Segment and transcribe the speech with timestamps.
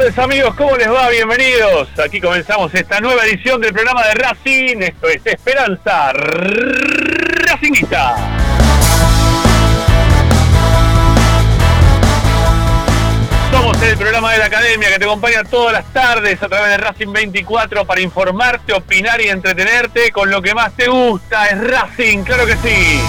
[0.00, 1.10] tardes amigos, ¿cómo les va?
[1.10, 1.86] Bienvenidos.
[1.98, 4.78] Aquí comenzamos esta nueva edición del programa de Racing.
[4.80, 6.10] Esto es Esperanza
[7.44, 8.16] Racingista.
[13.50, 16.78] Somos el programa de la academia que te acompaña todas las tardes a través de
[16.78, 21.48] Racing 24 para informarte, opinar y entretenerte con lo que más te gusta.
[21.48, 22.99] Es Racing, claro que sí.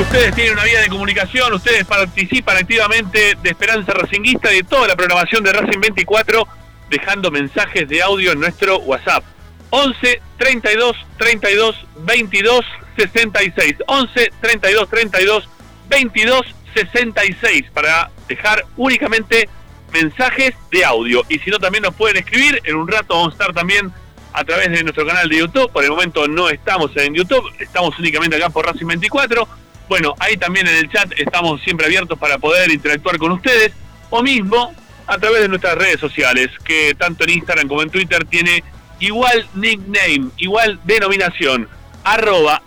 [0.00, 4.88] Ustedes tienen una vía de comunicación, ustedes participan activamente de Esperanza Racinguista y de toda
[4.88, 6.46] la programación de Racing 24,
[6.90, 9.24] dejando mensajes de audio en nuestro WhatsApp.
[9.70, 12.64] 11 32 32 22
[12.96, 13.76] 66.
[13.86, 15.48] 11 32 32
[15.88, 19.48] 22 66 para dejar únicamente
[19.94, 21.22] mensajes de audio.
[21.30, 22.60] Y si no, también nos pueden escribir.
[22.64, 23.90] En un rato vamos a estar también
[24.34, 25.72] a través de nuestro canal de YouTube.
[25.72, 29.48] Por el momento no estamos en YouTube, estamos únicamente acá por Racing 24
[29.88, 33.72] bueno, ahí también en el chat estamos siempre abiertos para poder interactuar con ustedes
[34.10, 34.74] o mismo
[35.06, 38.64] a través de nuestras redes sociales, que tanto en Instagram como en Twitter tiene
[38.98, 41.68] igual nickname, igual denominación,
[42.04, 42.62] arroba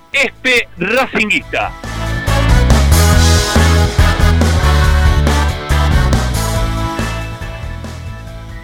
[0.77, 1.88] Racinguista.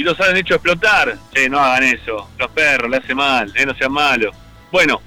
[0.00, 1.16] y los han hecho explotar.
[1.34, 2.30] Eh, no hagan eso.
[2.38, 4.34] Los perros le hace mal, eh, no sean malos.
[4.72, 5.00] Bueno,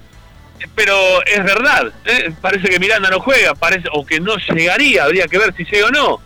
[0.74, 1.92] pero es verdad.
[2.04, 5.04] Eh, parece que Miranda no juega, parece o que no llegaría.
[5.04, 6.20] Habría que ver si llega o no.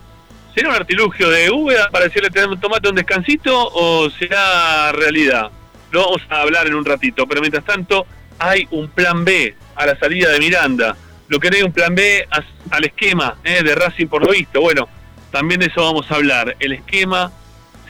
[0.55, 5.51] ¿Será un artilugio de Úbeda para decirle tomate un descansito o será realidad?
[5.91, 7.27] Lo vamos a hablar en un ratito.
[7.27, 8.07] Pero mientras tanto,
[8.39, 10.95] hay un plan B a la salida de Miranda.
[11.29, 12.27] Lo que no hay un plan B
[12.71, 14.61] al esquema eh, de Racing por lo visto.
[14.61, 14.89] Bueno,
[15.31, 16.55] también de eso vamos a hablar.
[16.59, 17.33] El esquema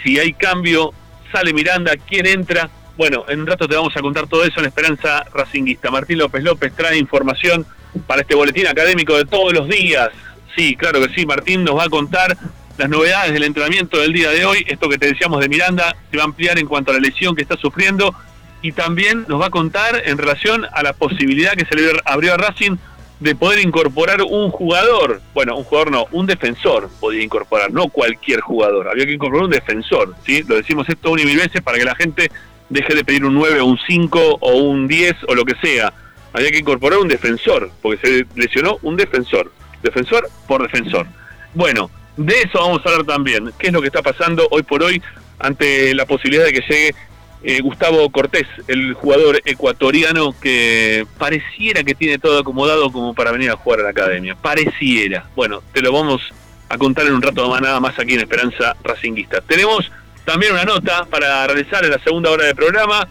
[0.02, 0.92] si hay cambio,
[1.32, 2.70] sale Miranda, quién entra.
[2.96, 5.90] Bueno, en un rato te vamos a contar todo eso en Esperanza Racinguista.
[5.90, 7.66] Martín López López trae información
[8.06, 10.10] para este boletín académico de todos los días.
[10.56, 12.36] Sí, claro que sí, Martín nos va a contar
[12.76, 14.64] las novedades del entrenamiento del día de hoy.
[14.66, 17.34] Esto que te decíamos de Miranda se va a ampliar en cuanto a la lesión
[17.36, 18.14] que está sufriendo
[18.62, 22.34] y también nos va a contar en relación a la posibilidad que se le abrió
[22.34, 22.76] a Racing
[23.20, 28.40] de poder incorporar un jugador, bueno, un jugador no, un defensor podía incorporar, no cualquier
[28.40, 30.44] jugador, había que incorporar un defensor, ¿sí?
[30.46, 32.30] Lo decimos esto una y mil veces para que la gente
[32.68, 35.92] deje de pedir un 9 o un 5 o un 10 o lo que sea.
[36.32, 39.50] Había que incorporar un defensor, porque se lesionó un defensor,
[39.82, 41.06] defensor por defensor.
[41.54, 44.82] Bueno, de eso vamos a hablar también, qué es lo que está pasando hoy por
[44.82, 45.02] hoy
[45.38, 46.94] ante la posibilidad de que llegue
[47.42, 53.50] eh, Gustavo Cortés, el jugador ecuatoriano que pareciera que tiene todo acomodado como para venir
[53.50, 54.34] a jugar a la academia.
[54.34, 55.26] Pareciera.
[55.36, 56.20] Bueno, te lo vamos
[56.68, 59.40] a contar en un rato más nada más aquí en Esperanza Racinguista.
[59.40, 59.90] Tenemos
[60.24, 63.08] también una nota para realizar en la segunda hora del programa.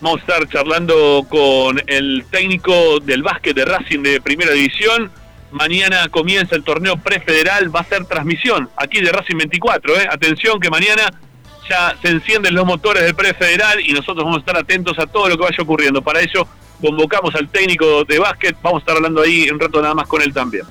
[0.00, 5.10] Vamos a estar charlando con el técnico del básquet de Racing de Primera División.
[5.50, 10.00] Mañana comienza el torneo prefederal, va a ser transmisión aquí de Racing 24.
[10.00, 10.08] ¿eh?
[10.10, 11.10] Atención que mañana
[11.70, 15.28] ya se encienden los motores del prefederal y nosotros vamos a estar atentos a todo
[15.28, 16.02] lo que vaya ocurriendo.
[16.02, 16.46] Para ello
[16.80, 20.20] convocamos al técnico de básquet, vamos a estar hablando ahí un rato nada más con
[20.20, 20.64] él también.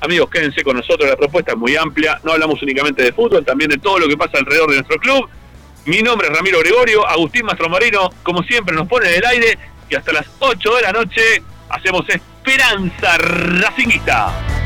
[0.00, 3.70] Amigos, quédense con nosotros, la propuesta es muy amplia, no hablamos únicamente de fútbol, también
[3.70, 5.28] de todo lo que pasa alrededor de nuestro club.
[5.84, 9.94] Mi nombre es Ramiro Gregorio, Agustín Mastromarino, como siempre nos pone en el aire y
[9.94, 14.65] hasta las 8 de la noche hacemos Esperanza Racinguista.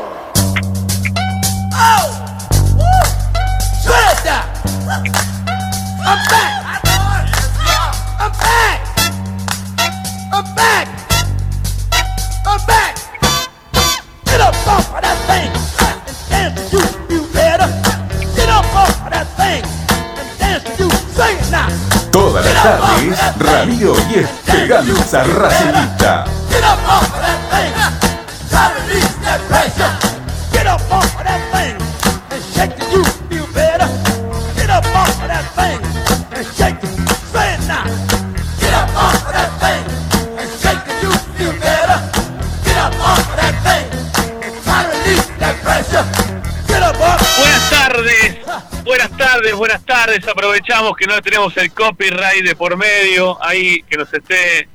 [48.85, 50.25] Buenas tardes, buenas tardes.
[50.25, 54.69] Aprovechamos que no tenemos el copyright de por medio, ahí que nos esté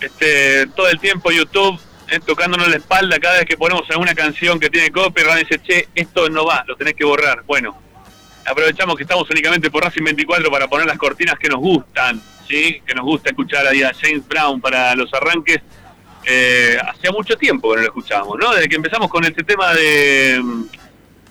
[0.00, 1.78] este, todo el tiempo YouTube
[2.10, 5.48] eh, tocándonos la espalda cada vez que ponemos alguna canción que tiene copyright.
[5.48, 7.44] Dice, che, esto no va, lo tenés que borrar.
[7.46, 7.80] Bueno,
[8.44, 12.82] aprovechamos que estamos únicamente por Racing 24 para poner las cortinas que nos gustan, ¿sí?
[12.84, 15.60] Que nos gusta escuchar ahí a James Brown para los arranques.
[16.24, 18.54] Eh, hacía mucho tiempo que no lo escuchábamos, ¿no?
[18.54, 20.42] Desde que empezamos con este tema de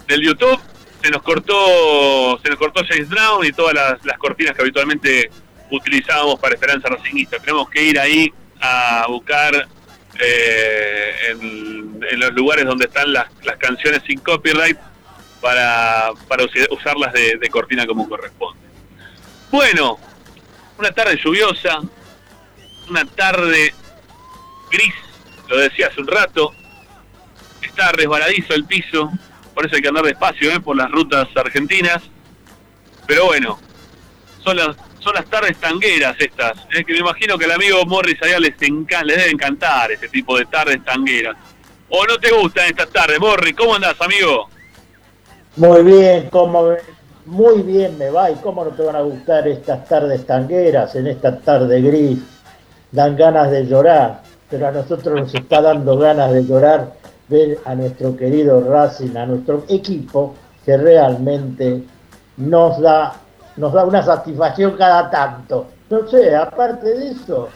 [0.08, 0.60] del YouTube
[1.03, 5.29] se nos cortó se nos cortó James Brown y todas las, las cortinas que habitualmente
[5.70, 7.38] utilizábamos para Esperanza Racingista.
[7.38, 9.68] Tenemos que ir ahí a buscar
[10.20, 14.78] eh, en, los lugares donde están las, canciones sin copyright
[15.42, 18.60] para, para usarlas de, de cortina como corresponde.
[19.51, 19.98] Bueno,
[20.78, 21.82] una tarde lluviosa,
[22.89, 23.74] una tarde
[24.72, 24.94] gris,
[25.48, 26.51] lo decía hace un rato,
[27.62, 29.12] está resbaladizo el piso,
[29.54, 30.60] por eso hay que andar despacio ¿eh?
[30.60, 32.04] por las rutas argentinas,
[33.08, 33.60] pero bueno,
[34.44, 36.84] son las, son las tardes tangueras estas, ¿eh?
[36.84, 40.38] que me imagino que al amigo Morris allá les, enca- les debe encantar ese tipo
[40.38, 41.36] de tardes tangueras.
[41.89, 43.56] ¿O no te gustan estas tardes, Morris?
[43.56, 44.48] ¿Cómo andás, amigo?
[45.56, 46.74] Muy bien, como
[47.25, 51.08] muy bien me va y cómo no te van a gustar estas tardes tangueras en
[51.08, 52.20] esta tarde gris.
[52.91, 56.94] Dan ganas de llorar, pero a nosotros nos está dando ganas de llorar
[57.27, 61.84] ver a nuestro querido Racing, a nuestro equipo que realmente
[62.38, 63.13] nos da
[63.58, 65.68] nos da una satisfacción cada tanto.
[65.89, 67.50] No sé, aparte de eso,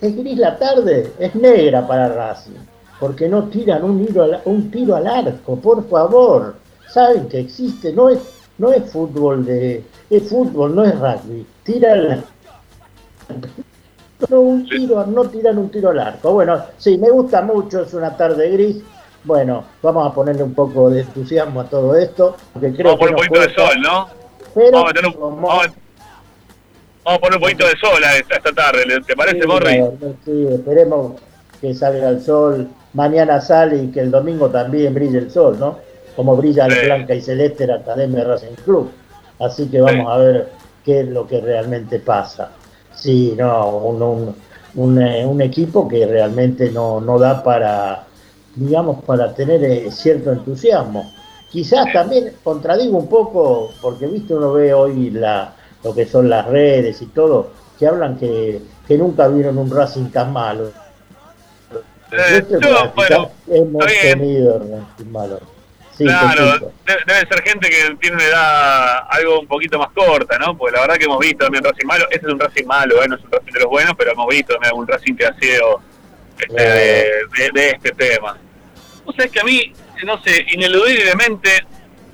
[0.00, 2.58] es, gris la tarde, es negra para Racing,
[3.00, 6.56] porque no tiran un tiro al, un tiro al arco, por favor.
[6.88, 8.18] Saben que existe, no es,
[8.58, 11.46] no es fútbol de, es fútbol, no es rugby.
[11.64, 12.24] Tiran
[14.28, 16.32] no un tiro, no tiran un tiro al arco.
[16.32, 18.82] Bueno, sí, me gusta mucho, es una tarde gris.
[19.24, 23.06] Bueno, vamos a ponerle un poco de entusiasmo a todo esto, porque creo Vamos un
[23.06, 24.21] que nos poquito de sol, ¿no?
[24.54, 25.72] Pero Vamos a, meter un- como- vamos a-
[27.04, 29.46] vamos a poner un poquito de sol a esta, esta tarde, ¿le- ¿te parece, Sí,
[29.46, 29.80] Morri?
[29.80, 31.12] verdad, Sí, esperemos
[31.60, 35.78] que salga el sol, mañana sale y que el domingo también brille el sol, ¿no?
[36.16, 36.86] Como brilla la Sí.
[36.86, 38.90] blanca y celeste la Academia Racing Club.
[39.38, 40.12] Así que vamos Sí.
[40.12, 40.48] a ver
[40.84, 42.50] qué es lo que realmente pasa.
[42.94, 44.36] Sí, no, un, un,
[44.74, 48.04] un, eh, un equipo que realmente no, no da para,
[48.54, 51.10] digamos, para tener eh, cierto entusiasmo.
[51.52, 55.54] Quizás también contradigo un poco, porque viste, uno ve hoy la,
[55.84, 60.10] lo que son las redes y todo, que hablan que, que nunca vieron un Racing
[60.10, 60.72] tan malo.
[62.10, 65.40] Eh, yo, bueno, hemos tenido Racing malo.
[65.96, 70.56] Sí, Claro, debe ser gente que tiene una edad algo un poquito más corta, ¿no?
[70.56, 72.04] Porque la verdad que hemos visto también Racing malo.
[72.10, 73.08] Este es un Racing malo, ¿eh?
[73.08, 75.34] No es un Racing de los buenos, pero hemos visto también algún Racing que ha
[75.38, 75.80] sido
[76.38, 77.04] este, de,
[77.38, 78.38] de- de este tema.
[79.04, 79.72] Vos sabés que a mí,
[80.04, 81.64] no sé, ineludiblemente,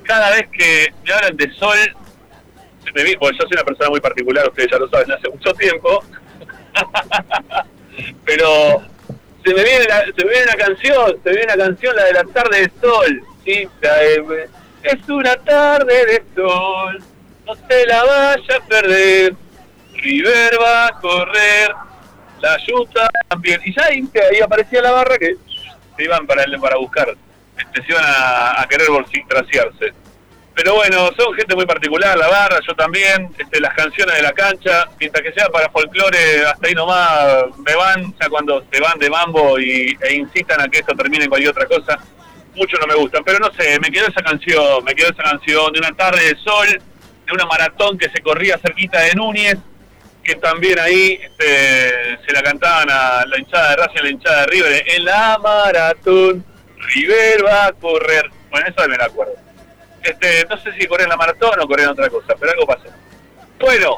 [0.03, 1.77] cada vez que me hablan de sol,
[2.83, 5.29] se me vi, porque yo soy una persona muy particular, ustedes ya lo saben hace
[5.29, 6.03] mucho tiempo,
[8.25, 8.81] pero
[9.43, 12.03] se me viene la, se me viene una canción, se me viene una canción, la
[12.05, 13.67] de la tarde de sol, ¿sí?
[13.81, 14.49] La de,
[14.83, 17.03] es una tarde de sol,
[17.45, 19.35] no se la vaya a perder,
[19.93, 21.71] River va a correr,
[22.41, 25.35] la yuta también, y ya ahí, aparecía la barra que
[25.95, 27.15] se iban para, para buscar,
[27.59, 29.93] este, se iban a, querer bolsitraciarse.
[30.55, 34.33] Pero bueno, son gente muy particular, la barra, yo también, este, las canciones de la
[34.33, 38.99] cancha, mientras que sea para folclore, hasta ahí nomás me van, sea, cuando se van
[38.99, 41.99] de mambo y, e incitan a que esto termine en cualquier otra cosa,
[42.55, 45.71] mucho no me gustan, pero no sé, me quedó esa canción, me quedó esa canción
[45.71, 46.67] de una tarde de sol,
[47.25, 49.57] de una maratón que se corría cerquita de Núñez,
[50.23, 54.41] que también ahí este, se la cantaban a la hinchada de Racing, a la hinchada
[54.41, 56.45] de River, en la maratón,
[56.79, 58.29] River va a correr.
[58.49, 59.33] Bueno, eso me la acuerdo.
[60.03, 62.85] Este, no sé si corrían la maratón o corrían otra cosa, pero algo pasó.
[63.59, 63.97] Bueno,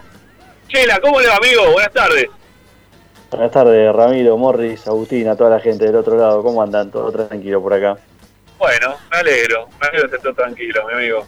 [0.68, 1.72] Chela, ¿cómo le va, amigo?
[1.72, 2.28] Buenas tardes.
[3.30, 6.44] Buenas tardes, Ramiro, Morris, Agustín, a toda la gente del otro lado.
[6.44, 6.92] ¿Cómo andan?
[6.92, 7.98] Todo tranquilo por acá.
[8.58, 11.26] Bueno, me alegro, me alegro de estar todo tranquilo, mi amigo.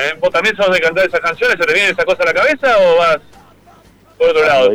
[0.00, 1.56] Eh, ¿Vos también sos de cantar esas canciones?
[1.58, 3.18] ¿Se te viene esa cosa a la cabeza o vas
[4.18, 4.72] por otro lado?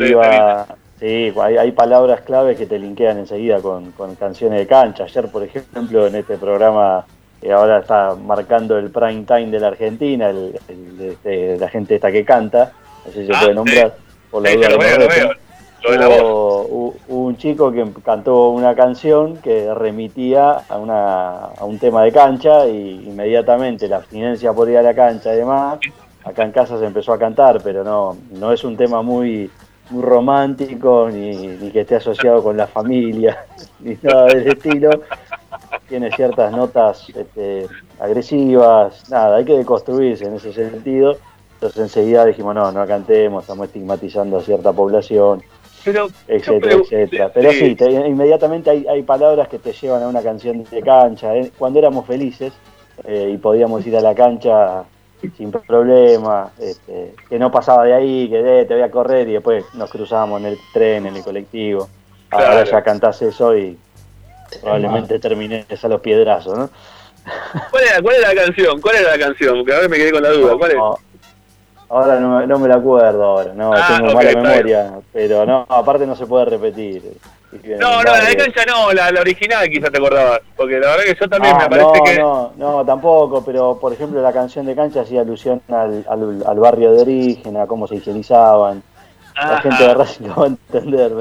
[0.99, 5.05] Sí, hay, palabras claves que te linkean enseguida con, canciones de cancha.
[5.05, 7.05] Ayer, por ejemplo, en este programa
[7.41, 10.59] que ahora está marcando el prime time de la Argentina, el,
[10.99, 12.73] este, la gente esta que canta,
[13.05, 13.95] no sé si se ah, puede nombrar,
[14.29, 15.39] por la duda de
[15.87, 22.11] hubo, un chico que cantó una canción que remitía a, una, a un tema de
[22.11, 25.79] cancha y inmediatamente la abstinencia por ir a la cancha y demás,
[26.23, 29.49] acá en casa se empezó a cantar, pero no, no es un tema muy,
[29.89, 33.45] muy romántico ni, ni que esté asociado con la familia,
[33.79, 34.89] ni nada del estilo.
[35.87, 37.67] Tiene ciertas notas este,
[37.99, 41.17] agresivas, nada, hay que deconstruirse en ese sentido.
[41.55, 45.43] Entonces enseguida dijimos, no, no cantemos, estamos estigmatizando a cierta población
[45.83, 47.31] pero, etcétera, etcétera.
[47.33, 47.75] Pero sí,
[48.07, 51.35] inmediatamente hay, hay, palabras que te llevan a una canción de cancha.
[51.35, 51.51] ¿eh?
[51.57, 52.53] Cuando éramos felices
[53.05, 54.83] eh, y podíamos ir a la cancha
[55.35, 59.65] sin problema, este, que no pasaba de ahí, que te voy a correr y después
[59.73, 61.89] nos cruzábamos en el tren, en el colectivo.
[62.31, 63.77] Ahora ya cantás eso y
[64.61, 66.69] probablemente termines a los piedrazos, ¿no?
[67.71, 68.81] ¿Cuál era, ¿Cuál era la canción?
[68.81, 69.57] ¿Cuál era la canción?
[69.57, 70.57] Porque ahora me quedé con la duda.
[70.57, 70.77] ¿Cuál es?
[71.89, 76.05] Ahora no, no, me la acuerdo ahora, no, ah, tengo mala memoria, pero no, aparte
[76.05, 77.01] no se puede repetir.
[77.51, 81.03] No, no, la de cancha no, la, la, original quizás te acordabas, porque la verdad
[81.03, 82.19] que yo también me ah, parece no, que...
[82.19, 86.93] No, no, tampoco, pero por ejemplo la canción de cancha hacía alusión al, al, barrio
[86.93, 88.83] de origen, a cómo se higienizaban.
[89.35, 91.11] La gente de Racing lo va a entender,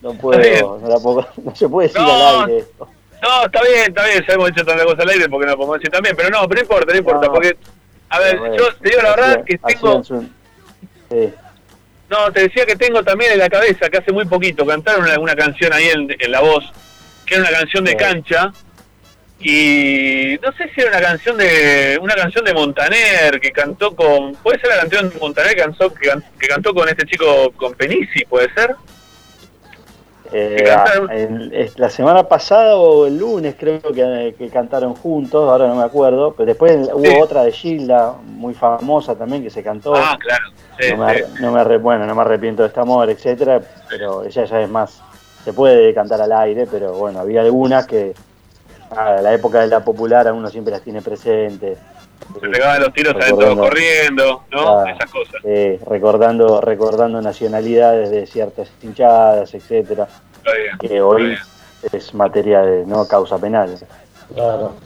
[0.00, 2.88] no puedo, no, puedo, no se puede decir al aire esto.
[3.20, 5.76] No, está bien, está bien, ya hemos hecho tanta cosa al aire porque no podemos
[5.76, 7.56] decir también, pero no, pero no importa, no importa, porque
[8.08, 10.02] a ver, yo te digo la verdad que tengo...
[12.10, 15.36] No, te decía que tengo también en la cabeza que hace muy poquito cantaron una,
[15.36, 16.64] canción ahí en, la voz,
[17.24, 18.52] que era una canción de cancha,
[19.38, 24.34] y no sé si era una canción de una canción de Montaner que cantó con
[24.34, 28.24] puede ser la canción de Montaner que cantó que, cantó con este chico con Penisi
[28.26, 28.74] puede ser
[30.32, 36.34] eh, la semana pasada o el lunes creo que, cantaron juntos, ahora no me acuerdo,
[36.36, 39.94] pero después hubo otra de Gilda, muy famosa también, que se cantó.
[39.94, 40.44] Ah, claro.
[41.40, 45.02] no, me, bueno, no me arrepiento de este amor, etcétera, pero ella ya es más,
[45.44, 48.14] se puede cantar al aire, pero bueno, había algunas que
[48.90, 51.78] a la época de la popular uno siempre las tiene presentes.
[52.40, 54.86] Se pegaban los tiros adentro corriendo, ¿no?
[54.86, 55.42] Esas cosas.
[55.86, 60.08] recordando, recordando nacionalidades de ciertas hinchadas, etcétera.
[60.80, 61.36] que hoy
[61.92, 63.76] es materia de no causa penal.
[64.34, 64.76] Claro.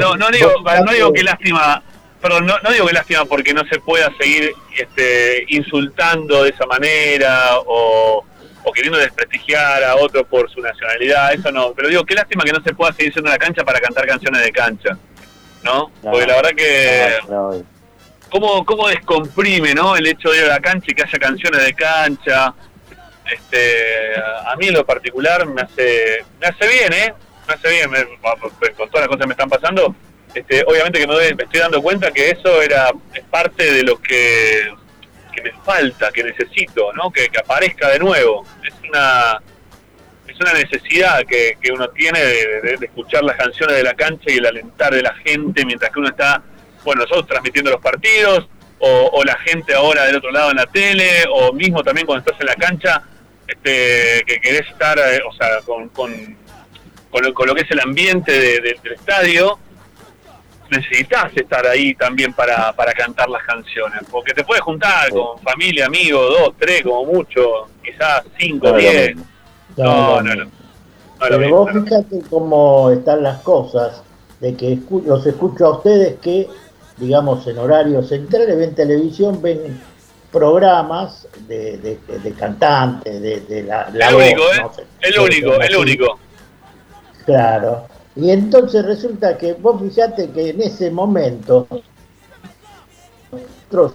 [0.00, 0.52] no, no, digo,
[0.84, 1.82] no digo que lástima,
[2.20, 6.66] perdón, no, no, digo que lástima porque no se pueda seguir este, insultando de esa
[6.66, 8.24] manera o,
[8.64, 12.52] o queriendo desprestigiar a otro por su nacionalidad, eso no, pero digo, qué lástima que
[12.52, 14.96] no se pueda seguir siendo la cancha para cantar canciones de cancha.
[15.66, 15.90] ¿No?
[16.02, 17.18] Porque la verdad que...
[18.30, 19.96] ¿cómo, ¿Cómo descomprime, ¿no?
[19.96, 22.54] El hecho de ir a la cancha y que haya canciones de cancha.
[23.30, 27.14] Este, a mí en lo particular me hace, me hace bien, ¿eh?
[27.48, 27.90] Me hace bien,
[28.76, 29.94] con todas las cosas que me están pasando.
[30.34, 34.72] Este, obviamente que me, estoy dando cuenta que eso era es parte de lo que,
[35.34, 37.10] que me falta, que necesito, ¿no?
[37.10, 38.44] Que, que aparezca de nuevo.
[38.62, 39.40] Es una
[40.36, 44.36] es una necesidad que, que uno tiene de, escuchar las canciones de la cancha y
[44.36, 46.42] el alentar de la gente mientras que uno está,
[46.84, 48.46] bueno, nosotros transmitiendo los partidos,
[48.78, 52.38] o, la gente ahora del otro lado en la tele, o mismo también cuando estás
[52.40, 53.02] en la cancha,
[53.48, 56.36] este, que querés estar, eh, o sea, con, con,
[57.10, 59.58] con, lo, que es el ambiente del estadio,
[60.70, 65.86] necesitas estar ahí también para, para cantar las canciones, porque te puedes juntar con familia,
[65.86, 69.16] amigos, dos, tres, como mucho, quizás cinco, diez.
[69.76, 70.50] No, no, no.
[71.18, 74.02] Pero vos fíjate cómo están las cosas,
[74.40, 76.48] de que los escucho a ustedes que,
[76.98, 79.80] digamos, en horarios centrales ven televisión, ven
[80.30, 84.84] programas de, de, cantantes, de, la, la El único, ¿eh?
[85.00, 86.18] el único, el único.
[87.24, 87.86] Claro.
[88.14, 91.66] Y entonces resulta que vos fíjate que en ese momento
[93.68, 93.92] otros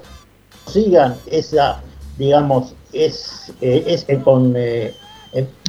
[0.68, 1.82] sigan esa,
[2.18, 4.94] digamos, es, eh, es con eh,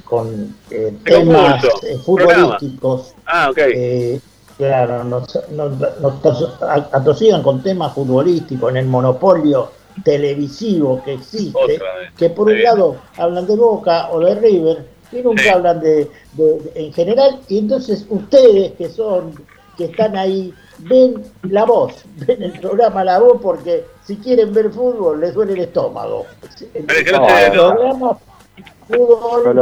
[0.04, 3.14] con eh, temas eh, futbolísticos.
[3.26, 4.20] Ah, eh,
[4.56, 6.60] claro, nos, nos,
[6.92, 9.70] atosigan con temas futbolísticos en el monopolio
[10.04, 11.80] televisivo que existe,
[12.16, 16.10] que por un lado hablan de Boca o de River, y nunca hablan de,
[16.74, 19.34] en general, y entonces ustedes que son,
[19.76, 24.70] que están ahí, ven la voz, ven el programa La Voz, porque si quieren ver
[24.70, 26.26] fútbol les duele el estómago.
[28.88, 29.52] Yo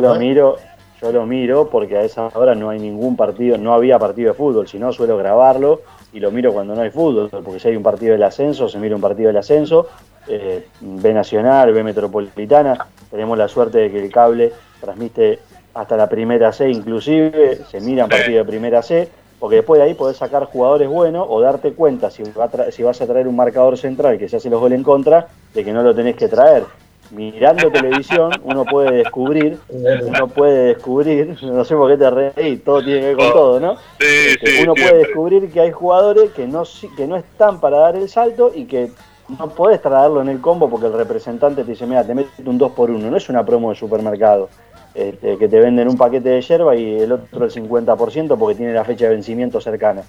[0.00, 0.18] lo, ¿eh?
[0.18, 0.56] miro,
[1.00, 4.34] yo lo miro porque a esa hora no hay ningún partido, no había partido de
[4.34, 5.82] fútbol, si no suelo grabarlo
[6.12, 8.78] y lo miro cuando no hay fútbol, porque si hay un partido del ascenso, se
[8.78, 9.86] mira un partido del ascenso,
[10.26, 15.38] eh, B Nacional, B Metropolitana, tenemos la suerte de que el cable transmite
[15.74, 19.08] hasta la primera C inclusive, se miran partidos de primera C,
[19.38, 22.24] porque después de ahí podés sacar jugadores buenos o darte cuenta si,
[22.70, 25.64] si vas a traer un marcador central que se hace los goles en contra, de
[25.64, 26.64] que no lo tenés que traer
[27.10, 32.82] mirando televisión uno puede descubrir, uno puede descubrir, no sé por qué te reí, todo
[32.82, 33.76] tiene que ver con oh, todo, ¿no?
[33.98, 36.64] Este, uno puede descubrir que hay jugadores que no,
[36.96, 38.90] que no están para dar el salto y que
[39.38, 42.58] no podés traerlo en el combo porque el representante te dice, mira, te metes un
[42.58, 44.48] 2 por 1 no es una promo de supermercado.
[44.92, 48.72] Este, que te venden un paquete de yerba y el otro el 50% porque tiene
[48.72, 50.02] la fecha de vencimiento cercana.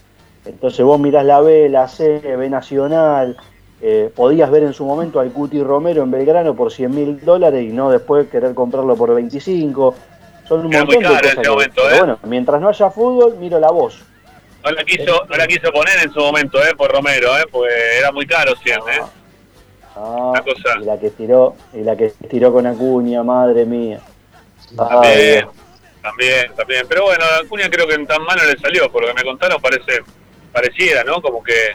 [0.43, 3.37] Entonces vos mirás la B, la C, B Nacional,
[3.83, 7.63] eh, podías ver en su momento al Cuti Romero en Belgrano por 100 mil dólares
[7.63, 9.95] y no después querer comprarlo por 25.
[10.47, 11.47] Son un montón de cosas.
[11.47, 11.97] momento, ¿eh?
[11.97, 14.03] bueno, mientras no haya fútbol, miro la voz.
[14.63, 16.75] No la quiso, no la quiso poner en su momento, ¿eh?
[16.77, 17.45] Por Romero, ¿eh?
[17.49, 19.01] Porque era muy caro 100, ¿eh?
[19.95, 20.43] Ah,
[20.79, 23.99] y la que tiró, y la que tiró con Acuña, madre mía.
[24.77, 25.47] También,
[26.01, 26.85] también, también.
[26.87, 30.03] Pero bueno, Acuña creo que tan malo le salió, por lo que me contaron parece,
[30.53, 31.21] pareciera, ¿no?
[31.21, 31.71] Como que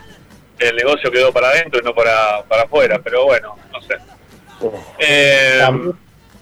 [0.58, 3.94] el negocio quedó para adentro y no para, para afuera, pero bueno, no sé.
[4.98, 5.60] Eh,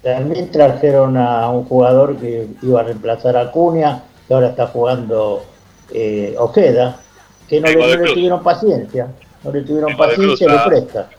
[0.03, 5.45] también, trajeron a un jugador que iba a reemplazar a Cunha, que ahora está jugando
[5.93, 7.01] eh, Ojeda,
[7.49, 9.09] que no, le, tuvieron paciencia,
[9.43, 11.11] no le tuvieron paciencia y le presta.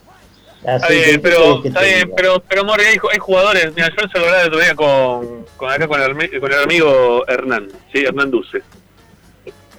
[0.63, 4.25] está bien, pero, está bien, pero, pero Mori, hay, hay, jugadores, mira, yo se lo
[4.25, 8.61] hablaba todavía con, con acá con el, con el amigo Hernán, sí, Hernán Duce.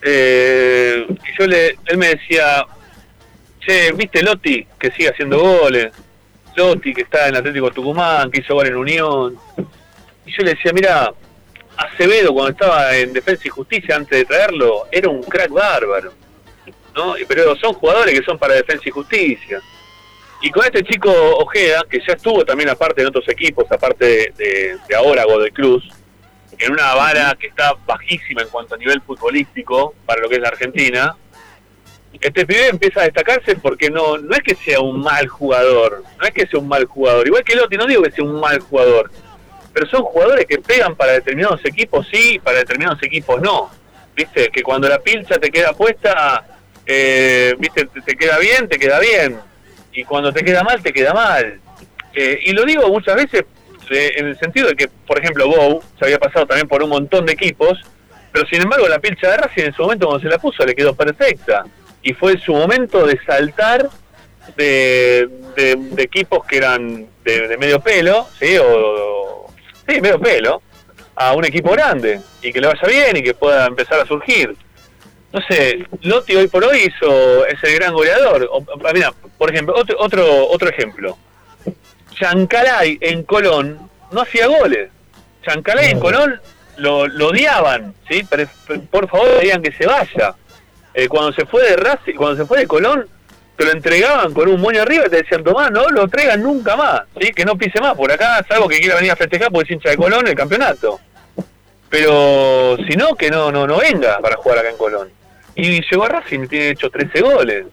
[0.03, 1.07] Eh,
[1.39, 2.65] yo le, él me decía,
[3.67, 5.93] che, ¿viste Lotti que sigue haciendo goles?
[6.55, 9.39] Lotti que está en Atlético Tucumán, que hizo gol en Unión.
[10.25, 11.13] Y yo le decía, mira,
[11.77, 16.13] Acevedo cuando estaba en Defensa y Justicia antes de traerlo, era un crack bárbaro.
[16.95, 17.15] ¿no?
[17.29, 19.61] Pero son jugadores que son para Defensa y Justicia.
[20.41, 24.79] Y con este chico Ojeda, que ya estuvo también aparte en otros equipos, aparte de,
[24.89, 25.85] de, ahora Godoy Cruz,
[26.59, 30.41] en una vara que está bajísima en cuanto a nivel futbolístico para lo que es
[30.41, 31.17] la Argentina,
[32.21, 36.27] este pibe empieza a destacarse porque no, no es que sea un mal jugador, no
[36.27, 38.61] es que sea un mal jugador, igual que Lotti, no digo que sea un mal
[38.61, 39.11] jugador,
[39.73, 43.71] pero son jugadores que pegan para determinados equipos sí, para determinados equipos no.
[44.15, 46.43] Viste, que cuando la pilcha te queda puesta,
[46.87, 49.39] eh, viste, te, queda bien, te queda bien,
[49.93, 51.61] y cuando te queda mal, te queda mal.
[52.15, 53.45] Eh, y lo digo muchas veces
[53.91, 56.89] eh, en el sentido de que, por ejemplo, Bow se había pasado también por un
[56.89, 57.79] montón de equipos,
[58.33, 60.75] pero sin embargo la pilcha de Racing en su momento cuando se la puso le
[60.75, 61.65] quedó perfecta
[62.07, 63.91] y fue su momento de saltar
[64.57, 65.29] de,
[65.97, 68.57] equipos que eran de, medio pelo, ¿sí?
[68.63, 69.53] O,
[69.89, 70.63] sí, medio pelo,
[71.17, 74.55] a un equipo grande y que le vaya bien y que pueda empezar a surgir.
[75.33, 78.49] No sé, Lotti hoy por hoy hizo, es el gran goleador.
[78.85, 81.19] Ah, mira, por ejemplo, otro, otro, otro ejemplo.
[82.13, 84.91] Chancalay en Colón no hacía goles.
[85.45, 86.41] Chancalay en Colón
[86.77, 88.25] lo, lo odiaban, ¿sí?
[88.31, 88.49] Pero,
[88.93, 90.37] por favor, digan que se vaya.
[90.99, 93.07] Eh, cuando se fue de Racing, cuando se fue de Colón,
[93.55, 96.75] te lo entregaban con un moño arriba y te decían, Tomás, no lo traigan nunca
[96.75, 97.33] más, ¿sí?
[97.33, 99.91] que no pise más por acá, salvo que quiera venir a festejar porque es hincha
[99.91, 100.99] de Colón el campeonato.
[101.91, 105.11] Pero si no, que no, no, no venga para jugar acá en Colón.
[105.55, 107.67] Y llegó a Racing y tiene hecho 13 goles,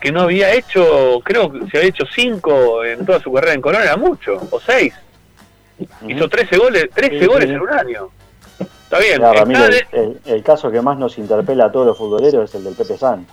[0.00, 3.60] que no había hecho, creo que se había hecho 5 en toda su carrera en
[3.60, 4.94] Colón, era mucho, o 6.
[6.06, 8.10] Hizo 13 goles, 13 goles en un año.
[8.90, 9.20] Está bien.
[10.24, 13.26] el, caso que más nos interpela a todos los futboleros es el del Pepe San.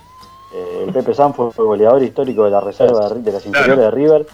[0.54, 4.26] Eh, el Pepe San fue goleador histórico de la reserva de, las inferiores de River.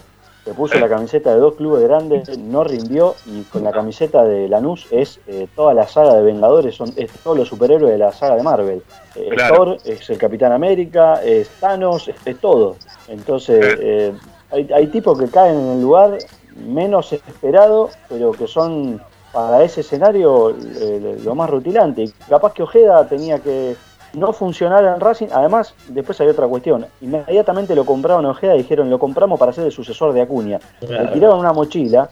[0.43, 4.49] Se puso la camiseta de dos clubes grandes, no rindió y con la camiseta de
[4.49, 8.11] Lanús es eh, toda la saga de Vengadores, son es todos los superhéroes de la
[8.11, 8.83] saga de Marvel.
[9.15, 12.75] Eh, Thor es el Capitán América, es Thanos, es, todo.
[13.07, 14.13] Entonces,
[14.51, 16.17] hay, hay tipos que caen en el lugar
[16.57, 19.01] menos esperado, pero que son
[19.33, 22.09] para ese escenario eh, lo más rutilante.
[22.29, 23.75] Capaz que Ojeda tenía que
[24.13, 25.27] no funcionar en Racing.
[25.31, 26.85] Además, después hay otra cuestión.
[27.01, 30.59] Inmediatamente lo compraron a Ojeda y dijeron, lo compramos para ser el sucesor de Acuña.
[30.81, 32.09] Le tiraron una mochila.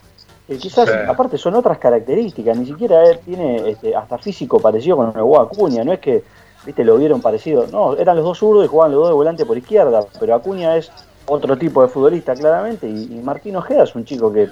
[0.47, 2.57] Que quizás, aparte, son otras características.
[2.57, 5.83] Ni siquiera él tiene este, hasta físico parecido con el Acuña.
[5.83, 6.23] No es que,
[6.65, 7.67] viste, lo vieron parecido.
[7.71, 10.03] No, eran los dos zurdos y jugaban los dos de volante por izquierda.
[10.19, 10.91] Pero Acuña es
[11.33, 14.49] otro tipo de futbolista claramente, y, Martín Ojeda es un chico que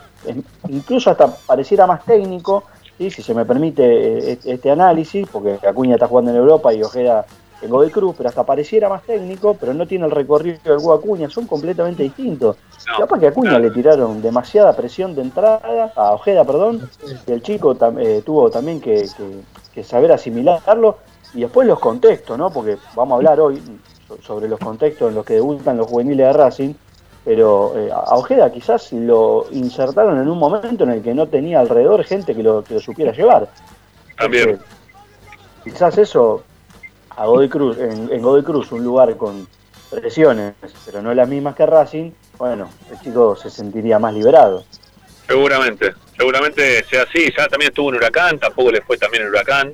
[0.70, 2.64] incluso hasta pareciera más técnico,
[2.98, 7.26] si se me permite eh, este análisis, porque Acuña está jugando en Europa y Ojeda
[7.62, 10.94] en Godoy Cruz, pero hasta pareciera más técnico, pero no tiene el recorrido del Hugo
[10.94, 12.56] Acuña, son completamente distintos.
[12.98, 16.90] Capaz que a Acuña le tiraron demasiada presión de entrada, a Ojeda, perdón,
[17.28, 19.06] y el chico eh, tuvo también que,
[19.84, 20.98] saber asimilarlo,
[21.34, 22.50] y después los contextos, ¿no?
[22.50, 23.62] Porque vamos a hablar hoy
[24.22, 26.74] sobre los contextos en los que debutan los juveniles de Racing,
[27.26, 31.60] pero eh, a Ojeda quizás lo insertaron en un momento en el que no tenía
[31.60, 33.50] alrededor gente que lo, que lo supiera llevar.
[34.18, 34.60] También.
[35.64, 36.44] quizás eso
[37.10, 39.48] a Godoy Cruz, en, Godoy Cruz, un lugar con
[39.90, 40.54] presiones,
[40.86, 44.64] pero no las mismas que Racing, bueno, el chico se sentiría más liberado.
[45.28, 47.32] Seguramente, seguramente sea así.
[47.38, 49.74] Ya también estuvo en Huracán, tampoco le fue también el Huracán.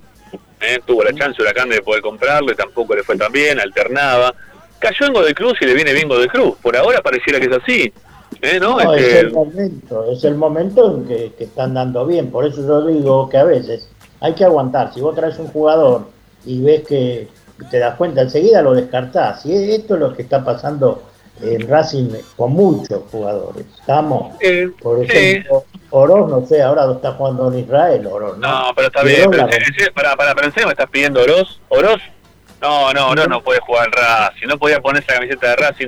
[0.61, 0.79] ¿Eh?
[0.85, 4.33] Tuvo la chance Huracán de poder comprarle, tampoco le fue tan bien, alternaba.
[4.79, 6.55] Cayó en Godoy Cruz y le viene bien Godoy Cruz.
[6.61, 7.93] Por ahora pareciera que es así.
[8.41, 8.59] ¿eh?
[8.59, 8.79] ¿no?
[8.79, 12.31] es, este, el momento, es el momento en que, que están dando bien.
[12.31, 14.93] Por eso yo digo que a veces hay que aguantar.
[14.93, 16.07] Si vos traes un jugador
[16.45, 17.27] y ves que
[17.71, 19.45] te das cuenta, enseguida lo descartás.
[19.45, 21.03] Y esto es lo que está pasando
[21.41, 23.65] en Racing con muchos jugadores.
[23.79, 24.35] Estamos,
[24.81, 28.37] por ejemplo, Oroz, no sé, ahora lo está jugando en Israel, Oroz.
[28.37, 29.29] No, no pero está bien.
[29.29, 29.47] Pero,
[29.93, 31.59] para, para pensar, me estás pidiendo Oroz.
[31.69, 32.01] ¿Oroz?
[32.61, 35.87] No, no, Oroz no puede jugar en Racing, no podía ponerse la camiseta de Racing.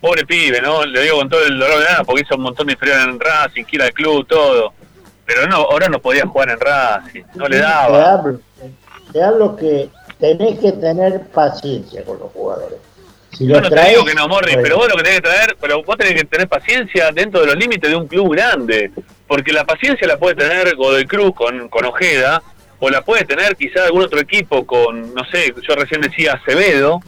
[0.00, 0.84] Pobre pibe, ¿no?
[0.84, 3.20] Le digo con todo el dolor de nada porque hizo un montón de inferior en
[3.20, 4.72] Racing, quiera el club, todo.
[5.24, 7.98] Pero no, Oroz no podía jugar en Racing, no le daba.
[7.98, 8.40] Te hablo,
[9.12, 12.78] te hablo que tenés que tener paciencia con los jugadores.
[13.32, 15.56] Si Yo no te digo que no, Morri, pero vos lo que tenés que traer,
[15.60, 18.90] pero vos tenés que tener paciencia dentro de los límites de un club grande,
[19.26, 22.42] porque la paciencia la puede tener Godoy Cruz con, con Ojeda,
[22.78, 27.00] o la puede tener quizá algún otro equipo con, no sé, yo recién decía Acevedo,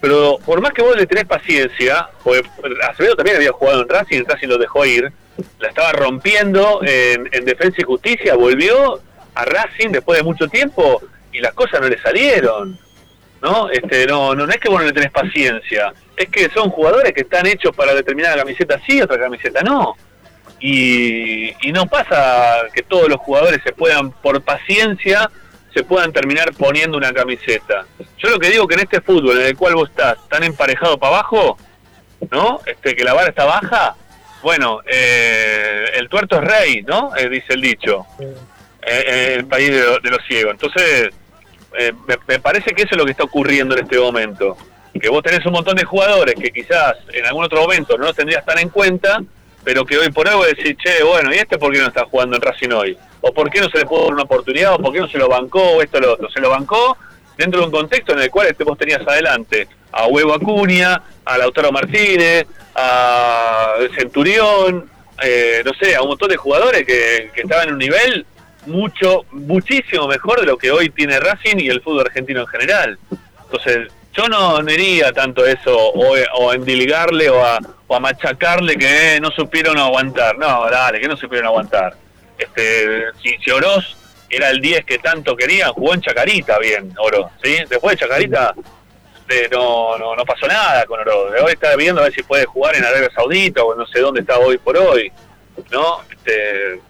[0.00, 2.42] pero por más que vos le tenés paciencia, porque
[2.88, 5.12] Acevedo también había jugado en Racing, Racing lo dejó ir,
[5.58, 9.00] la estaba rompiendo en, en Defensa y Justicia, volvió
[9.34, 11.02] a Racing después de mucho tiempo
[11.32, 12.78] y las cosas no le salieron.
[13.42, 13.70] ¿No?
[13.70, 17.22] Este, no, no, es que vos no le tenés paciencia, es que son jugadores que
[17.22, 19.96] están hechos para determinada camiseta sí, otra camiseta no.
[20.60, 25.30] Y, y no pasa que todos los jugadores se puedan, por paciencia,
[25.72, 27.86] se puedan terminar poniendo una camiseta.
[28.18, 30.98] Yo lo que digo que en este fútbol en el cual vos estás tan emparejado
[30.98, 31.56] para abajo,
[32.30, 32.60] ¿no?
[32.66, 33.96] Este, que la vara está baja,
[34.42, 37.14] bueno, eh, el tuerto es rey, ¿no?
[37.16, 38.06] Eh, dice el dicho.
[38.82, 40.52] Eh, el país de, los ciegos.
[40.52, 41.10] Entonces,
[41.78, 41.92] eh,
[42.26, 44.56] me, parece que eso es lo que está ocurriendo en este momento.
[45.00, 48.16] Que vos tenés un montón de jugadores que quizás en algún otro momento no los
[48.16, 49.22] tendrías tan en cuenta,
[49.62, 52.04] pero que hoy por hoy vos decís, che, bueno, ¿y este por qué no está
[52.06, 52.98] jugando en Racing hoy?
[53.20, 54.74] ¿O por qué no se le pudo dar una oportunidad?
[54.74, 55.62] ¿O por qué no se lo bancó?
[55.62, 56.30] ¿O esto lo otro?
[56.30, 56.96] Se lo bancó
[57.36, 61.38] dentro de un contexto en el cual este vos tenías adelante a Huevo Acuña, a
[61.38, 64.90] Lautaro Martínez, a Centurión,
[65.22, 68.26] eh, no sé, a un montón de jugadores que estaban en un nivel
[68.70, 72.98] mucho, muchísimo mejor de lo que hoy tiene Racing y el fútbol argentino en general.
[73.44, 79.18] Entonces, yo no, diría tanto eso, o, o endilgarle o a, o a machacarle que
[79.20, 80.38] no supieron aguantar.
[80.38, 81.94] No, dale, que no supieron aguantar.
[82.38, 83.96] Este, si, Oroz
[84.28, 87.56] era el 10 que tanto querían, jugó en Chacarita bien, Oroz, ¿sí?
[87.68, 88.54] Después de Chacarita
[89.52, 91.32] no, no, no pasó nada con Oroz.
[91.42, 94.20] Hoy está viendo a ver si puede jugar en Arabia Saudita o no sé dónde
[94.20, 95.12] está hoy por hoy,
[95.70, 96.00] ¿no?
[96.10, 96.80] Este,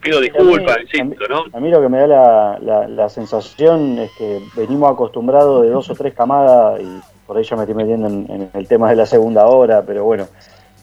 [0.00, 1.44] pido disculpas, insisto, ¿no?
[1.52, 5.94] A mí lo que me da la, sensación es que venimos acostumbrados de dos o
[5.94, 9.46] tres camadas, y por ahí ya me estoy metiendo en, el tema de la segunda
[9.46, 10.26] hora, pero bueno,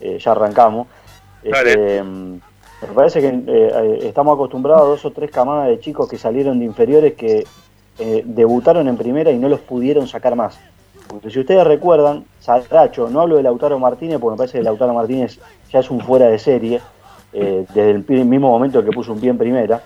[0.01, 0.87] eh, ya arrancamos.
[1.43, 2.39] Este, me
[2.93, 6.65] parece que eh, estamos acostumbrados a dos o tres camadas de chicos que salieron de
[6.65, 7.45] inferiores que
[7.97, 10.59] eh, debutaron en primera y no los pudieron sacar más.
[11.07, 14.93] Porque si ustedes recuerdan, Saracho, no hablo de Lautaro Martínez, porque me parece que Lautaro
[14.93, 15.39] Martínez
[15.71, 16.81] ya es un fuera de serie,
[17.37, 19.81] eh, desde el mismo momento que puso un pie en primera.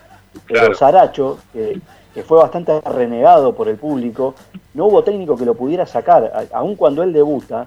[0.48, 1.82] Pero Saracho, que,
[2.24, 4.36] fue bastante renegado por el público,
[4.74, 7.66] no hubo técnico que lo pudiera sacar, aun cuando él debuta.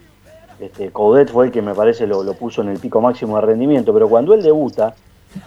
[0.61, 3.93] Este, Coudet fue el que me parece lo, puso en el pico máximo de rendimiento,
[3.93, 4.95] pero cuando él debuta,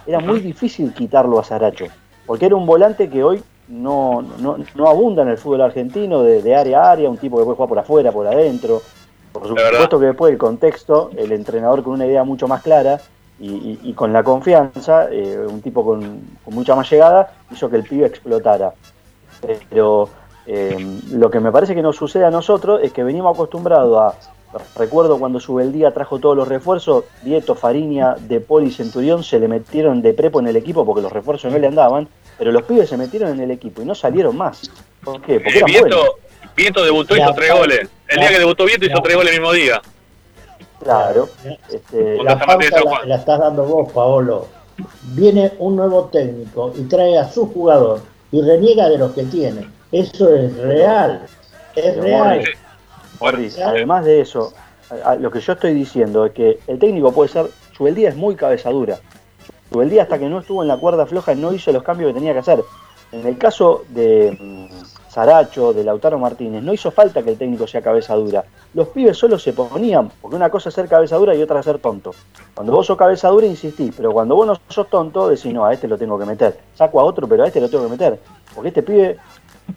[0.06, 1.86] era muy difícil quitarlo a Saracho,
[2.26, 6.82] porque era un volante que hoy no, no, abunda en el fútbol argentino, de, área
[6.82, 8.82] a área, un tipo que puede jugar por afuera, por adentro.
[9.32, 13.00] Por supuesto que después del contexto, el entrenador con una idea mucho más clara
[13.38, 18.06] y, con la confianza, eh, un tipo con, mucha más llegada, hizo que el pibe
[18.06, 18.72] explotara.
[19.68, 20.08] Pero
[20.46, 24.58] eh, lo que me parece que nos sucede a nosotros es que venimos acostumbrados a,
[24.76, 29.22] recuerdo cuando sube el día trajo todos los refuerzos, Dieto, Fariña, De Poli y Centurión
[29.22, 32.52] se le metieron de prepo en el equipo porque los refuerzos no le andaban, pero
[32.52, 34.70] los pibes se metieron en el equipo y no salieron más.
[35.04, 35.40] ¿Por qué?
[35.40, 35.62] Porque
[36.56, 37.88] Vieto, debutó y hizo tres goles.
[38.08, 39.82] El día que debutó Vieto hizo tres goles el mismo día.
[40.86, 41.28] Claro.
[41.68, 44.46] Este, la pauta la, estás dando vos, Paolo.
[45.14, 49.68] Viene un nuevo técnico y trae a su jugador y reniega de los que tiene.
[49.90, 51.26] Eso es real.
[51.74, 52.44] Es real.
[53.64, 54.52] además de eso,
[55.18, 57.46] lo que yo estoy diciendo es que el técnico puede ser.
[57.76, 59.00] Subeldía es muy cabezadura.
[59.72, 62.32] Subeldía, hasta que no estuvo en la cuerda floja, no hizo los cambios que tenía
[62.32, 62.62] que hacer.
[63.10, 64.68] En el caso de mm,
[65.16, 68.44] Saracho, de Lautaro Martínez, no hizo falta que el técnico sea cabeza dura.
[68.74, 71.64] Los pibes solo se ponían, porque una cosa es ser cabeza dura y otra es
[71.64, 72.14] ser tonto.
[72.52, 75.72] Cuando vos sos cabeza dura, insistís, pero cuando vos no sos tonto, decís, no, a
[75.72, 76.58] este lo tengo que meter.
[76.74, 78.20] Saco a otro, pero a este lo tengo que meter.
[78.54, 79.16] Porque este pibe,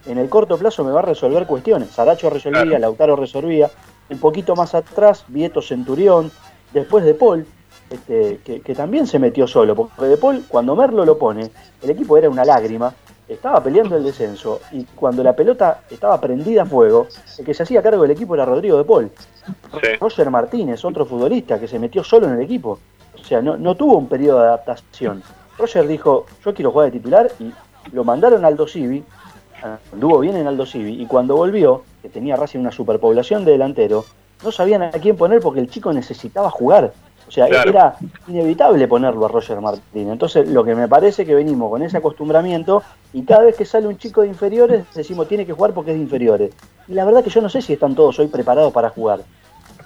[0.08, 1.92] en el corto plazo, me va a resolver cuestiones.
[1.92, 3.72] Saracho resolvía, Lautaro resolvía.
[4.10, 6.34] Un poquito más atrás, Vieto Centurión,
[6.74, 7.48] después de Paul,
[7.90, 11.50] este, que, que, también se metió solo, porque de Paul, cuando Merlo lo pone,
[11.82, 12.94] el equipo era una lágrima,
[13.30, 17.64] estaba peleando el descenso y cuando la pelota estaba prendida a fuego, el que se
[17.64, 19.12] hacía cargo del equipo era Rodrigo de Paul.
[20.00, 22.80] Roger Martínez, otro futbolista que se metió solo en el equipo.
[23.14, 25.22] O sea, no, no tuvo un periodo de adaptación.
[25.58, 27.54] Roger dijo, yo quiero jugar de titular y
[27.94, 29.04] lo mandaron al Aldo Civi,
[29.94, 34.06] anduvo bien en Aldo Civi y cuando volvió, que tenía Racing una superpoblación de delantero,
[34.44, 36.94] no sabían a quién poner porque el chico necesitaba jugar.
[37.30, 37.96] O sea, era
[38.28, 40.10] inevitable ponerlo a Roger Martín.
[40.10, 42.82] Entonces, lo que me parece que venimos con ese acostumbramiento
[43.14, 45.98] y cada vez que sale un chico de inferiores decimos tiene que jugar porque es
[45.98, 46.52] de inferiores.
[46.88, 49.20] Y la verdad que yo no sé si están todos hoy preparados para jugar.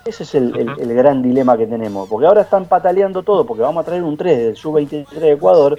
[0.05, 0.53] Ese es el,
[0.95, 2.07] gran dilema que tenemos.
[2.07, 5.75] Porque ahora están pataleando todo porque vamos a traer un 3 del sub-23 de Ecuador.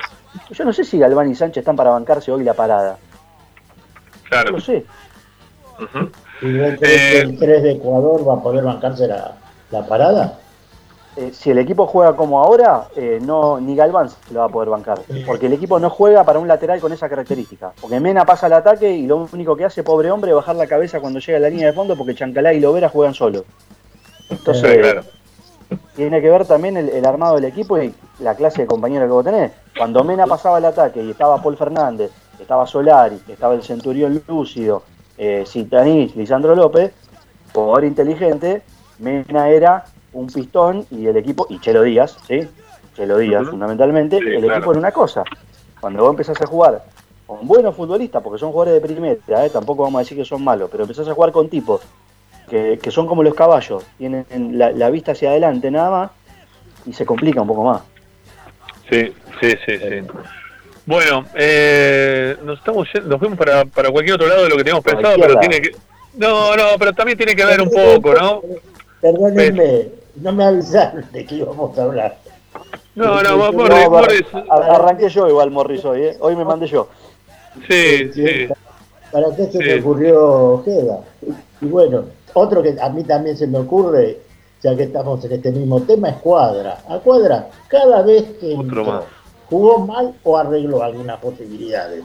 [0.50, 2.98] Yo no sé si Galván y Sánchez están para bancarse hoy la parada.
[4.28, 4.50] Claro.
[4.50, 4.84] No lo sé.
[6.42, 9.32] ¿Y el 3 de Ecuador va a poder bancarse la,
[9.70, 10.40] la parada?
[11.16, 14.68] Eh, si el equipo juega como ahora, eh, no ni Galván lo va a poder
[14.68, 15.00] bancar.
[15.24, 17.72] Porque el equipo no juega para un lateral con esa característica.
[17.80, 20.66] Porque Mena pasa al ataque y lo único que hace, pobre hombre, es bajar la
[20.66, 23.44] cabeza cuando llega a la línea de fondo porque Chancalá y Lovera juegan solo.
[24.28, 25.04] Entonces,
[25.94, 29.24] tiene que ver también el, armado del equipo y la clase de compañero que vos
[29.24, 29.52] tenés.
[29.76, 34.82] Cuando Mena pasaba al ataque y estaba Paul Fernández, estaba Solari, estaba el Centurión Lúcido,
[35.16, 35.44] eh,
[36.16, 36.92] Lisandro López,
[37.52, 38.62] jugador inteligente,
[38.98, 42.48] Mena era un pistón y el equipo, y Chelo Díaz, ¿sí?
[42.96, 45.24] Chelo Díaz fundamentalmente, el equipo era una cosa.
[45.80, 46.84] Cuando vos empezás a jugar
[47.26, 49.50] con buenos futbolistas, porque son jugadores de primera, ¿eh?
[49.50, 51.82] tampoco vamos a decir que son malos, pero empezás a jugar con tipos
[52.48, 56.10] que, son como los caballos, tienen la, vista hacia adelante nada más,
[56.86, 57.82] y se complica un poco más.
[58.88, 60.06] Sí, sí, sí, sí.
[60.86, 64.84] Bueno, eh, nos estamos nos fuimos para, para cualquier otro lado de lo que teníamos
[64.84, 65.70] pensado, pero tiene que...
[66.16, 68.42] No, no, pero también tiene que ver un poco, ¿no?
[69.00, 72.18] Perdónenme, no me avisaron de que íbamos a hablar.
[72.94, 74.22] No, no, Morris, Morris.
[74.50, 76.16] Arranqué yo igual, Morris, hoy, ¿eh?
[76.20, 76.88] Hoy me mandé yo.
[77.68, 78.48] Sí, sí.
[79.10, 81.00] ¿Para qué se me ocurrió Jeda?
[81.60, 84.18] Y bueno, otro que a mí también se me ocurre,
[84.62, 86.78] ya que estamos en este mismo tema, es Cuadra.
[86.88, 88.56] A Cuadra, cada vez que
[89.48, 92.04] jugó mal o arregló algunas posibilidades.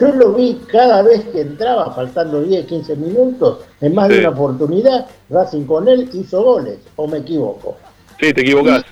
[0.00, 4.28] Yo lo vi cada vez que entraba, faltando 10, 15 minutos, en más de una
[4.28, 7.76] oportunidad, Racing con él hizo goles, o me equivoco.
[8.20, 8.84] Sí, te equivocás.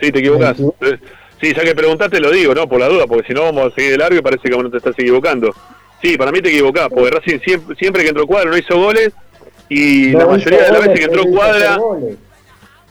[0.00, 0.56] Sí, te equivocás.
[1.40, 2.68] Sí, ya que preguntaste lo digo, ¿no?
[2.68, 4.70] Por la duda, porque si no vamos a seguir de largo y parece que no
[4.70, 5.54] te estás equivocando.
[6.02, 7.38] Sí, para mí te equivocás, porque Racing
[7.78, 9.12] siempre, que entró cuadra no hizo goles
[9.68, 11.78] y la mayoría de las veces que entró cuadra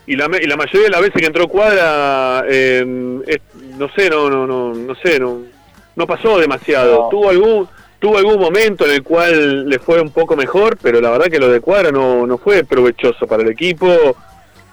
[0.06, 4.28] y la, y la mayoría de las veces que entró cuadra eh, no sé, no
[4.28, 5.51] no no no sé, no
[5.96, 7.08] no pasó demasiado.
[7.10, 7.68] Tuvo algún
[8.02, 11.38] tuvo algún momento en el cual le fue un poco mejor, pero la verdad que
[11.38, 13.86] lo de Cuadra no, no fue provechoso para el equipo,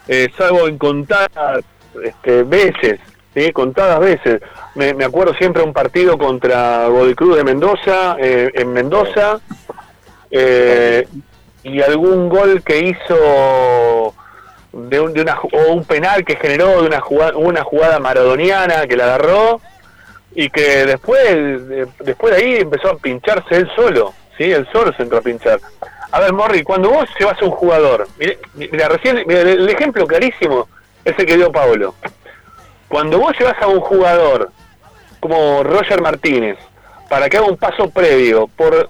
[0.07, 1.63] eh, salvo en contadas
[2.03, 2.99] este, veces,
[3.35, 3.51] ¿sí?
[3.51, 4.41] contadas veces.
[4.73, 9.39] Me, me, acuerdo siempre un partido contra Godicruz de Mendoza, eh, en Mendoza,
[10.31, 11.07] eh,
[11.61, 14.15] y algún gol que hizo
[14.73, 18.87] de un, de una, o un penal que generó de una jugada, una jugada maradoniana
[18.87, 19.61] que la agarró
[20.39, 21.67] y que después
[21.99, 24.45] después de ahí empezó a pincharse él solo, ¿sí?
[24.45, 25.59] Él solo se entró a pinchar.
[26.11, 28.07] A ver, Morri, cuando vos llevas a un jugador,
[28.53, 30.69] mira, recién, el ejemplo clarísimo
[31.03, 31.93] es el que dio Pablo.
[32.87, 34.49] Cuando vos llevas a un jugador
[35.19, 36.57] como Roger Martínez
[37.09, 38.89] para que haga un paso previo por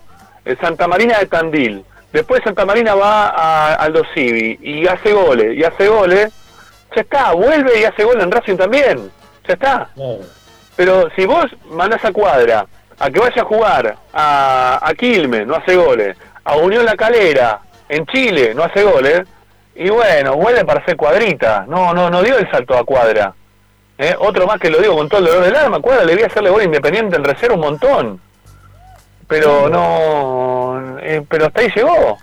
[0.61, 1.83] Santa Marina de Tandil,
[2.13, 6.31] después Santa Marina va a Aldo Civi y hace goles, y hace goles,
[6.95, 9.09] ya está, vuelve y hace gol en Racing también,
[9.47, 9.89] ya está.
[10.79, 12.65] Pero si vos mandás a Cuadra
[12.99, 16.15] a que vaya a jugar a, a Quilmes, no hace goles,
[16.45, 19.23] a Unión La Calera, en Chile, no hace goles,
[19.75, 23.33] y bueno, vuelve para hacer cuadrita, no, no, no dio el salto a Cuadra.
[23.97, 24.15] ¿Eh?
[24.19, 26.27] Otro más que lo digo con todo el dolor del alma, Cuadra le voy a
[26.27, 28.21] hacerle gol independiente en reserva un montón.
[29.27, 32.17] Pero no, eh, pero hasta ahí llegó.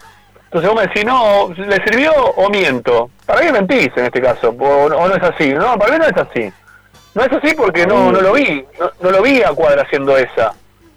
[0.45, 3.11] Entonces vos me decís, no, ¿le sirvió o miento?
[3.27, 5.53] Para mí mentís en este caso, o, no es así.
[5.53, 6.51] No, para mí no es así.
[7.16, 8.62] No es así porque no, no lo vi,
[9.00, 10.52] no, lo vi a Cuadra haciendo esa.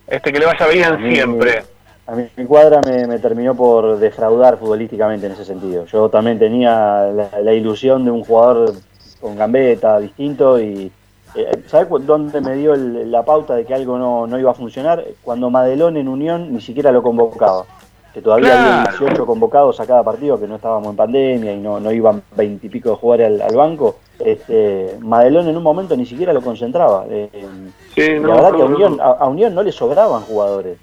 [0.05, 1.63] Este, que le vaya bien siempre.
[2.07, 5.85] A mí mi cuadra me, terminó por defraudar futbolísticamente en ese sentido.
[5.85, 7.09] Yo también tenía
[7.41, 8.73] la, ilusión de un jugador
[9.21, 10.91] con gambeta distinto y
[11.35, 15.05] eh, ¿sabes dónde me dio la pauta de que algo no, no, iba a funcionar?
[15.23, 17.63] Cuando Madelón en Unión ni siquiera lo convocaba.
[18.13, 21.79] Que todavía había 18 convocados a cada partido, que no estábamos en pandemia y no,
[21.79, 23.97] no iban 20 y pico de jugar al, banco.
[24.17, 27.05] Este, Madelón en un momento ni siquiera lo concentraba.
[27.09, 27.29] Eh,
[27.95, 30.77] la verdad que a Unión, a Unión no le sobraban jugadores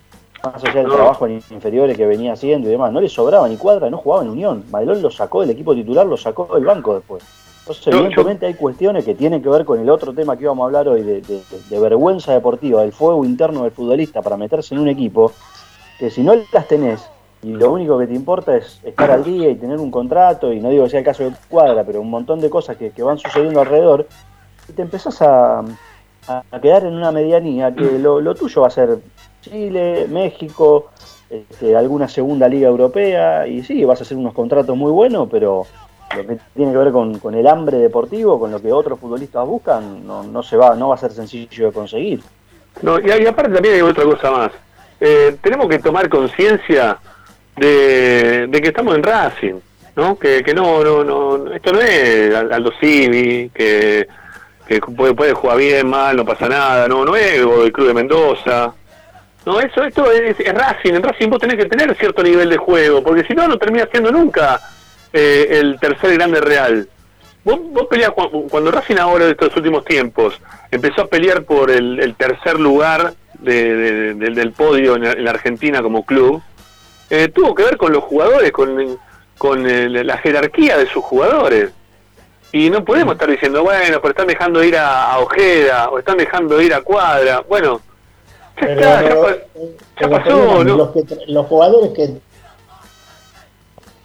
[0.53, 3.57] más allá del trabajo en inferiores que venía haciendo y demás, no le sobraba ni
[3.57, 4.65] cuadra, no jugaba en Unión.
[4.71, 7.23] Madelón lo sacó del equipo titular, lo sacó del banco después.
[7.61, 10.67] Entonces, evidentemente hay cuestiones que tienen que ver con el otro tema que íbamos a
[10.67, 15.33] hablar hoy, de, vergüenza deportiva, del fuego interno del futbolista para meterse en un equipo,
[15.99, 17.05] que si no las tenés
[17.43, 20.61] y lo único que te importa es estar al día y tener un contrato, y
[20.61, 23.19] no digo que sea el caso de cuadra, pero un montón de cosas que, van
[23.19, 24.07] sucediendo alrededor,
[24.69, 25.63] y te empezás a,
[26.61, 28.99] quedar en una medianía que lo, lo tuyo va a ser
[29.43, 30.91] Chile, México,
[31.31, 35.67] este, alguna segunda liga europea, y sí, vas a hacer unos contratos muy buenos, pero
[36.17, 40.07] lo que tiene que ver con, el hambre deportivo, con lo que otros futbolistas buscan,
[40.07, 42.21] no, se va, no va a ser sencillo de conseguir.
[42.83, 44.53] No, y, aparte también hay otra cosa más.
[45.01, 46.99] Eh, tenemos que tomar conciencia
[47.57, 49.55] de, que estamos en Racing,
[49.97, 50.19] ¿no?
[50.19, 54.07] Que, no, no, no, esto no es Aldo Civi, que,
[54.67, 57.95] que puede, puede jugar bien, mal, no pasa nada, no, no es el Club de
[57.95, 58.75] Mendoza,
[59.47, 60.95] no, eso, esto es, Racing.
[60.95, 63.87] En Racing vos tenés que tener cierto nivel de juego, porque si no, no termina
[63.87, 64.61] siendo nunca
[65.13, 66.89] eh, el tercer grande real.
[67.45, 70.41] Vos, vos peleás, cuando, Racing ahora de estos últimos tiempos
[70.73, 76.43] empezó a pelear por el, tercer lugar del podio en, la Argentina como club,
[77.11, 78.99] eh, tuvo que ver con los jugadores, con,
[79.39, 81.71] con la jerarquía de sus jugadores.
[82.53, 86.17] Y no podemos estar diciendo, bueno, pero están dejando ir a, a Ojeda o están
[86.17, 87.45] dejando ir a Cuadra.
[87.49, 87.81] Bueno,
[91.27, 92.15] los, jugadores que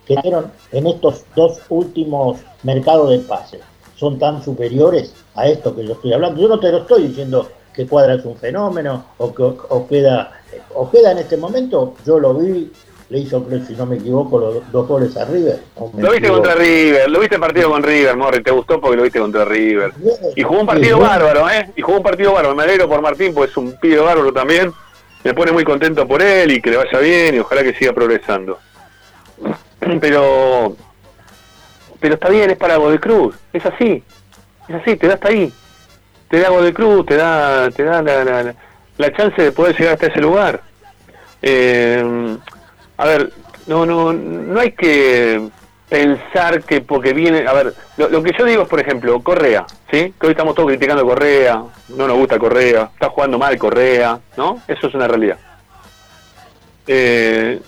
[0.06, 3.60] que dieron en estos dos últimos mercados de pase
[3.96, 6.42] son tan superiores a esto que yo estoy hablando.
[6.42, 10.42] Yo no te lo estoy diciendo que Cuadra es un fenómeno o que o queda,
[10.74, 12.72] o queda en este momento, yo lo vi
[13.12, 15.60] le hizo, si no me equivoco, los dos goles a River.
[15.98, 19.20] Lo viste contra River, lo viste partido con River, Morri, te gustó porque lo viste
[19.20, 19.92] contra River.
[20.34, 21.70] Y jugó un partido bárbaro, ¿eh?
[21.76, 22.56] Y jugó un partido bárbaro.
[22.56, 24.72] Me alegro por Martín, pues es un pibe bárbaro también.
[25.26, 27.92] Me pone muy contento por él y que le vaya bien y ojalá que siga
[27.92, 28.60] progresando.
[30.00, 30.78] Pero
[32.00, 34.04] pero está bien, es para de Cruz, es así,
[34.68, 35.54] es así, te da hasta ahí.
[36.30, 38.56] Te da de Cruz, te da, te da la, la,
[38.98, 40.62] la chance de poder llegar hasta ese lugar.
[41.44, 42.38] Eh,
[43.02, 43.34] a ver,
[43.66, 45.50] no, no, no hay que
[45.90, 50.14] pensar que porque viene, a ver, lo, que yo digo es, por ejemplo, Correa, ¿sí?
[50.20, 54.62] Que hoy estamos todos criticando Correa, no nos gusta Correa, está jugando mal Correa, ¿no?
[54.68, 55.40] Eso es una realidad.
[56.86, 57.60] Eh,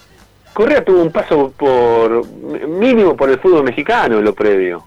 [0.53, 2.27] Correa tuvo un paso por
[2.67, 4.83] mínimo por el fútbol mexicano en lo previo.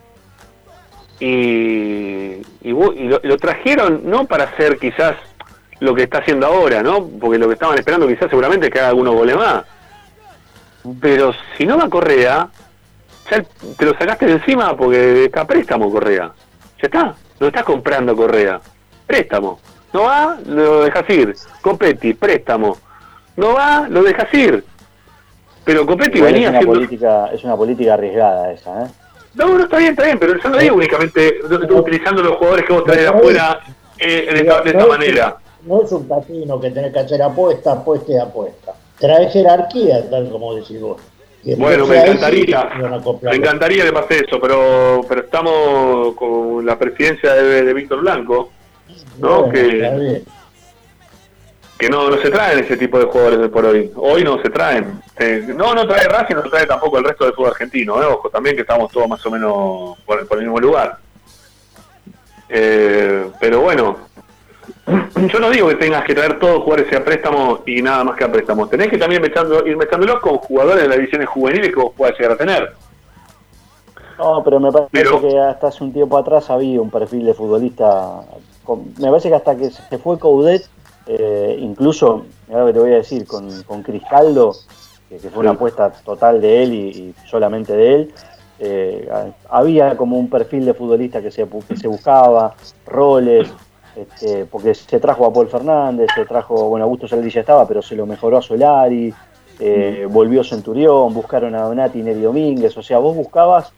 [1.19, 5.17] Y, y, lo, lo, trajeron no para hacer quizás
[5.81, 7.09] lo que está haciendo ahora, ¿no?
[7.21, 9.65] Porque lo que estaban esperando quizás seguramente es que haga algunos goles más
[11.01, 12.49] pero si no va Correa,
[13.31, 13.45] ya
[13.77, 16.33] te lo sacaste de encima porque está préstamo Correa.
[16.81, 18.61] Ya está, lo estás comprando Correa.
[19.07, 19.59] Préstamo.
[19.93, 21.35] No va, lo dejas ir.
[21.63, 22.77] Copetti, préstamo.
[23.37, 24.65] No va, lo dejas ir.
[25.65, 28.89] Pero Copetti venía es una Política, es una política arriesgada esa, ¿eh?
[29.35, 32.73] No, no, está bien, está bien, pero yo no digo únicamente utilizando los jugadores que
[32.73, 33.61] vos traes afuera
[33.99, 35.37] eh, de, esta, manera.
[35.67, 40.31] No es un patino que tenés que hacer apuesta, apuesta y apuesta trae jerarquía, tal
[40.31, 41.01] como decís vos.
[41.57, 42.69] Bueno, me encantaría,
[43.23, 48.51] me encantaría que pase eso, pero pero estamos con la presidencia de, Víctor Blanco,
[49.19, 49.49] ¿no?
[49.49, 50.25] que,
[51.79, 53.93] que no, no se traen ese tipo de jugadores por hoy.
[53.97, 55.01] Hoy no se traen.
[55.19, 58.07] Eh, no, no trae Racing, no trae tampoco el resto del fútbol argentino, ¿eh?
[58.07, 60.99] ojo, también que estamos todos más o menos por, el mismo lugar.
[62.49, 63.99] Eh, pero bueno,
[65.33, 68.25] yo no digo que tengas que traer todos jugadores a préstamo y nada más que
[68.25, 68.69] a préstamo.
[68.69, 72.33] Tenés que también ir mechándolos con jugadores de las divisiones juveniles que vos puedas llegar
[72.33, 72.73] a tener.
[74.19, 78.23] No, pero me parece que hasta hace un tiempo atrás había un perfil de futbolista.
[78.99, 80.67] me parece que hasta que se fue Coudet,
[81.07, 84.55] eh, incluso, lo que te voy a decir, con, con Cristaldo,
[85.09, 88.15] que, fue una apuesta total de él y, solamente de él,
[88.59, 89.09] eh,
[89.51, 92.55] había como un perfil de futbolista que se, que se buscaba,
[92.87, 93.53] roles,
[93.97, 97.83] este, porque se trajo a Paul Fernández, se trajo, bueno, Augusto Saldi ya estaba, pero
[97.83, 99.13] se lo mejoró a Solari.
[99.59, 103.73] eh, volvió Centurión, buscaron a Donati y Neri Domínguez, o sea, vos buscabas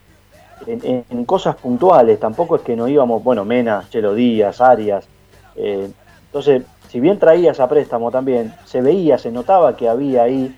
[0.66, 5.06] en, cosas puntuales, tampoco es que no íbamos, bueno, Mena, Chelo Díaz, Arias,
[5.54, 5.88] eh,
[6.26, 10.54] entonces, si bien traías a préstamo también, se veía, se notaba que había ahí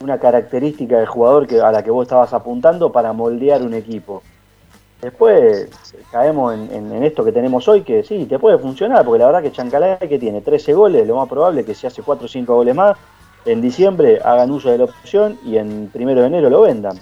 [0.00, 4.22] una característica del jugador que, a la que vos estabas apuntando para moldear un equipo.
[5.00, 5.68] Después
[6.10, 9.52] caemos en, esto que tenemos hoy, que sí, te puede funcionar, porque la verdad que
[9.52, 12.54] Chancalay que tiene 13 goles, lo más probable es que si hace 4 o 5
[12.54, 12.96] goles más,
[13.44, 16.98] en diciembre hagan uso de la opción y en primero de enero lo vendan.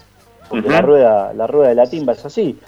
[0.48, 2.58] Porque la, rueda, la rueda de la timba es así.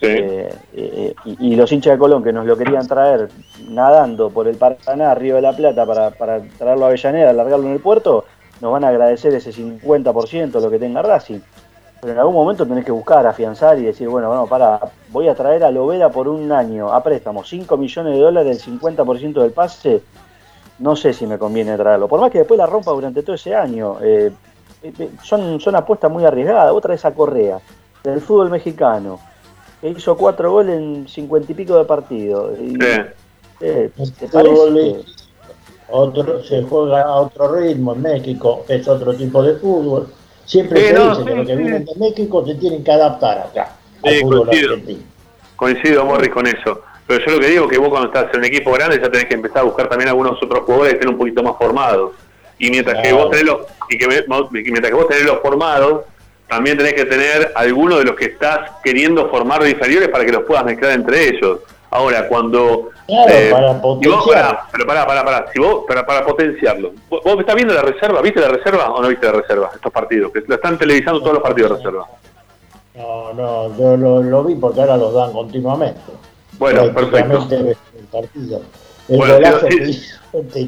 [0.00, 3.28] Eh, eh, y, los hinchas de Colón que nos lo querían traer
[3.68, 7.72] nadando por el Paraná, Río de la Plata, para, para traerlo a Avellaneda, alargarlo en
[7.72, 8.24] el puerto,
[8.60, 11.40] nos van a agradecer ese 50% lo que tenga Racing.
[12.00, 15.34] Pero en algún momento tenés que buscar, afianzar y decir, bueno, bueno, para, voy a
[15.34, 19.50] traer a Lovera por un año a préstamo 5 millones de dólares, el 50% del
[19.50, 20.02] pase,
[20.78, 22.06] no sé si me conviene traerlo.
[22.06, 24.30] Por más que después la rompa durante todo ese año, eh,
[24.82, 26.72] eh, eh, son, son apuestas muy arriesgadas.
[26.72, 27.58] Otra es a Correa,
[28.04, 29.18] del fútbol mexicano,
[29.80, 32.52] que hizo cuatro goles en cincuenta y pico de partido.
[35.90, 40.08] otro, se juega a otro ritmo en México, es otro tipo de fútbol
[40.48, 43.76] Siempre se dice que los que vienen de México se tienen que adaptar acá.
[44.02, 44.76] Al coincido.
[45.56, 46.82] Coincido, Morris, con eso.
[47.06, 49.10] Pero yo lo que digo es que vos cuando estás en un equipo grande ya
[49.10, 52.12] tenés que empezar a buscar también algunos otros jugadores que estén un poquito más formados.
[52.58, 53.58] Y mientras que vos tenés los,
[53.90, 56.06] y que, mientras que vos tenés los formados,
[56.48, 60.32] también tenés que tener algunos de los que estás queriendo formar de inferiores para que
[60.32, 61.58] los puedas mezclar entre ellos.
[61.90, 62.90] Ahora, cuando.
[63.06, 64.58] Claro, eh, para potenciarlo.
[64.70, 65.46] pero pará, pará, pará.
[65.52, 66.92] Si vos, para, para potenciarlo.
[67.08, 68.20] ¿Vos, estás viendo la reserva?
[68.20, 69.70] ¿Viste la reserva o no viste la reserva?
[69.74, 70.30] Estos partidos.
[70.32, 72.06] Que lo están televisando todos los partidos de reserva.
[72.94, 76.00] No, no, yo lo, vi porque ahora los dan continuamente.
[76.58, 77.46] Bueno, perfecto.
[77.50, 77.76] El
[78.10, 78.60] partido.
[79.08, 79.38] bueno,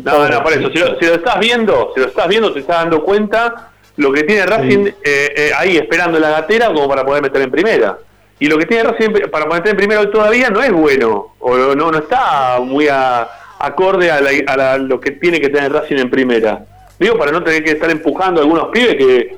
[0.04, 0.70] no, no, por eso.
[0.70, 4.12] Si lo, si lo, estás viendo, si lo estás viendo, te estás dando cuenta lo
[4.12, 7.98] que tiene Racing eh, eh, ahí esperando la gatera como para poder meter en primera.
[8.40, 11.92] Y lo que tiene Racing para ponerte en primero todavía no es bueno, o no,
[11.92, 16.64] no está muy acorde a, lo que tiene que tener Racing en primera.
[16.98, 19.36] Digo, para no tener que estar empujando a algunos pibes que,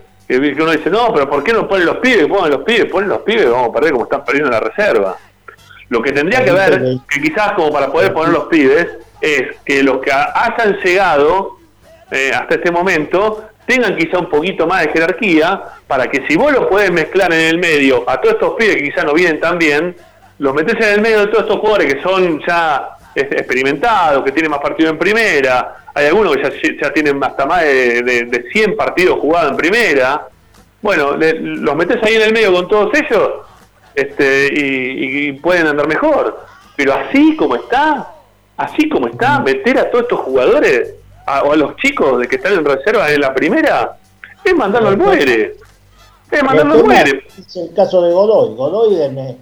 [0.55, 2.27] uno dice, no, pero ¿por qué no ponen los pibes?
[2.27, 5.17] Ponen los pibes, ponen los pibes, vamos a perder como están perdiendo la reserva.
[5.89, 8.87] Lo que tendría que ver, que quizás como para poder poner los pibes,
[9.21, 11.57] es que los que hayan llegado
[12.13, 16.53] eh, hasta este momento tengan quizá un poquito más de jerarquía para que si vos
[16.53, 19.59] lo podés mezclar en el medio a todos estos pibes que quizá no vienen tan
[19.59, 19.95] bien,
[20.39, 24.51] los metés en el medio de todos estos jugadores que son ya experimentados, que tienen
[24.51, 29.19] más partidos en primera, hay algunos que ya, tienen hasta más de, de, 100 partidos
[29.19, 30.29] jugados en primera,
[30.81, 33.31] bueno, los metés ahí en el medio con todos ellos
[33.95, 36.45] este, y, pueden andar mejor,
[36.77, 38.09] pero así como está,
[38.57, 40.95] así como está, meter a todos estos jugadores
[41.41, 43.97] o a los chicos de que están en reserva en la primera,
[44.45, 45.57] es mandarlo al muere.
[46.31, 47.25] Es mandarlo al muere.
[47.39, 48.55] Es el caso de Godoy.
[48.55, 49.39] Godoy en,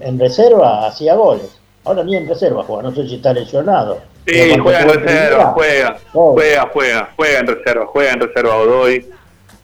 [0.00, 1.58] en, reserva hacía goles.
[1.84, 3.98] Ahora ni en reserva juega, no sé si está lesionado.
[4.26, 9.06] Sí, juega en reserva, juega, juega, juega, juega en reserva, juega en reserva Godoy.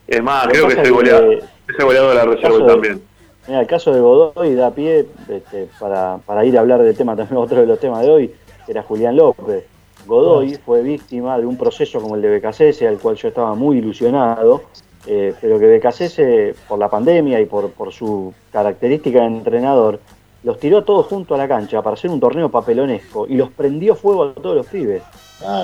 [0.06, 3.02] Es más, creo que es el goleador, es el goleador de la reserva también.
[3.46, 7.14] Mira, el caso de Godoy da pie este, para, para ir a hablar del tema
[7.14, 8.34] también, otro de los temas de hoy,
[8.66, 9.64] era Julián López.
[10.06, 13.78] Godoy fue víctima de un proceso como el de Becasese, al cual yo estaba muy
[13.78, 14.62] ilusionado,
[15.06, 20.00] eh, pero que Becasese, por la pandemia y por, su característica de entrenador,
[20.42, 23.94] los tiró todos junto a la cancha para hacer un torneo papelonesco y los prendió
[23.94, 25.02] fuego a todos los pibes.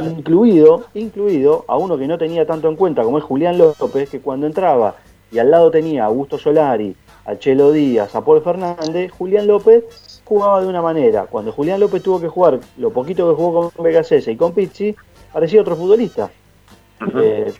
[0.02, 4.20] Incluido, incluido a uno que no tenía tanto en cuenta como es Julián López, que
[4.20, 4.96] cuando entraba
[5.30, 9.84] y al lado tenía a Augusto Solari, a Chelo Díaz, a Paul Fernández, Julián López
[10.30, 11.24] jugaba de una manera.
[11.24, 14.94] Cuando Julián López tuvo que jugar lo poquito que jugó con Vegasese y con Pizzi,
[15.32, 16.30] parecía otro futbolista.
[17.16, 17.52] Eh,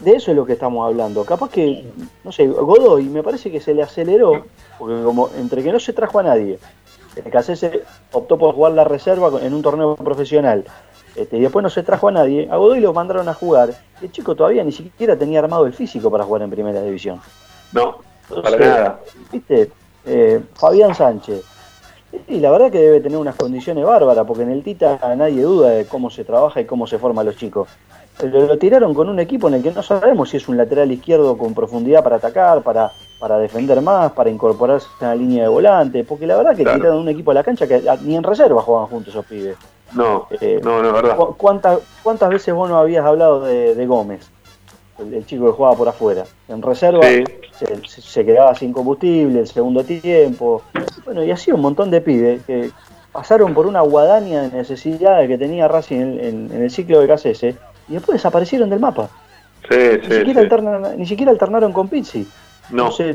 [0.00, 1.24] de eso es lo que estamos hablando.
[1.24, 1.90] Capaz que,
[2.24, 4.44] no sé, Godoy me parece que se le aceleró,
[4.78, 6.58] porque como entre que no se trajo a nadie,
[7.24, 10.66] Becasese optó por jugar la reserva en un torneo profesional,
[11.14, 13.70] este, y después no se trajo a nadie, a Godoy lo mandaron a jugar.
[14.02, 17.18] El chico todavía ni siquiera tenía armado el físico para jugar en primera división.
[17.72, 18.00] No,
[18.42, 19.00] para nada.
[19.32, 19.70] ¿Viste?
[20.06, 21.44] Eh, Fabián Sánchez.
[22.28, 25.70] Y la verdad que debe tener unas condiciones bárbaras, porque en el Tita nadie duda
[25.70, 27.68] de cómo se trabaja y cómo se forman los chicos.
[28.22, 31.36] Lo, tiraron con un equipo en el que no sabemos si es un lateral izquierdo
[31.36, 36.04] con profundidad para atacar, para, para defender más, para incorporarse en la línea de volante,
[36.04, 38.88] porque la verdad que tiraron un equipo a la cancha que ni en reserva jugaban
[38.88, 39.56] juntos esos pibes.
[39.92, 41.16] No, eh, no, no es verdad.
[41.36, 44.30] ¿cuántas, ¿Cuántas veces vos no habías hablado de Gómez?
[44.98, 46.24] El, chico que jugaba por afuera.
[46.48, 47.02] En reserva
[47.86, 50.62] se, quedaba sin combustible el segundo tiempo.
[51.04, 52.70] Bueno, y así un montón de pibes que
[53.12, 57.44] pasaron por una guadaña de necesidades que tenía Racing en, el ciclo de KCS
[57.88, 59.08] y después desaparecieron del mapa.
[59.68, 59.76] Sí,
[60.08, 62.26] ni, siquiera alternaron, ni siquiera alternaron con Pizzi.
[62.70, 62.88] No.
[62.88, 63.12] eso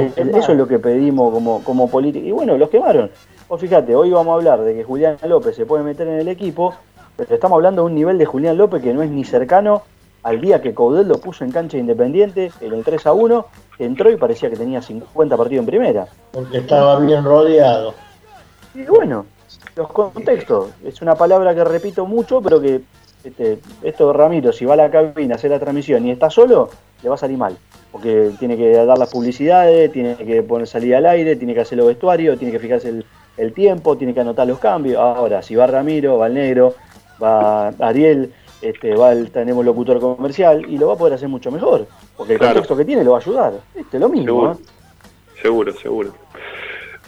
[0.00, 2.26] es lo que pedimos como, como política.
[2.26, 3.10] Y bueno, los quemaron.
[3.48, 6.28] Vos fíjate, hoy vamos a hablar de que Julián López se puede meter en el
[6.28, 6.74] equipo,
[7.16, 9.82] pero estamos hablando de un nivel de Julián López que no es ni cercano
[10.22, 13.46] al día que Caudel lo puso en cancha independiente, en el 3 a 1,
[13.78, 16.06] entró y parecía que tenía 50 partidos en primera.
[16.32, 17.94] Porque estaba bien rodeado.
[18.74, 19.26] Y bueno,
[19.76, 20.70] los contextos.
[20.84, 22.82] Es una palabra que repito mucho, pero que
[23.24, 26.30] este, esto de Ramiro, si va a la cabina a hacer la transmisión y está
[26.30, 26.70] solo,
[27.02, 27.56] le va a salir mal.
[27.90, 31.78] Porque tiene que dar las publicidades, tiene que poner salida al aire, tiene que hacer
[31.78, 33.02] los vestuarios, tiene que fijarse
[33.36, 34.98] el, tiempo, tiene que anotar los cambios.
[34.98, 36.74] Ahora, si va Ramiro, va el negro,
[37.22, 38.32] va Ariel,
[38.62, 41.86] este, va el, tenemos locutor comercial y lo va a poder hacer mucho mejor.
[42.16, 43.52] Porque el contexto que tiene lo va a ayudar.
[43.74, 44.24] Este, lo mismo.
[44.24, 45.42] Seguro, ¿eh?
[45.42, 45.72] seguro.
[45.72, 46.12] seguro.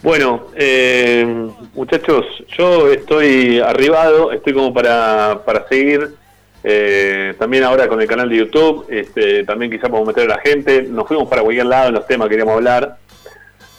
[0.05, 2.27] Bueno, eh, muchachos,
[2.59, 6.15] yo estoy arribado, estoy como para, para seguir.
[6.63, 10.43] Eh, también ahora con el canal de YouTube, este, también quizás podemos meter a la
[10.43, 10.83] gente.
[10.83, 12.99] Nos fuimos para cualquier lado en los temas que queríamos hablar.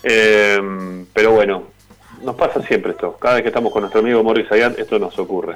[0.01, 1.74] Eh, pero bueno,
[2.23, 3.15] nos pasa siempre esto.
[3.19, 5.55] Cada vez que estamos con nuestro amigo Morris Ayat, esto nos ocurre.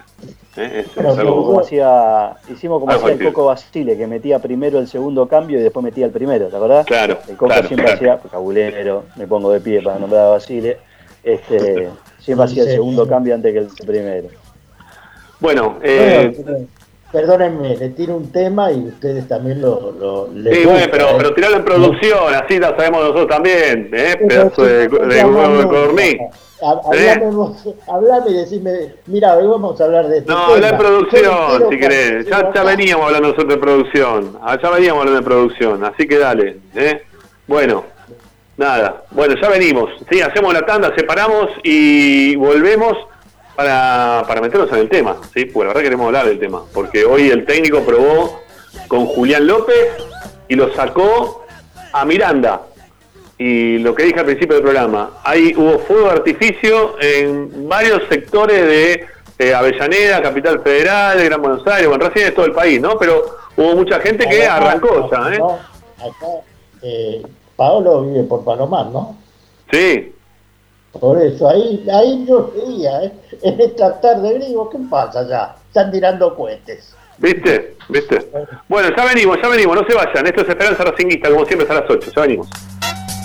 [0.58, 0.86] ¿eh?
[0.96, 5.64] como hacía, hicimos como hacía el Coco Basile, que metía primero el segundo cambio y
[5.64, 6.86] después metía el primero, ¿te acordás?
[6.86, 7.18] Claro.
[7.28, 10.78] El Coco siempre hacía, cabulero, me pongo de pie para nombrar a Basile,
[11.24, 11.90] este,
[12.20, 14.30] siempre hacía el segundo cambio antes que el primero.
[15.40, 16.34] Bueno, eh,
[17.12, 19.92] perdónenme, le tiro un tema y ustedes también lo...
[19.94, 21.14] lo sí, bueno, pero, ¿eh?
[21.18, 24.18] pero tirarlo en producción, así lo sabemos nosotros también, ¿eh?
[24.28, 26.30] Pedazo de, de, de,
[26.62, 30.32] Hablame, y decime, mira, hoy vamos a hablar de esto.
[30.32, 32.26] No, habla en producción, si querés.
[32.26, 34.38] Ya, ya, veníamos hablando nosotros de producción.
[34.42, 36.60] Ah, ya veníamos hablando de producción, así que dale.
[36.76, 37.04] ¿eh?
[37.48, 37.86] Bueno,
[38.58, 39.04] nada.
[39.12, 39.90] Bueno, ya venimos.
[40.12, 42.94] Sí, hacemos la tanda, separamos y volvemos
[43.56, 45.18] para, para meternos en el tema.
[45.34, 45.46] ¿sí?
[45.46, 46.62] Pues la verdad queremos hablar del tema.
[46.74, 48.42] Porque hoy el técnico probó
[48.88, 49.96] con Julián López
[50.50, 51.46] y lo sacó
[51.94, 52.64] a Miranda
[53.42, 58.02] y lo que dije al principio del programa, hay, hubo fuego de artificio en varios
[58.10, 63.00] sectores de Avellaneda, Capital Federal, Gran Buenos Aires, bueno, recién es todo el país, ¿no?
[63.00, 65.40] Pero hubo mucha gente que arrancó ya, ¿eh?
[65.98, 66.28] acá,
[66.82, 67.24] eh,
[67.56, 69.16] Paolo vive por Palomar, ¿no?
[69.72, 70.14] Sí.
[71.00, 73.12] Por eso, ahí, ahí yo veía, ¿eh?
[73.42, 75.56] En esta tarde digo, ¿qué pasa ya?
[75.66, 76.94] Están tirando cohetes.
[77.18, 77.76] ¿Viste?
[77.88, 78.30] ¿Viste?
[78.68, 80.26] Bueno, ya venimos, ya venimos, no se vayan.
[80.26, 82.12] Esto es Esperanza Racinguista, como siempre, a las 8.
[82.16, 82.50] Ya venimos.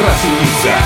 [0.00, 0.78] Racingista.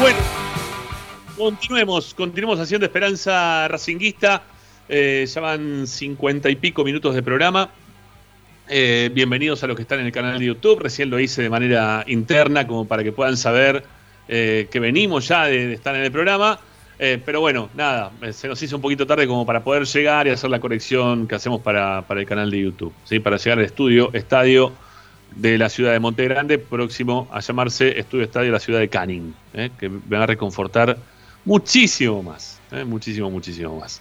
[0.00, 0.18] Bueno,
[1.36, 4.42] continuemos, continuemos haciendo Esperanza Racinguista.
[4.88, 7.70] Eh, ya van cincuenta y pico minutos de programa.
[8.68, 10.80] Eh, bienvenidos a los que están en el canal de YouTube.
[10.80, 13.84] Recién lo hice de manera interna, como para que puedan saber
[14.28, 16.58] eh, que venimos ya de, de estar en el programa.
[16.98, 20.26] Eh, pero bueno, nada, eh, se nos hizo un poquito tarde como para poder llegar
[20.26, 22.92] y hacer la conexión que hacemos para, para el canal de YouTube.
[23.04, 23.18] ¿sí?
[23.18, 24.72] Para llegar al estudio, estadio
[25.34, 28.88] de la ciudad de Monte Grande, próximo a llamarse Estudio Estadio de la ciudad de
[28.88, 29.70] Canning, ¿eh?
[29.78, 30.96] que me va a reconfortar
[31.44, 32.60] muchísimo más.
[32.70, 32.84] ¿eh?
[32.84, 34.00] Muchísimo, muchísimo más.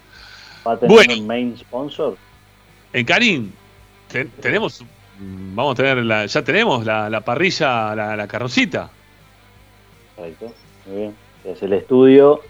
[0.65, 1.13] ¿Va a tener Bueno.
[1.15, 2.15] un main sponsor?
[2.93, 3.51] En Canning
[4.07, 4.85] te- tenemos,
[5.19, 8.91] vamos a tener, la, ya tenemos la, la parrilla, la, la carrocita.
[10.15, 10.53] Perfecto,
[10.85, 11.15] muy bien.
[11.43, 12.41] Es el estudio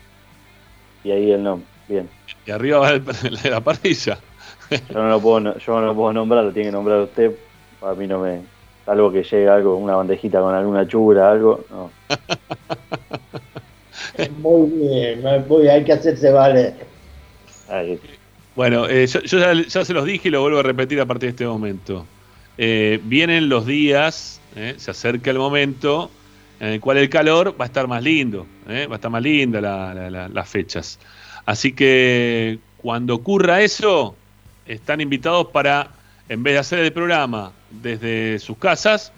[1.03, 1.67] y ahí el nombre.
[1.87, 2.09] Bien.
[2.45, 3.03] Y arriba va el-
[3.49, 4.17] la parrilla.
[4.69, 7.31] Yo no lo puedo, no- yo no lo puedo nombrar, lo tiene que nombrar usted.
[7.81, 8.41] A mí no me.
[8.85, 11.63] Algo que llegue algo, una bandejita con alguna chura, algo.
[11.69, 11.89] No.
[14.39, 16.73] Muy bien, muy bien, hay que hacerse valer.
[17.69, 17.99] Ahí.
[18.55, 21.05] Bueno, eh, yo, yo ya, ya se los dije y lo vuelvo a repetir a
[21.05, 22.05] partir de este momento.
[22.57, 26.11] Eh, vienen los días, eh, se acerca el momento
[26.63, 29.21] en el cual el calor va a estar más lindo, eh, va a estar más
[29.21, 30.97] linda la- la- la- las fechas.
[31.45, 34.15] Así que cuando ocurra eso,
[34.65, 35.89] están invitados para,
[36.29, 39.11] en vez de hacer el programa desde sus casas,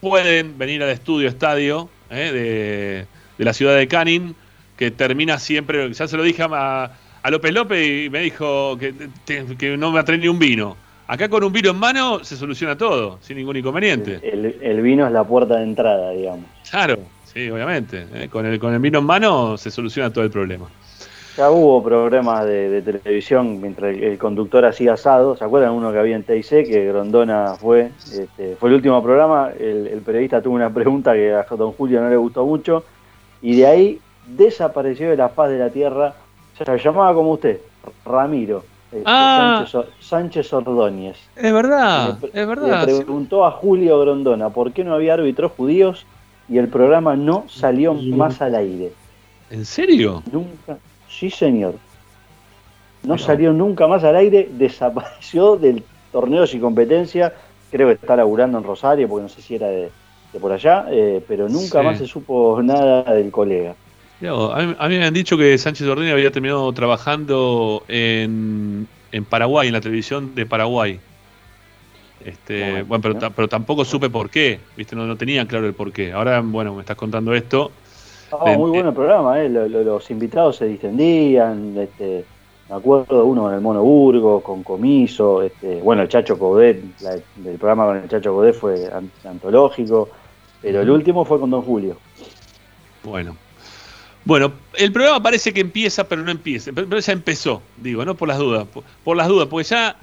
[0.00, 3.06] pueden venir al estudio estadio eh, de,
[3.38, 4.34] de la ciudad de Canning,
[4.76, 6.90] que termina siempre, ya se lo dije a,
[7.22, 8.92] a López López y me dijo que,
[9.58, 10.76] que no me atrae ni un vino.
[11.06, 14.20] Acá con un vino en mano se soluciona todo, sin ningún inconveniente.
[14.22, 16.44] El, el vino es la puerta de entrada, digamos.
[16.70, 16.98] Claro,
[17.32, 18.06] sí, obviamente.
[18.14, 20.66] eh, Con, el, con el vino en mano se soluciona todo el problema.
[21.36, 25.36] Ya hubo programas de, de televisión mientras el, el conductor hacía asado.
[25.36, 27.90] ¿Se acuerdan uno que había en TIC que Grondona fue?
[28.12, 29.50] Este, fue el último programa.
[29.58, 32.84] El, el periodista tuvo una pregunta que a don Julio no le gustó mucho.
[33.42, 36.14] Y de ahí desapareció de la faz de la tierra.
[36.58, 37.58] Se llamaba como usted,
[38.04, 38.64] Ramiro.
[38.92, 39.64] este, Ah.
[39.70, 41.16] Sánchez, Sánchez Ordóñez.
[41.36, 42.86] Es verdad, Le- es verdad.
[42.86, 46.04] Le preguntó a Julio Grondona por qué no había árbitros judíos
[46.50, 48.92] y el programa no salió más al aire.
[49.50, 50.22] ¿En serio?
[50.32, 50.78] Nunca.
[51.08, 51.74] Sí, señor.
[53.02, 55.82] No salió nunca más al aire, desapareció del
[56.12, 57.32] torneo sin competencia.
[57.70, 59.90] Creo que está laburando en Rosario, porque no sé si era de,
[60.32, 61.84] de por allá, eh, pero nunca Sí.
[61.86, 63.74] más se supo nada del colega.
[64.20, 68.86] Mirá A mí, a mí me han dicho que Sánchez Ordóñez había terminado trabajando en,
[69.12, 71.00] en Paraguay, en la televisión de Paraguay.
[72.24, 73.20] Este, Bueno, pero, ¿no?
[73.20, 74.94] ta- pero tampoco supe por qué, ¿viste?
[74.94, 76.12] No, no tenía claro el por qué.
[76.12, 77.70] Ahora, bueno, me estás contando esto.
[78.44, 78.72] Bien, muy eh.
[78.74, 82.24] bueno el programa, eh, lo- lo- los invitados se distendían, este,
[82.68, 86.80] me acuerdo uno con el Mono Burgos, con Comiso, este, bueno, el Chacho Codet,
[87.44, 88.88] el programa con el Chacho Codet fue
[89.24, 90.10] antológico,
[90.62, 91.96] pero el último fue con Don Julio.
[93.02, 93.36] Bueno.
[94.24, 96.70] Bueno, el programa parece que empieza, pero no empieza.
[96.72, 98.14] Pero ya empezó, digo, ¿no?
[98.14, 98.66] Por las dudas.
[99.02, 99.96] Por, las dudas, porque ya,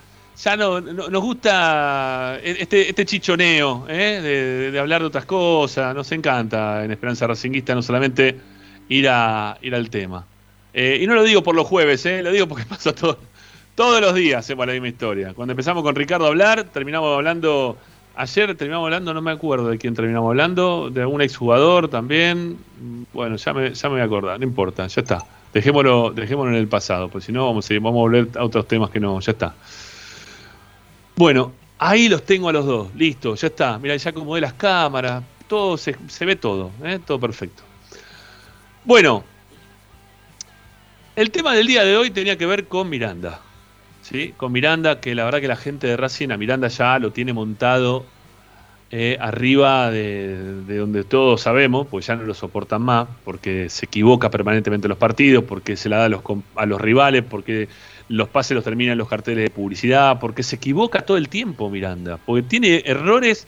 [0.44, 4.70] ya no, nos gusta este, este chichoneo, ¿eh?
[4.72, 5.96] de, hablar de otras cosas.
[5.96, 8.38] Nos encanta en Esperanza Racinguista no solamente
[8.90, 10.26] ir, a, ir al tema.
[10.74, 12.22] Eh, y no lo digo por los jueves, ¿eh?
[12.22, 13.18] lo digo porque pasa todo,
[13.74, 15.34] todos los días hacemos la misma historia.
[15.34, 17.78] Cuando empezamos con Ricardo a hablar, terminamos hablando,
[18.16, 22.58] ayer terminamos hablando, no me acuerdo de quién terminamos hablando, de algún exjugador también.
[23.12, 25.26] Bueno, ya me, ya me voy a acordar, no importa, ya está.
[25.52, 28.68] Dejémoslo, dejémoslo en el pasado, porque si no vamos a, vamos a volver a otros
[28.68, 29.56] temas que no, ya está.
[31.18, 33.80] Bueno, ahí los tengo a los dos, listo, ya está.
[33.80, 37.00] Mira, ya acomodé las cámaras, todo se, se ve todo, ¿eh?
[37.04, 37.64] todo perfecto.
[38.86, 39.24] Bueno,
[41.16, 43.42] el tema del día de hoy tenía que ver con Miranda.
[44.04, 44.36] ¿sí?
[44.38, 47.34] Con Miranda, que la verdad que la gente de Racing a Miranda ya lo tiene
[47.34, 48.06] montado
[48.92, 54.30] eh, arriba de, donde todos sabemos, pues ya no lo soportan más, porque se equivoca
[54.30, 56.22] permanentemente en los partidos, porque se la da a los,
[56.56, 57.68] a los rivales, porque
[58.10, 61.70] los pases los terminan en los carteles de publicidad, porque se equivoca todo el tiempo
[61.70, 63.48] Miranda, porque tiene errores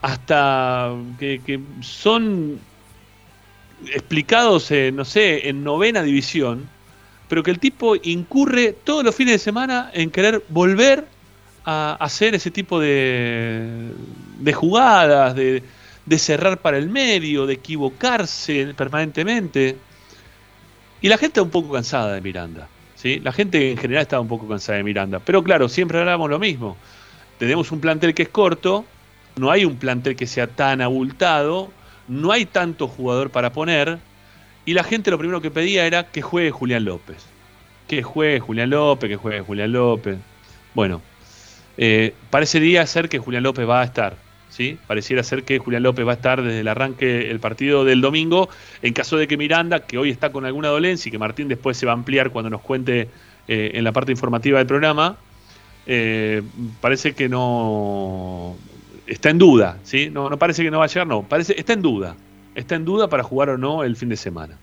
[0.00, 2.60] hasta que son
[3.86, 6.68] explicados, no sé, en novena división,
[7.28, 11.06] pero que el tipo incurre todos los fines de semana en querer volver
[11.64, 13.92] a hacer ese tipo de,
[14.38, 15.62] de jugadas, de,
[16.06, 19.76] de cerrar para el medio, de equivocarse permanentemente.
[21.00, 22.68] Y la gente está un poco cansada de Miranda.
[22.98, 23.20] ¿Sí?
[23.20, 25.20] La gente en general está un poco cansada de Miranda.
[25.20, 26.76] Pero claro, siempre hablamos lo mismo.
[27.38, 28.84] Tenemos un plantel que es corto,
[29.36, 31.70] no hay un plantel que sea tan abultado,
[32.08, 33.98] no hay tanto jugador para poner,
[34.66, 37.24] y la gente lo primero que pedía era que juegue Julián López.
[37.86, 40.18] Que juegue Julián López, que juegue Julián López.
[40.74, 41.00] Bueno,
[41.76, 44.16] eh, parecería ser que Julián López va a estar.
[44.58, 44.76] ¿Sí?
[44.88, 48.48] Pareciera ser que Julián López va a estar desde el arranque el partido del domingo,
[48.82, 51.76] en caso de que Miranda, que hoy está con alguna dolencia y que Martín después
[51.76, 53.08] se va a ampliar cuando nos cuente
[53.46, 55.16] eh, en la parte informativa del programa,
[55.86, 56.42] eh,
[56.80, 58.56] parece que no,
[59.06, 60.10] está en duda, ¿sí?
[60.10, 62.16] No, no parece que no va a llegar, no, parece, está en duda.
[62.56, 64.58] Está en duda para jugar o no el fin de semana.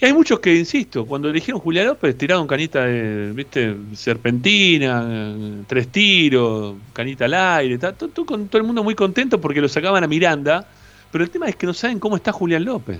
[0.00, 5.88] Y hay muchos que, insisto, cuando eligieron Julián López, tiraron canita de, viste, serpentina, tres
[5.88, 10.66] tiros, canita al aire, todo, todo el mundo muy contento porque lo sacaban a Miranda,
[11.12, 12.98] pero el tema es que no saben cómo está Julián López.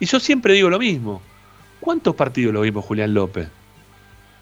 [0.00, 1.20] Y yo siempre digo lo mismo.
[1.78, 3.48] ¿Cuántos partidos lo vimos Julián López?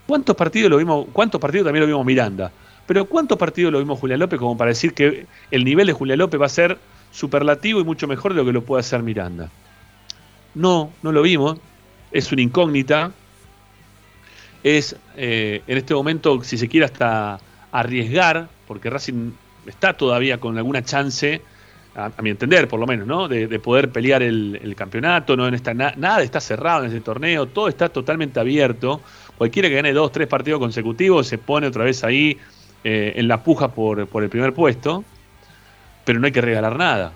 [0.06, 1.06] ¿Cuántos partidos lo vimos?
[1.12, 2.52] ¿Cuántos partidos también lo vimos Miranda?
[2.86, 6.20] Pero ¿cuántos partidos lo vimos Julián López como para decir que el nivel de Julián
[6.20, 6.78] López va a ser
[7.10, 9.50] superlativo y mucho mejor de lo que lo puede hacer Miranda?
[10.56, 11.58] No, no lo vimos.
[12.10, 13.12] Es una incógnita.
[14.64, 17.38] Es eh, en este momento, si se quiere, hasta
[17.70, 19.32] arriesgar, porque Racing
[19.66, 21.42] está todavía con alguna chance,
[21.94, 23.28] a, mi entender por lo menos, ¿no?
[23.28, 25.36] de, poder pelear el, campeonato.
[25.36, 29.02] No nada está cerrado en ese torneo, todo está totalmente abierto.
[29.36, 32.38] Cualquiera que gane dos, tres partidos consecutivos se pone otra vez ahí
[32.82, 35.04] eh, en la puja por, el primer puesto,
[36.04, 37.12] pero no hay que regalar nada,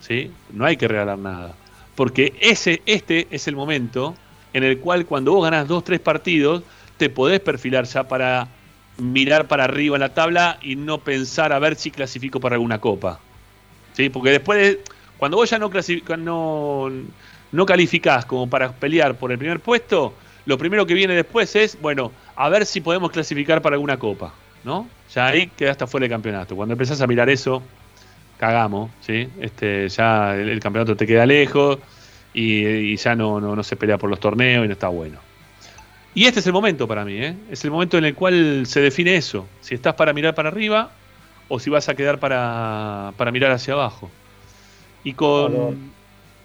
[0.00, 0.30] ¿sí?
[0.52, 1.54] No hay que regalar nada.
[1.98, 4.14] Porque ese, este es el momento
[4.52, 6.62] en el cual cuando vos ganás dos, tres partidos,
[6.96, 8.46] te podés perfilar ya para
[8.98, 12.80] mirar para arriba en la tabla y no pensar a ver si clasifico para alguna
[12.80, 13.18] copa.
[13.94, 14.10] ¿Sí?
[14.10, 14.78] Porque después,
[15.16, 15.72] cuando vos ya no,
[16.18, 16.88] no,
[17.50, 20.14] no calificás como para pelear por el primer puesto,
[20.46, 24.32] lo primero que viene después es, bueno, a ver si podemos clasificar para alguna copa.
[24.62, 24.86] ¿no?
[25.12, 26.54] Ya ahí quedaste fuera del campeonato.
[26.54, 27.60] Cuando empezás a mirar eso,
[28.38, 29.28] cagamos, ¿sí?
[29.40, 31.78] Este, ya el, campeonato te queda lejos
[32.32, 35.18] y, ya no, no, se pelea por los torneos y no está bueno.
[36.14, 37.34] Y este es el momento para mí, ¿eh?
[37.50, 39.46] Es el momento en el cual se define eso.
[39.60, 40.90] Si estás para mirar para arriba
[41.48, 44.10] o si vas a quedar para, para mirar hacia abajo.
[45.04, 45.92] Y con...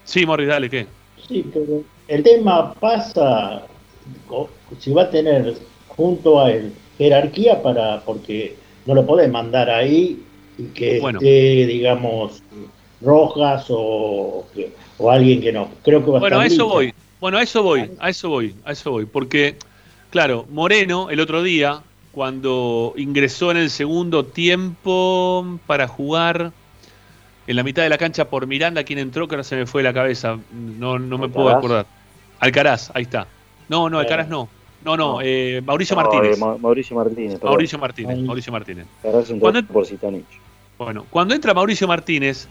[0.03, 0.87] Sí, Morris, dale, ¿qué?
[1.27, 3.63] Sí, pero el tema pasa
[4.79, 5.55] si va a tener
[5.87, 10.21] junto a él jerarquía para porque no lo podés mandar ahí
[10.57, 12.43] y que esté, digamos,
[13.01, 14.45] Rojas o,
[14.97, 15.69] o alguien que no.
[15.83, 16.93] Creo que va bueno, a eso voy.
[17.19, 19.05] Bueno, a eso voy, a eso voy, a eso voy.
[19.05, 19.55] Porque,
[20.09, 21.81] claro, Moreno el otro día,
[22.11, 26.51] cuando ingresó en el segundo tiempo para jugar
[27.47, 29.83] en la mitad de la cancha por Miranda, quien entró, que ahora se me fue
[29.83, 31.85] la cabeza, no, no me puedo acordar.
[32.39, 33.27] Alcaraz, ahí está.
[33.69, 34.49] No, no, Alcaraz no.
[34.83, 36.37] No, no, eh, Mauricio Martínez.
[36.37, 37.41] Mauricio Martínez.
[37.41, 38.85] Mauricio Martínez, Mauricio Martínez.
[39.39, 39.85] Cuando, por
[40.77, 42.47] bueno, cuando entra Mauricio Martínez,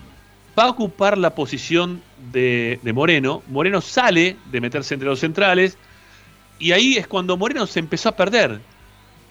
[0.59, 2.03] va a ocupar la posición
[2.33, 3.43] de, Moreno.
[3.49, 5.77] Moreno sale de meterse entre los centrales
[6.59, 8.61] y ahí es cuando Moreno se empezó a perder.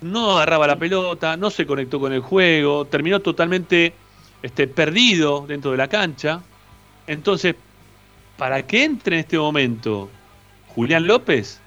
[0.02, 3.94] No agarraba la pelota, no se conectó con el juego, terminó totalmente
[4.42, 6.42] este, perdido dentro de la cancha.
[7.08, 7.56] Entonces,
[8.38, 10.10] para que entre en este momento
[10.70, 11.60] Julián López,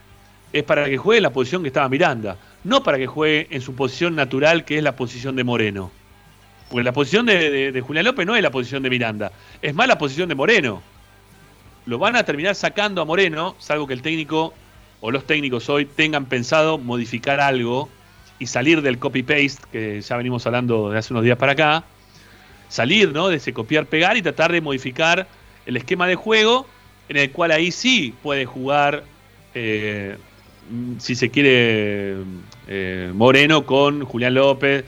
[0.53, 3.61] es para que juegue en la posición que estaba Miranda, no para que juegue en
[3.61, 5.91] su posición natural, que es la posición de Moreno.
[6.71, 9.99] Porque la posición de, Julián López no es la posición de Miranda, es más la
[9.99, 10.83] posición de Moreno.
[11.87, 14.55] Lo van a terminar sacando a Moreno, salvo que el técnico
[15.01, 17.91] o los técnicos hoy tengan pensado modificar algo
[18.39, 21.85] y salir del copy-paste, que ya venimos hablando de hace unos días para acá,
[22.69, 23.29] salir ¿no?
[23.29, 25.29] de ese copiar-pegar y tratar de modificar
[25.67, 26.67] el esquema de juego
[27.09, 29.05] en el cual ahí sí puede jugar,
[29.55, 30.17] eh,
[30.99, 32.17] si se quiere,
[32.67, 34.85] eh, Moreno con Julián López,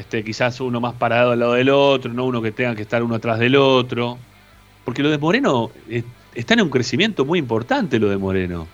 [0.00, 3.02] este, quizás uno más parado al lado del otro, no uno que tenga que estar
[3.02, 4.18] uno atrás del otro.
[4.84, 6.02] Porque lo de Moreno eh,
[6.34, 8.66] está en un crecimiento muy importante, lo de Moreno.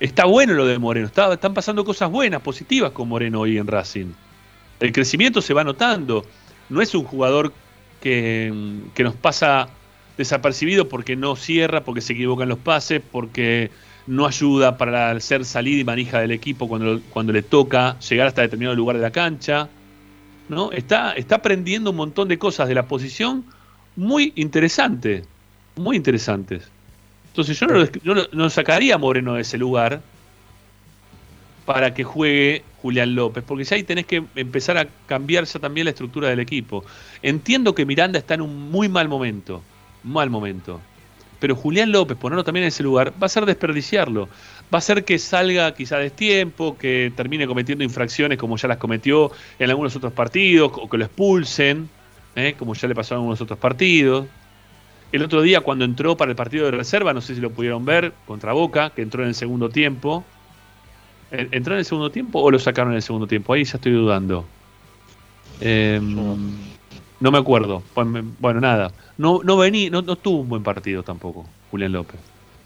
[0.00, 4.12] Está bueno lo de Moreno, están pasando cosas buenas, positivas con Moreno hoy en Racing.
[4.80, 6.26] El crecimiento se va notando.
[6.68, 7.52] No es un jugador
[8.00, 8.52] que,
[8.98, 9.68] nos pasa
[10.18, 13.70] desapercibido porque no cierra, porque se equivocan los pases, porque
[14.08, 18.42] no ayuda para hacer salida y manija del equipo cuando, cuando le toca llegar hasta
[18.42, 19.68] determinado lugar de la cancha.
[20.48, 20.72] ¿No?
[20.72, 23.44] Está, está aprendiendo un montón de cosas de la posición
[23.96, 25.26] muy interesantes,
[25.76, 26.68] muy interesantes.
[27.28, 27.66] Entonces yo
[28.14, 30.00] no, no, sacaría a Moreno de ese lugar
[31.66, 35.86] para que juegue Julián López, porque ya ahí tenés que empezar a cambiar ya también
[35.86, 36.84] la estructura del equipo.
[37.22, 39.62] Entiendo que Miranda está en un muy mal momento,
[40.04, 40.80] mal momento.
[41.40, 44.28] Pero Julián López, ponerlo también en ese lugar, va a ser desperdiciarlo.
[44.72, 49.30] Va a ser que salga quizá destiempo, que termine cometiendo infracciones como ya las cometió
[49.58, 51.88] en algunos otros partidos, o que lo expulsen,
[52.36, 52.54] ¿eh?
[52.58, 54.26] como ya le pasó en algunos otros partidos.
[55.12, 57.84] El otro día cuando entró para el partido de reserva, no sé si lo pudieron
[57.84, 60.24] ver, contra Boca, que entró en el segundo tiempo.
[61.30, 63.52] ¿Entró en el segundo tiempo o lo sacaron en el segundo tiempo?
[63.52, 64.44] Ahí ya estoy dudando.
[65.60, 66.16] Em,
[67.24, 67.82] no me acuerdo.
[67.94, 68.06] Pues
[68.38, 68.92] bueno, nada.
[69.16, 72.20] No, no, vení, no, no tuvo un buen partido tampoco, Julián López.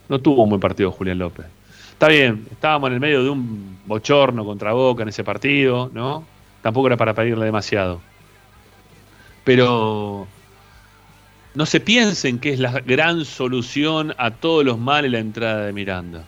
[0.08, 1.46] No tuvo un buen partido Julián López.
[1.92, 6.24] Está bien, estábamos en el medio de un bochorno contra Boca en ese partido, ¿no?
[6.60, 8.00] Tampoco era para pedirle demasiado.
[9.44, 10.26] Pero
[11.54, 15.72] no se piensen que es la gran solución a todos los males la entrada de
[15.72, 16.24] Miranda.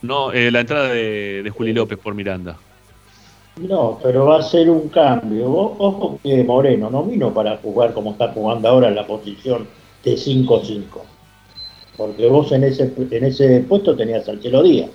[0.00, 2.56] No, eh, la entrada de, de Juli López por Miranda.
[3.56, 5.50] No, pero va a ser un cambio.
[5.50, 9.66] Ojo que Moreno no vino para jugar como está jugando ahora en la posición
[10.04, 10.82] de 5-5.
[11.96, 14.90] Porque vos en ese, en ese puesto tenías al Chelo Díaz.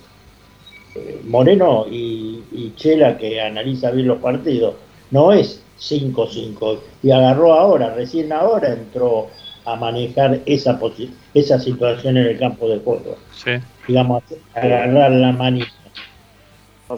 [0.96, 4.76] Eh, Moreno y, y, Chela, que analiza bien los partidos,
[5.10, 6.80] no es 5-5.
[7.02, 9.28] Y agarró ahora, recién ahora entró
[9.66, 10.80] a manejar esa,
[11.34, 13.18] esa situación en el campo de juego.
[13.34, 13.52] Sí.
[13.88, 14.22] Digamos,
[14.54, 15.72] agarrar la manita.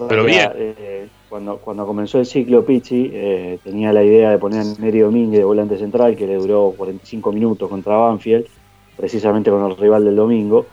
[0.09, 0.51] Pero bien.
[0.55, 4.99] Eh, cuando, cuando comenzó el ciclo Pizzi, eh, tenía la idea de poner a Neri
[4.99, 8.45] Domínguez de volante central, que le duró 45 minutos contra Banfield,
[8.95, 10.67] precisamente con el rival del domingo,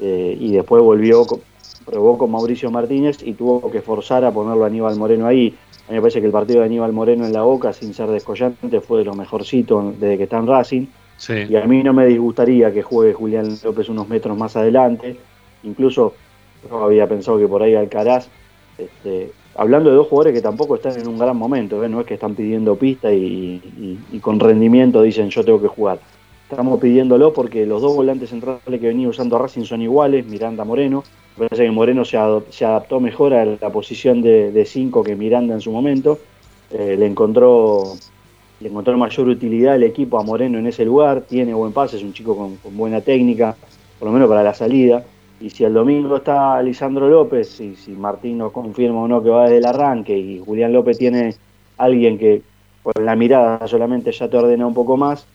[0.00, 1.26] eh, y después volvió,
[1.84, 5.54] probó con Mauricio Martínez y tuvo que forzar a ponerlo a Aníbal Moreno ahí.
[5.86, 8.08] A mí me parece que el partido de Aníbal Moreno en la boca, sin ser
[8.08, 10.86] descollante, fue de lo mejorcito desde que está en Racing.
[11.28, 15.18] Y a mí no me disgustaría que juegue Julián López unos metros más adelante.
[15.62, 16.14] Incluso
[16.70, 18.30] yo había pensado que por ahí Alcaraz
[18.78, 21.88] este, hablando de dos jugadores que tampoco están en un gran momento, ¿eh?
[21.88, 23.60] no es que están pidiendo pista y,
[24.20, 25.98] con rendimiento dicen yo tengo que jugar.
[26.48, 31.02] Estamos pidiéndolo porque los dos volantes centrales que venía usando Racing son iguales, Miranda Moreno.
[31.36, 35.72] Parece que Moreno se, adaptó mejor a la posición de 5 que Miranda en su
[35.72, 36.18] momento.
[36.70, 37.96] Eh, le encontró
[38.60, 42.02] le encontró mayor utilidad el equipo a Moreno en ese lugar, tiene buen pase, es
[42.02, 43.54] un chico con buena técnica,
[43.98, 45.04] por lo menos para la salida.
[45.40, 49.28] Y si el domingo está Lisandro López, y si Martín nos confirma o no que
[49.28, 51.34] va desde el arranque, y Julián López tiene
[51.76, 52.42] alguien que
[52.82, 55.26] por la mirada solamente ya te ordena un poco más,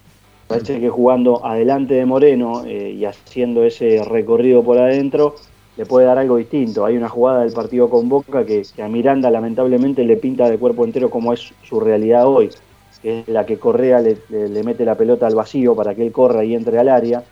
[0.48, 5.36] parece que jugando adelante de Moreno eh, y haciendo ese recorrido por adentro,
[5.78, 6.84] le puede dar algo distinto.
[6.84, 10.84] Hay una jugada del partido con Boca que, a Miranda lamentablemente le pinta de cuerpo
[10.84, 12.50] entero como es su realidad hoy,
[13.04, 16.44] que es la que Correa le mete la pelota al vacío para que él corra
[16.44, 17.24] y entre al área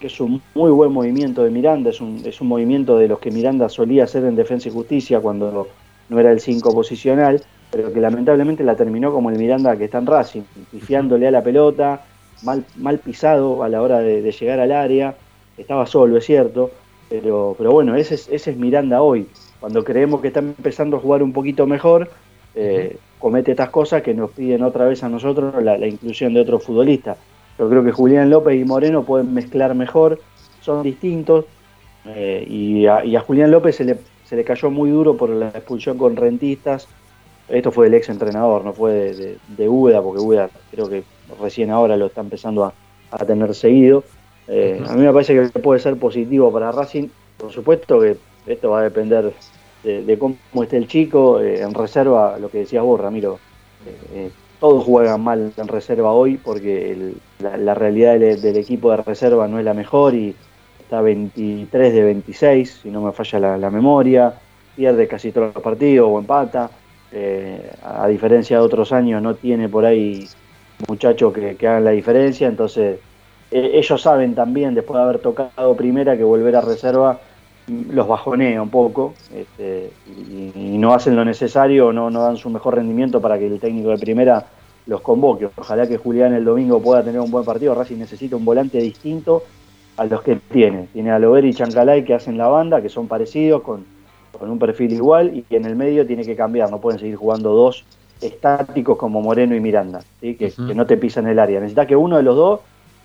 [0.00, 3.18] que es un muy buen movimiento de Miranda, es un, es un movimiento de los
[3.18, 5.68] que Miranda solía hacer en Defensa y Justicia cuando
[6.08, 9.98] no era el 5 posicional, pero que lamentablemente la terminó como el Miranda que está
[9.98, 12.02] en Racing, pifiándole a la pelota,
[12.42, 15.14] mal, mal pisado a la hora de, llegar al área,
[15.56, 16.70] estaba solo, es cierto,
[17.08, 19.26] pero, pero bueno, ese es, ese es Miranda hoy.
[19.60, 22.10] Cuando creemos que está empezando a jugar un poquito mejor,
[22.54, 26.40] eh, comete estas cosas que nos piden otra vez a nosotros la, la inclusión de
[26.40, 27.16] otro futbolista.
[27.58, 30.20] Yo creo que Julián López y Moreno pueden mezclar mejor,
[30.60, 31.46] son distintos.
[32.04, 35.98] Eh, y, a, Julián López se le, se le cayó muy duro por la expulsión
[35.98, 36.86] con rentistas.
[37.48, 41.04] Esto fue del ex entrenador, no fue de, de, de Uda, porque Uda creo que
[41.40, 42.74] recién ahora lo está empezando a,
[43.10, 44.04] a tener seguido.
[44.48, 47.08] Eh, a mí me parece que puede ser positivo para Racing.
[47.36, 49.32] Por supuesto que esto va a depender
[49.82, 51.40] de, de cómo esté el chico.
[51.40, 53.38] eh, en reserva, lo que decías vos, Ramiro,
[54.60, 59.64] todos juegan mal en reserva hoy porque la, realidad del, equipo de reserva no es
[59.64, 60.34] la mejor y
[60.80, 64.34] está 23 de 26, si no me falla la, memoria.
[64.74, 66.70] Pierde casi todos los partidos o empata.
[67.12, 70.28] Eh, a diferencia de otros años, no tiene por ahí
[70.88, 72.48] muchachos que, hagan la diferencia.
[72.48, 72.98] Entonces,
[73.50, 77.20] eh, ellos saben también, después de haber tocado primera, que volver a reserva
[77.68, 82.48] los bajonea un poco este, y, y no hacen lo necesario, no, no dan su
[82.50, 84.46] mejor rendimiento para que el técnico de primera
[84.86, 85.48] los convoque.
[85.56, 87.74] Ojalá que Julián el domingo pueda tener un buen partido.
[87.74, 89.42] Racing necesita un volante distinto
[89.96, 90.88] a los que tiene.
[90.92, 93.84] Tiene a Lover y Chancalay que hacen la banda, que son parecidos, con,
[94.38, 96.70] con un perfil igual, y en el medio tiene que cambiar.
[96.70, 97.84] No pueden seguir jugando dos
[98.20, 100.36] estáticos como Moreno y Miranda, ¿sí?
[100.36, 101.60] que, que no te pisan el área.
[101.60, 102.60] Necesitas que uno de los dos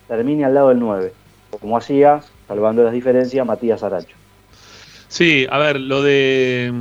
[0.08, 1.14] termine al lado del 9,
[1.60, 4.21] como hacía, salvando las diferencias, Matías Aracho.
[5.12, 6.72] Sí, a ver, lo de.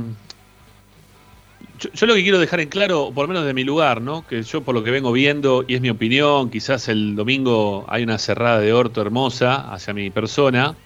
[1.79, 4.25] Yo, yo lo que quiero dejar en claro, por lo menos de mi lugar, ¿no?
[4.25, 8.03] Que yo por lo que vengo viendo, y es mi opinión, quizás el domingo hay
[8.03, 10.77] una cerrada de orto hermosa hacia mi persona,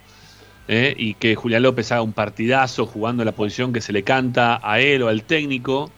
[0.67, 0.95] ¿eh?
[0.97, 4.79] y que Julián López haga un partidazo jugando la posición que se le canta a
[4.79, 5.91] él o al técnico.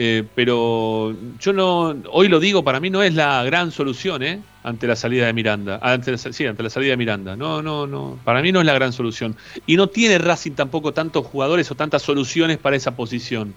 [0.00, 4.40] Eh, pero yo no, hoy lo digo, para mí no es la gran solución, ¿eh?
[4.62, 5.80] Ante la salida de Miranda.
[5.82, 7.34] Ante la, sí, ante la salida de Miranda.
[7.34, 8.16] No, no, no.
[8.22, 9.34] Para mí no es la gran solución.
[9.66, 13.54] Y no tiene Racing tampoco tantos jugadores o tantas soluciones para esa posición.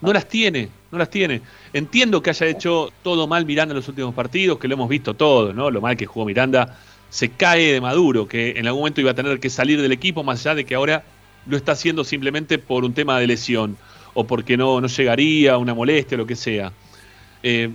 [0.00, 1.42] No las tiene, no las tiene.
[1.74, 5.12] Entiendo que haya hecho todo mal Miranda en los últimos partidos, que lo hemos visto
[5.12, 5.70] todo, ¿no?
[5.70, 6.78] Lo mal que jugó Miranda
[7.10, 10.24] se cae de Maduro, que en algún momento iba a tener que salir del equipo,
[10.24, 11.04] más allá de que ahora
[11.46, 13.76] lo está haciendo simplemente por un tema de lesión
[14.18, 16.72] o porque no, no llegaría, una molestia, lo que sea.
[17.40, 17.70] Eh,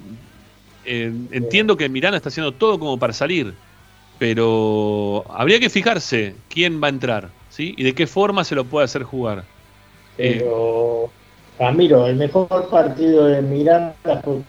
[0.83, 3.53] eh, entiendo que Miranda está haciendo todo como para salir,
[4.19, 7.73] pero habría que fijarse quién va a entrar, ¿sí?
[7.77, 9.45] Y de qué forma se lo puede hacer jugar.
[10.17, 11.09] Pero,
[11.57, 14.41] Ramiro, el mejor partido de Miranda fue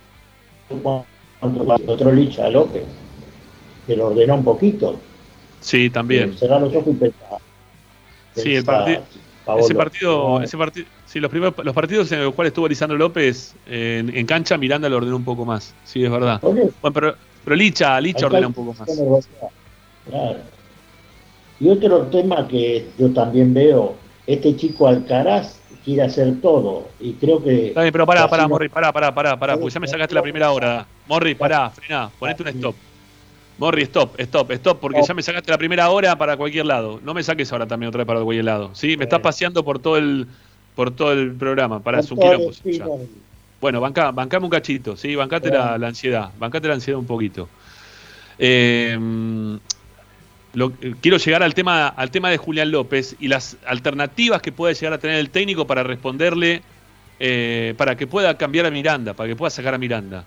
[0.82, 2.82] cuando otro Licha López,
[3.86, 4.98] que lo ordenó un poquito.
[5.60, 6.36] sí, también.
[6.36, 7.38] Cerrar los ojos y pensar.
[8.34, 8.64] Sí, el.
[9.58, 13.54] Ese partido, ese partido, sí, los primeros, los partidos en los cuales estuvo Lisandro López
[13.68, 15.72] en, en cancha, Miranda lo ordenó un poco más.
[15.84, 16.40] Sí, es verdad.
[16.42, 18.88] Bueno, pero, pero Licha, Licha ordena un poco más.
[20.08, 20.38] Claro.
[21.60, 23.94] Y otro tema que yo también veo,
[24.26, 27.68] este chico Alcaraz quiere hacer todo y creo que...
[27.68, 30.22] Está bien, pero pará, pará, Morri, pará, pará, pará, pará, porque ya me sacaste la
[30.22, 30.84] primera hora.
[31.06, 32.74] Morri, pará, frená, ponete un stop.
[33.56, 36.98] Morri, stop, stop, stop, porque ya me sacaste la primera hora para cualquier lado.
[37.04, 38.70] No me saques ahora también otra vez para cualquier lado.
[38.72, 40.26] Sí, me estás paseando por todo el
[40.74, 42.52] por todo el programa, para su quilombo.
[43.60, 47.48] Bueno, banca, bancame un cachito, sí, bancate la, la ansiedad, bancate la ansiedad un poquito.
[48.38, 48.98] Eh,
[50.54, 54.52] lo- eh, quiero llegar al tema, al tema de Julián López y las alternativas que
[54.52, 56.62] puede llegar a tener el técnico para responderle,
[57.20, 60.24] eh, para que pueda cambiar a Miranda, para que pueda sacar a Miranda.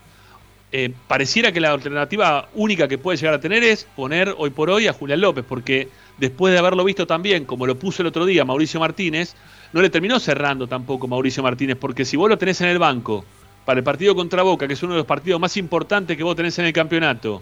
[0.72, 4.70] Eh, pareciera que la alternativa única que puede llegar a tener es poner hoy por
[4.70, 5.88] hoy a Julián López, porque
[6.18, 9.34] después de haberlo visto también, como lo puso el otro día Mauricio Martínez,
[9.74, 13.26] no le terminó cerrando tampoco Mauricio Martínez, porque si vos lo tenés en el banco
[13.66, 16.36] para el partido contra Boca, que es uno de los partidos más importantes que vos
[16.36, 17.42] tenés en el campeonato,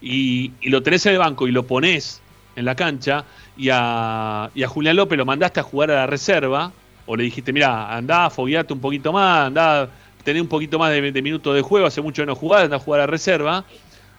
[0.00, 2.22] y, lo tenés en el banco y lo ponés
[2.56, 3.24] en la cancha,
[3.56, 6.72] y a, y Julián López lo mandaste a jugar a la reserva,
[7.06, 9.88] o le dijiste, mira, andá, fogueate un poquito más, andá,
[10.24, 12.76] tené un poquito más de, de minutos de juego, hace mucho que no jugás, andá
[12.76, 13.64] a jugar a la reserva,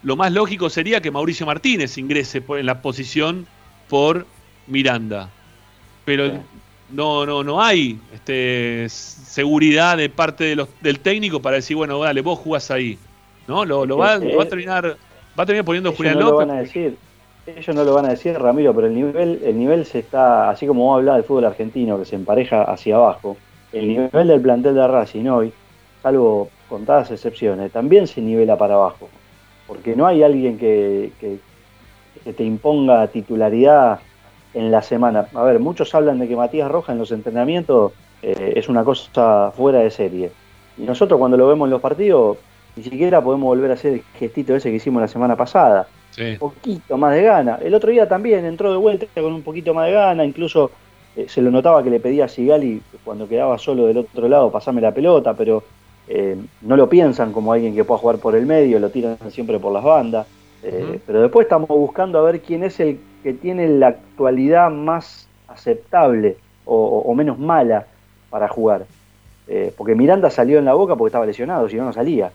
[0.02, 3.48] lo más lógico sería que Mauricio Martínez ingrese en la posición
[3.90, 4.26] por
[4.68, 5.30] Miranda.
[6.06, 6.42] Pero
[6.92, 12.00] no, no, no hay este, seguridad de parte de los- del técnico para decir, bueno,
[12.00, 12.98] dale, vos jugás ahí.
[13.48, 13.66] ¿No?
[13.66, 14.86] Lo, lo va, lo va a terminar,
[15.38, 16.48] va a terminar poniendo Julián no lo López.
[16.48, 16.98] van a decir.
[17.48, 20.68] Ellos no lo van a decir, Ramiro, pero el nivel, el nivel se está, así
[20.68, 23.38] como vos hablás del fútbol argentino, que se empareja hacia abajo,
[23.74, 25.52] el nivel del plantel de Racing hoy,
[26.04, 29.10] salvo contadas excepciones, también se nivela para abajo.
[29.66, 31.40] Porque no hay alguien que, que,
[32.24, 34.00] que te imponga titularidad
[34.54, 35.28] en la semana.
[35.34, 39.52] A ver, muchos hablan de que Matías Roja en los entrenamientos eh, es una cosa
[39.56, 40.32] fuera de serie.
[40.78, 42.38] Y nosotros cuando lo vemos en los partidos,
[42.76, 45.88] ni siquiera podemos volver a hacer el gestito ese que hicimos la semana pasada.
[46.12, 46.24] Sí.
[46.24, 47.60] Un poquito más de gana.
[47.62, 50.72] El otro día también entró de vuelta con un poquito más de gana, incluso
[51.16, 54.52] eh, se lo notaba que le pedía a Sigali cuando quedaba solo del otro lado,
[54.52, 55.64] pasame la pelota, pero
[56.08, 59.60] eh, no lo piensan como alguien que pueda jugar por el medio, lo tiran siempre
[59.60, 60.28] por las bandas.
[60.64, 61.00] Eh.
[61.06, 66.38] Pero después estamos buscando a ver quién es el que tiene la actualidad más aceptable
[66.66, 67.86] o, o menos mala
[68.30, 68.86] para jugar.
[69.48, 72.32] Eh, porque Miranda salió en la boca porque estaba lesionado, si no, no salía.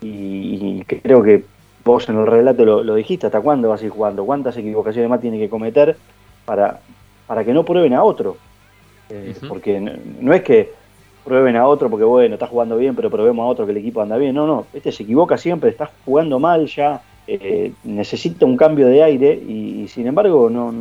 [0.00, 1.44] Y, y creo que
[1.84, 4.24] vos en el relato lo, lo dijiste, ¿hasta cuándo vas a ir jugando?
[4.24, 5.96] ¿Cuántas equivocaciones más tiene que cometer
[6.44, 6.80] para,
[7.26, 8.36] para que no prueben a otro?
[9.10, 9.34] Eh.
[9.48, 10.72] Porque no, no es que
[11.24, 14.00] prueben a otro porque, bueno, está jugando bien, pero probemos a otro que el equipo
[14.00, 14.34] anda bien.
[14.34, 19.02] No, no, este se equivoca siempre, está jugando mal ya, eh, necesita un cambio de
[19.02, 20.72] aire y, y sin embargo, no.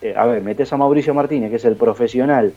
[0.00, 2.52] eh, a ver, metes a Mauricio Martínez, que es el profesional.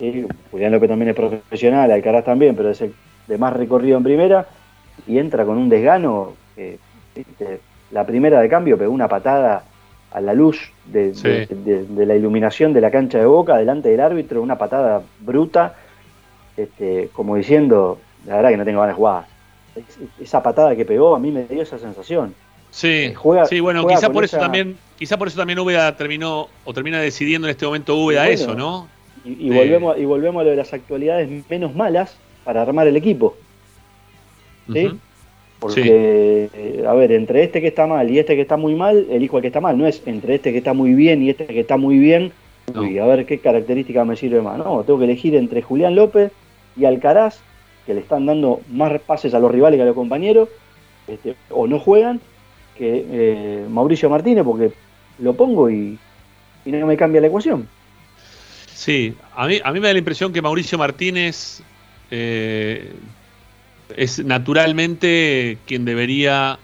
[0.00, 2.92] eh, Julián López también es profesional, Alcaraz también, pero es el
[3.28, 4.46] de más recorrido en primera
[5.06, 6.32] y entra con un desgano.
[6.56, 6.78] que,
[7.14, 7.60] viste,
[7.90, 9.64] la primera de cambio pegó una patada
[10.12, 11.22] a la luz de, Sí.
[11.28, 15.02] de- de- de la iluminación de la cancha de Boca delante del árbitro, una patada
[15.20, 15.74] bruta,
[16.56, 19.24] este, como diciendo, la verdad que no tengo ganas de jugar.
[19.74, 22.32] Es- Esa patada que pegó a mí me dio esa sensación.
[22.74, 25.96] Sí, Eh, juega- sí, bueno, juega quizá por eso también, quizá por eso también Úbeda
[25.96, 28.88] terminó o termina decidiendo en este momento Úbeda bueno, eso, ¿no?
[29.24, 32.96] Y, y volvemos, y volvemos a lo de las actualidades menos malas para armar el
[32.96, 33.36] equipo.
[34.72, 34.90] ¿sí?
[35.60, 39.06] Porque, eh, a ver, entre este que está mal y este que está muy mal,
[39.08, 39.78] elijo al que está mal.
[39.78, 42.32] No es entre este que está muy bien y este que está muy bien.
[42.74, 42.82] No.
[42.82, 44.58] Uy, a ver qué característica me sirve más.
[44.58, 46.32] No, tengo que elegir entre Julián López
[46.76, 47.38] y Alcaraz,
[47.86, 50.48] que le están dando más pases a los rivales que a los compañeros,
[51.06, 52.20] este, o no juegan,
[52.76, 54.72] que eh, Mauricio Martínez, porque
[55.18, 55.98] lo pongo y,
[56.64, 57.68] y no me cambia la ecuación.
[58.72, 61.62] Sí, a mí, a mí me da la impresión que Mauricio Martínez
[62.10, 62.92] eh,
[63.96, 66.58] es naturalmente quien debería,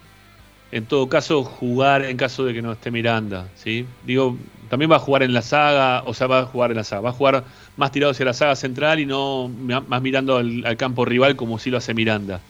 [0.73, 3.49] en todo caso, jugar en caso de que no esté Miranda.
[3.55, 3.87] ¿sí?
[4.05, 4.37] Digo,
[4.69, 7.03] también va a jugar en la saga, o sea, va a jugar en la saga,
[7.03, 7.45] va a jugar
[7.77, 11.59] más tirado hacia la saga central y no más mirando al, al campo rival como
[11.59, 12.41] si lo hace Miranda.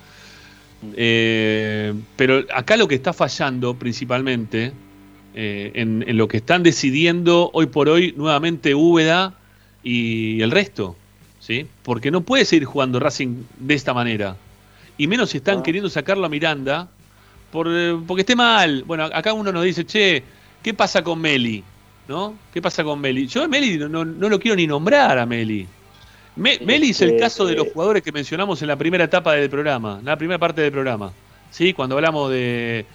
[0.97, 4.73] Eh, pero acá lo que está fallando principalmente,
[5.35, 9.35] eh, en, en lo que están decidiendo hoy por hoy nuevamente Úbeda
[9.83, 10.97] y el resto,
[11.39, 11.67] ¿sí?
[11.83, 14.37] Porque no puede seguir jugando Racing de esta manera.
[14.99, 15.63] Y menos si están Ah.
[15.63, 16.89] queriendo sacarlo a Miranda
[17.53, 18.83] por, eh, porque esté mal.
[18.85, 20.23] Bueno, acá uno nos dice, che,
[20.63, 21.63] ¿qué pasa con Meli?
[22.09, 22.35] ¿No?
[22.53, 23.27] ¿Qué pasa con Meli?
[23.27, 25.67] Yo a Meli no, no- no lo quiero ni nombrar a Meli.
[26.37, 29.05] Me- Meli es el Este, caso de los eh, jugadores que mencionamos en la primera
[29.05, 31.13] etapa del programa, la primera parte del programa.
[31.51, 31.73] ¿Sí?
[31.73, 32.87] Cuando hablamos de,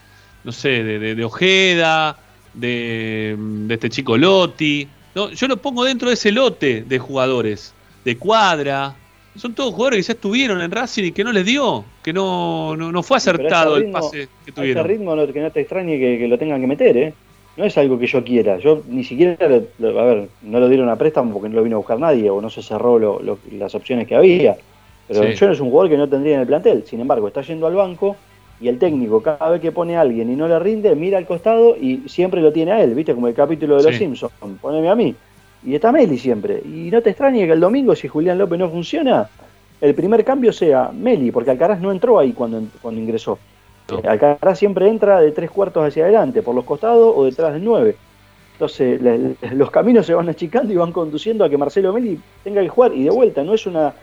[0.44, 2.18] no sé, de, de- de Ojeda,
[2.54, 4.88] de, de este chico Lotti.
[5.14, 8.96] No, yo lo pongo dentro de ese lote de jugadores, de cuadra.
[9.36, 12.76] Son todos jugadores que ya estuvieron en Racing y que no les dio, que no,
[12.78, 14.88] no, no fue Sí, acertado el pase que A ese tuvieron.
[14.88, 17.14] ritmo que no te extrañe que, que lo tengan que meter, ¿eh?
[17.58, 18.58] No es algo que yo quiera.
[18.58, 21.64] Yo ni siquiera, lo- lo- a ver, no lo dieron a préstamo porque no lo
[21.64, 23.22] vino a buscar nadie o no se cerró lo-
[23.52, 24.58] las opciones que había.
[25.08, 25.34] Pero Sí.
[25.36, 26.84] yo no es un jugador que no tendría en el plantel.
[26.86, 28.16] Sin embargo, está yendo al banco
[28.60, 31.26] y el técnico cada vez que pone a alguien y no le rinde, mira al
[31.26, 33.14] costado y siempre lo tiene a él, ¿viste?
[33.14, 34.00] Como el capítulo de Los Sí.
[34.00, 34.34] Simpsons.
[34.62, 35.16] Poneme a mí.
[35.66, 36.62] Y está Meli siempre.
[36.66, 39.30] Y no te extrañe que el domingo, si Julián López no funciona,
[39.82, 43.40] el primer cambio sea Meli, porque Alcaraz no entró ahí cuando, cuando ingresó.
[43.92, 47.64] Eh, Alcaraz siempre entra de tres cuartos hacia adelante, por los costados o detrás del
[47.64, 47.96] nueve.
[48.54, 52.18] Entonces le- le- los caminos se van achicando y van conduciendo a que Marcelo Meli
[52.44, 52.94] tenga que jugar.
[52.94, 53.94] Y de vuelta, no es una,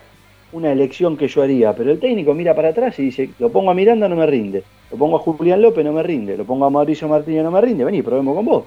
[0.52, 3.70] una elección que yo haría, pero el técnico mira para atrás y dice, lo pongo
[3.70, 4.62] a Miranda, no me rinde.
[4.90, 6.36] Lo pongo a Julián López, no me rinde.
[6.36, 7.84] Lo pongo a Mauricio Martínez, no me rinde.
[7.84, 8.64] Vení, probemos con vos.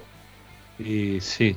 [0.80, 1.56] Y sí.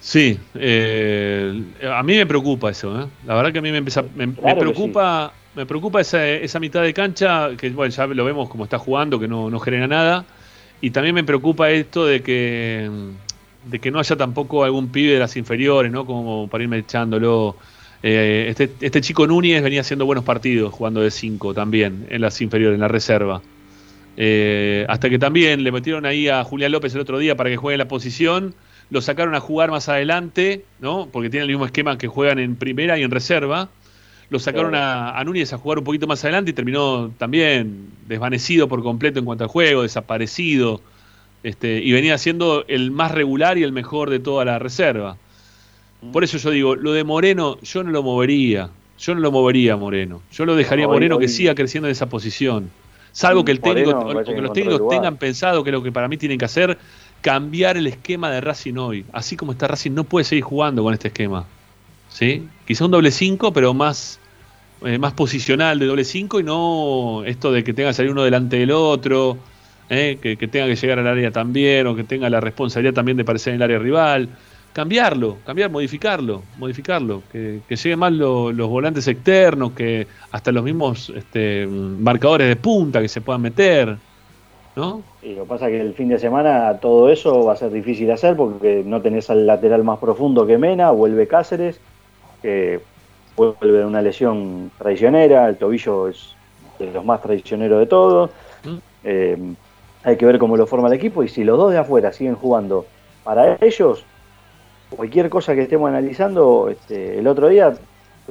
[0.00, 3.06] Sí, eh, a mí me preocupa eso, ¿eh?
[3.26, 6.82] La verdad que a mí me, empieza, me, Claro preocupa, me preocupa esa, esa mitad
[6.82, 10.24] de cancha, que bueno, ya lo vemos como está jugando, que no, genera nada.
[10.80, 12.90] Y también me preocupa esto de que,
[13.64, 16.04] de que no haya tampoco algún pibe de las inferiores, ¿no?
[16.04, 17.56] Como para irme echándolo.
[18.02, 22.40] Eh, este, este chico Núñez venía haciendo buenos partidos, jugando de 5 también, en las
[22.40, 23.40] inferiores, en la reserva.
[24.16, 27.56] Eh, hasta que también le metieron ahí a Julián López el otro día para que
[27.56, 28.54] juegue la posición.
[28.90, 31.08] Lo sacaron a jugar más adelante, ¿no?
[31.10, 33.70] Porque tienen el mismo esquema que juegan en primera y en reserva.
[34.30, 38.68] Lo sacaron a, a Núñez a jugar un poquito más adelante y terminó también desvanecido
[38.68, 40.80] por completo en cuanto al juego, desaparecido.
[41.42, 45.18] Este, y venía siendo el más regular y el mejor de toda la reserva.
[46.12, 48.70] Por eso yo digo, lo de Moreno, yo no lo movería.
[48.98, 50.22] Yo no lo movería a Moreno.
[50.32, 52.70] Yo lo dejaría a Moreno que siga creciendo en esa posición.
[53.12, 56.16] Salvo que el técnico o que los técnicos tengan pensado que lo que para mí
[56.16, 56.78] tienen que hacer,
[57.20, 59.04] cambiar el esquema de Racing hoy.
[59.12, 61.44] Así como está Racing, no puede seguir jugando con este esquema.
[62.14, 62.46] ¿Sí?
[62.64, 64.20] Quizá un doble 5, pero más,
[64.84, 68.22] eh, más posicional de doble 5 y no esto de que tenga que salir uno
[68.22, 69.36] delante del otro,
[69.90, 70.18] ¿eh?
[70.22, 73.22] que, que tenga que llegar al área también, o que tenga la responsabilidad también de
[73.24, 74.28] aparecer en el área rival.
[74.72, 77.22] Cambiarlo, cambiar, modificarlo, modificarlo.
[77.32, 82.56] Que, que lleguen más lo- los volantes externos, que hasta los mismos este, marcadores de
[82.56, 83.96] punta que se puedan meter.
[84.76, 85.02] ¿no?
[85.22, 87.70] Y lo que pasa es que el fin de semana todo eso va a ser
[87.72, 91.78] difícil de hacer porque no tenés al lateral más profundo que Mena, vuelve Cáceres,
[92.44, 92.78] que
[93.34, 96.34] vuelve de una lesión traicionera, el tobillo es
[96.78, 98.30] de los más traicioneros de todos.
[98.64, 98.76] Mm.
[99.04, 99.38] Eh,
[100.02, 102.34] hay que ver cómo lo forma el equipo y si los dos de afuera siguen
[102.34, 102.84] jugando
[103.24, 104.04] para ellos,
[104.90, 107.72] cualquier cosa que estemos analizando, este, el otro día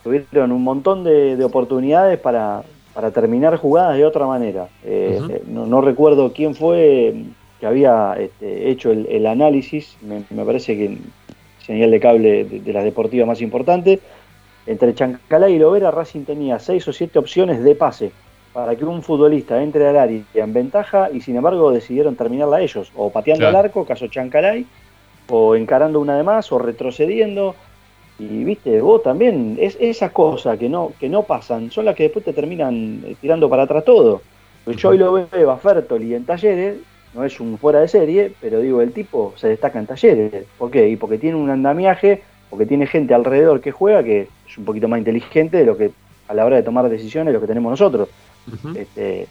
[0.04, 2.62] tuvieron un montón de, de oportunidades para,
[2.94, 4.68] para terminar jugadas de otra manera.
[4.84, 7.16] Eh, no recuerdo quién fue
[7.60, 11.00] que había este, hecho el, el análisis, me, me parece que
[11.66, 14.00] señal de cable de, de las deportivas más importantes.
[14.66, 18.12] Entre Chancalá y Lovera, Racing tenía seis o siete opciones de pase
[18.54, 22.92] para que un futbolista entre al área en ventaja y sin embargo decidieron terminarla ellos,
[22.96, 23.58] o pateando Claro.
[23.58, 24.66] al arco, caso Chancalay,
[25.30, 27.56] o encarando una de más, o retrocediendo.
[28.20, 32.04] Y viste, vos también, es esas cosas que no, que no pasan, son las que
[32.04, 34.22] después te terminan eh, tirando para atrás todo.
[34.78, 36.76] Yo hoy lo veo a Fertoli en talleres,
[37.14, 40.46] no es un fuera de serie, pero digo, el tipo se destaca en talleres.
[40.58, 40.90] ¿Por qué?
[40.90, 44.88] Y porque tiene un andamiaje, porque tiene gente alrededor que juega que es un poquito
[44.88, 45.92] más inteligente de lo que
[46.28, 48.10] a la hora de tomar decisiones lo que tenemos nosotros.
[48.76, 49.28] Este,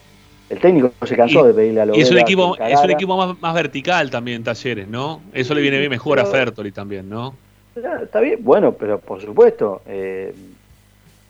[0.50, 3.16] el técnico se cansó Y- de pedirle a Y es un equipo, es un equipo
[3.16, 5.20] más, más vertical también, Talleres, ¿no?
[5.32, 7.34] Eso le viene bien mejor a Fertoli también, ¿no?
[7.76, 10.34] Ah, Está bien, bueno, pero por supuesto, eh,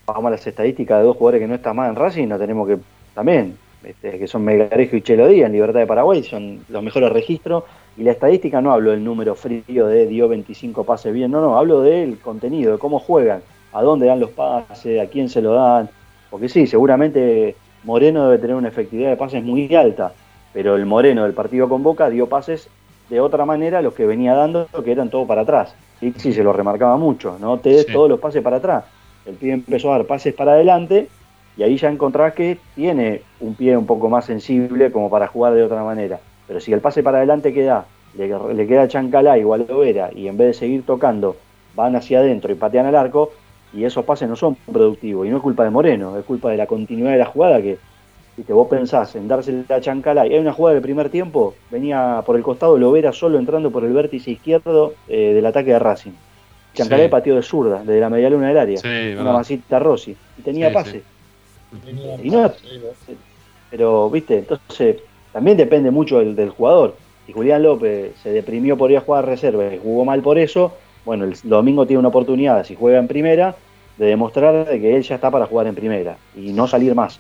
[0.07, 2.66] vamos a las estadísticas de dos jugadores que no están más en Racing, no tenemos
[2.66, 2.79] que
[3.15, 7.11] también, este, que son Megarejo y Chelo Díaz en Libertad de Paraguay, son los mejores
[7.13, 7.65] registros.
[7.97, 11.59] Y la estadística no hablo del número frío de dio 25 pases bien, no, no,
[11.59, 13.43] hablo del contenido, de cómo juegan,
[13.73, 15.91] a dónde dan los pases, a quién se lo dan.
[16.31, 17.55] Porque sí, seguramente
[17.85, 20.13] Moreno debe tener una efectividad de pases muy alta,
[20.55, 22.69] pero el Moreno del partido con Boca dio pases
[23.11, 25.75] de otra manera a los que venía dando, que eran todo para atrás.
[26.01, 27.93] Y sí, se lo remarcaba mucho, no te des Sí.
[27.93, 28.85] todos los pases para atrás.
[29.27, 31.09] El pibe empezó a dar pases para adelante
[31.57, 35.55] y ahí ya encontrás que tiene un pie un poco más sensible como para jugar
[35.55, 36.19] de otra manera.
[36.47, 40.11] Pero si el pase para adelante queda, le, le queda a Chancalá igual a Lovera
[40.15, 41.37] y en vez de seguir tocando
[41.74, 43.33] van hacia adentro y patean al arco,
[43.74, 45.27] y esos pases no son productivos.
[45.27, 47.79] Y no es culpa de Moreno, es culpa de la continuidad de la jugada que
[48.37, 50.27] viste, vos pensás en dársela a Chancalá.
[50.27, 53.85] Y hay una jugada del primer tiempo, venía por el costado Lovera solo entrando por
[53.85, 56.12] el vértice izquierdo eh, del ataque de Racing.
[56.74, 57.09] Chancalá Sí.
[57.09, 58.77] pateó de zurda, desde la media luna del área.
[58.79, 59.33] Sí, una verdad.
[59.33, 60.15] masita Rossi.
[60.39, 61.03] Y tenía Sí, pase.
[62.23, 62.53] Y no,
[63.70, 64.97] pero, viste, entonces
[65.32, 66.97] también depende mucho del, del jugador.
[67.27, 70.77] Si Julián López se deprimió por ir a jugar reserva y jugó mal por eso,
[71.05, 73.57] bueno, el domingo tiene una oportunidad, si juega en primera,
[73.97, 77.19] de demostrar de que él ya está para jugar en primera y no salir más.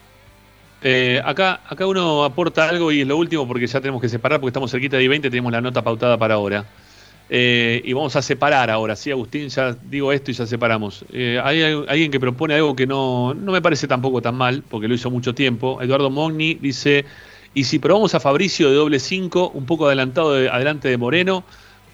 [0.82, 4.40] Eh, acá, acá uno aporta algo y es lo último porque ya tenemos que separar
[4.40, 6.64] porque estamos cerquita de 20 tenemos la nota pautada para ahora.
[7.34, 9.48] Eh, y vamos a separar ahora, ¿sí, Agustín?
[9.48, 11.04] Ya digo esto y ya separamos.
[11.10, 14.64] Eh, hay al- alguien que propone algo que no, no me parece tampoco tan mal,
[14.68, 15.80] porque lo hizo mucho tiempo.
[15.80, 17.06] Eduardo Mogni dice,
[17.54, 21.46] y si probamos a Fabricio de doble 5, un poco adelantado de- adelante de Moreno,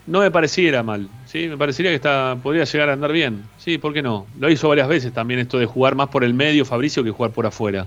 [0.06, 1.48] no me pareciera mal, ¿sí?
[1.48, 3.52] Me parecería que está, podría llegar a andar bien.
[3.56, 4.31] Sí, ¿por qué no?
[4.36, 7.32] Lo hizo varias veces también esto de jugar más por el medio Fabricio que jugar
[7.32, 7.86] por afuera.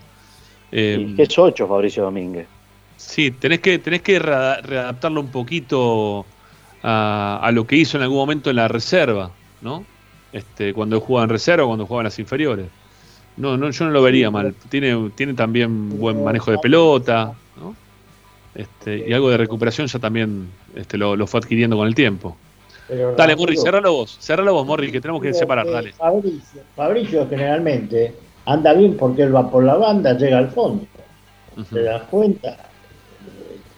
[0.72, 2.50] Eh, es 8 Fabricio Domínguez.
[2.96, 6.30] Sí, tenés que, tenés que reada- readaptarlo un poquito
[6.84, 9.32] a, a lo que hizo en algún momento en la reserva,
[9.62, 9.86] ¿no?
[10.34, 12.68] Este, cuando jugaba en reserva, cuando jugaba en las inferiores.
[13.38, 14.54] No, no, yo no lo vería mal.
[14.70, 17.76] Tiene, tiene también buen manejo de pelota, ¿no?
[18.54, 22.38] Este, y algo de recuperación ya también este, lo, lo fue adquiriendo con el tiempo.
[22.88, 25.94] Pero, Dale, Morri, cerralo vos, cerralo vos, Morri, que tenemos que separar, eh, dale.
[25.94, 28.14] Fabricio, Fabricio generalmente
[28.46, 30.86] anda bien porque él va por la banda, llega al fondo.
[31.56, 31.76] Ujú.
[31.76, 32.58] ¿Te das cuenta?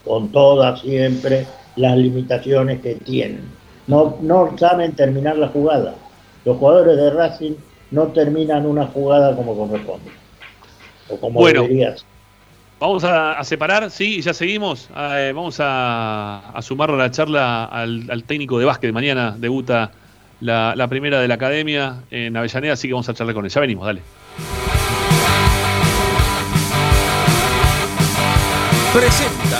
[0.04, 3.42] Con todas siempre las limitaciones que tienen.
[3.88, 5.96] No, no saben terminar la jugada.
[6.46, 7.54] Los jugadores de Racing
[7.92, 10.12] no terminan una jugada como corresponde.
[11.10, 11.64] O como Bueno.
[11.64, 12.06] debería ser.
[12.80, 14.90] Vamos a, a separar, sí, y ya seguimos.
[14.94, 18.92] Ah, eh, vamos a, a sumarlo a la charla al, al técnico de básquet.
[18.92, 19.92] Mañana debuta
[20.42, 23.52] la, la primera de la academia en Avellaneda, así que vamos a charlar con él.
[23.52, 24.02] Ya venimos, dale.
[28.94, 29.60] Presenta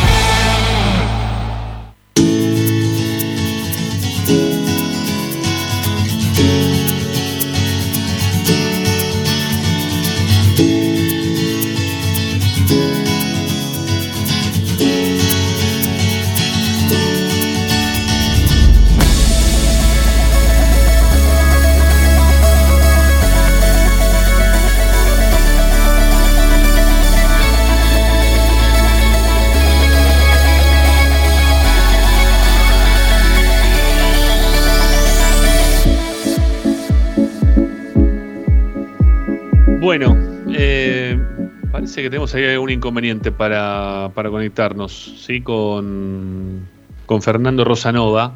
[41.95, 45.41] Que tenemos ahí un inconveniente para, para conectarnos, ¿sí?
[45.41, 46.67] Con,
[47.05, 48.35] con Fernando Rosanova.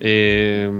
[0.00, 0.70] Eh,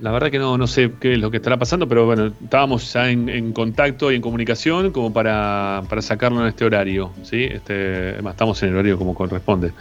[0.00, 2.92] la verdad que no, no sé qué es lo que estará pasando, pero bueno, estábamos
[2.92, 7.44] ya en, contacto y en comunicación como para, para, sacarlo en este horario, ¿sí?
[7.44, 9.72] Este, estamos en el horario como corresponde.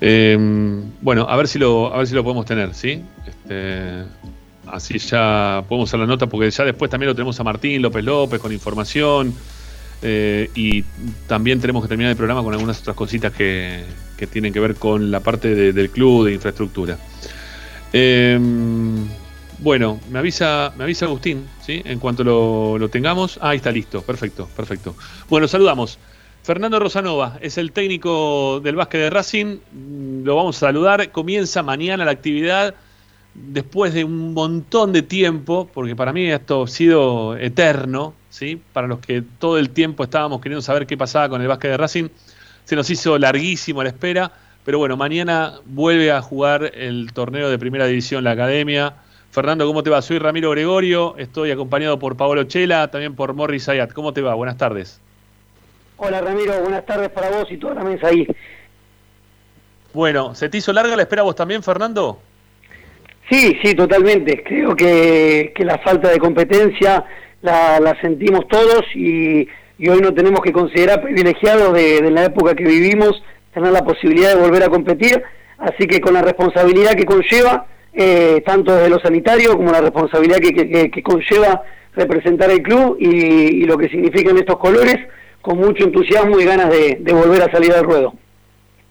[0.00, 0.36] Eh,
[1.00, 3.02] bueno, a ver si lo, a ver si lo podemos tener, ¿sí?
[3.26, 4.04] Este,
[4.66, 8.04] así ya podemos hacer la nota, porque ya después también lo tenemos a Martín López
[8.04, 9.34] López con información.
[10.02, 10.84] Eh, y
[11.26, 13.84] también tenemos que terminar el programa con algunas otras cositas que,
[14.16, 16.98] que tienen que ver con la parte del club, de infraestructura.
[17.92, 18.38] Eh,
[19.62, 21.82] bueno, me avisa, me avisa Agustín, ¿sí?
[21.84, 23.38] En cuanto lo, tengamos.
[23.40, 24.96] Ah, ahí está listo, perfecto, perfecto.
[25.28, 26.00] Bueno, saludamos.
[26.42, 29.58] Fernando Rosanova es el técnico del básquet de Racing.
[29.70, 31.12] Mm, lo vamos a saludar.
[31.12, 32.74] Comienza mañana la actividad
[33.34, 38.60] después de un montón de tiempo, porque para mí esto ha sido eterno, ¿sí?
[38.72, 41.76] Para los que todo el tiempo estábamos queriendo saber qué pasaba con el básquet de
[41.76, 42.08] Racing,
[42.64, 44.32] se nos hizo larguísimo la espera.
[44.64, 48.94] Pero bueno, mañana vuelve a jugar el torneo de primera división la academia
[49.32, 50.02] Fernando, ¿cómo te va?
[50.02, 53.90] Soy Ramiro Gregorio, estoy acompañado por Paolo Chela, también por Morris Ayat.
[53.94, 54.34] ¿Cómo te va?
[54.34, 55.00] Buenas tardes.
[55.96, 58.28] Hola Ramiro, buenas tardes para vos y toda la mesa ahí.
[59.94, 62.20] Bueno, ¿se te hizo larga la espera vos también, Fernando?
[63.30, 64.42] Sí, sí, totalmente.
[64.42, 67.04] Creo que, la falta de competencia
[67.40, 69.48] la, sentimos todos y,
[69.88, 73.22] hoy no tenemos que considerar privilegiados de, de la época que vivimos
[73.52, 75.22] tener la posibilidad de volver a competir.
[75.58, 80.38] Así que con la responsabilidad que conlleva, eh, tanto desde lo sanitario como la responsabilidad
[80.38, 81.62] que, conlleva
[81.94, 84.96] representar el club y, lo que significan estos colores,
[85.40, 88.14] con mucho entusiasmo y ganas de, volver a salir al ruedo.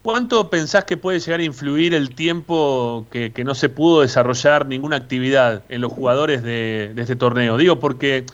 [0.03, 4.95] ¿Cuánto pensás que puede llegar a influir el tiempo que, no se pudo desarrollar ninguna
[4.95, 7.57] actividad en los jugadores de, este torneo?
[7.57, 8.25] Digo porque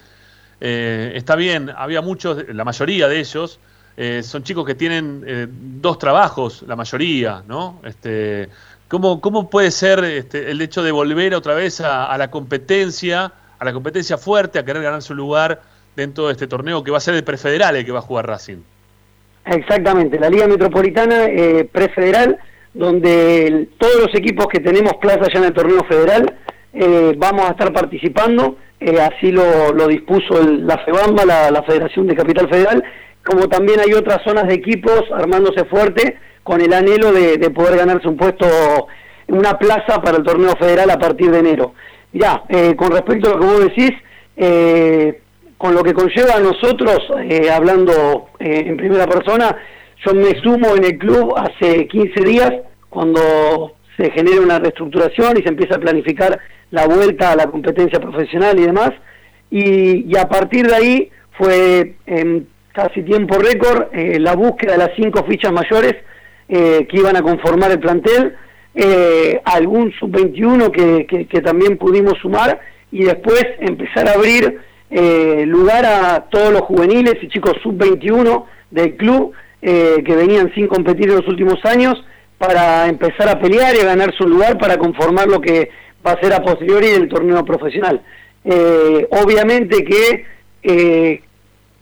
[0.62, 3.60] eh, está bien, había muchos, la mayoría de ellos,
[3.98, 7.82] eh, son chicos que tienen dos trabajos, la mayoría, ¿no?
[7.84, 8.50] Este,
[8.88, 13.66] ¿Cómo, cómo puede ser este, el hecho de volver otra vez a, la competencia, a
[13.66, 15.62] la competencia fuerte, a querer ganar su lugar
[15.96, 18.28] dentro de este torneo que va a ser el prefederal el que va a jugar
[18.28, 18.60] Racing?
[19.50, 22.38] Exactamente, la Liga Metropolitana eh, prefederal,
[22.74, 26.36] donde todos los equipos que tenemos plaza ya en el torneo federal
[26.74, 32.50] eh, vamos a estar participando, eh, así lo, dispuso la FEBAMBA, la, Federación de Capital
[32.50, 32.84] Federal,
[33.26, 38.08] como también hay otras zonas de equipos armándose fuerte con el anhelo de, poder ganarse
[38.08, 38.46] un puesto,
[39.28, 41.74] una plaza para el torneo federal a partir de enero.
[42.14, 43.92] Ya, eh, con respecto a lo que vos decís,
[44.36, 45.22] eh,
[45.58, 49.56] con lo que conlleva a nosotros, eh, hablando en primera persona,
[50.06, 52.54] yo me sumo en el club hace 15 días,
[52.90, 56.40] cuando se genera una reestructuración y se empieza a planificar
[56.70, 58.92] la vuelta a la competencia profesional y demás,
[59.50, 65.26] y, a partir de ahí fue en casi tiempo récord la búsqueda de las cinco
[65.28, 65.96] fichas mayores
[66.50, 68.36] eh, que iban a conformar el plantel,
[68.74, 74.58] eh, algún sub-21 que, que, también pudimos sumar y después empezar a abrir
[74.90, 81.10] eh, lugar a todos los juveniles y chicos sub-21 del club que venían sin competir
[81.10, 81.96] en los últimos años
[82.38, 85.72] para empezar a pelear y a ganar su lugar para conformar lo que
[86.06, 88.02] va a ser a posteriori el torneo profesional.
[88.46, 91.22] obviamente que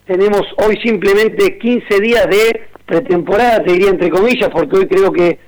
[0.07, 5.39] tenemos hoy simplemente 15 días de pretemporada, te diría entre comillas, porque hoy creo que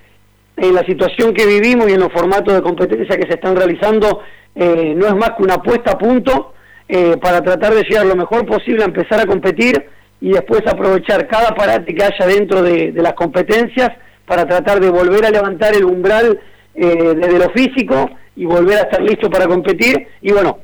[0.58, 4.22] en la situación que vivimos y en los formatos de competencia que se están realizando,
[4.56, 6.54] eh, no es más que una apuesta a punto
[6.90, 9.86] eh, para tratar de llegar lo mejor posible a empezar a competir
[10.22, 13.92] y después aprovechar cada parate que haya dentro de, las competencias
[14.26, 16.40] para tratar de volver a levantar el umbral
[16.76, 20.08] eh, desde lo físico y volver a estar listo para competir.
[20.22, 20.60] Y bueno,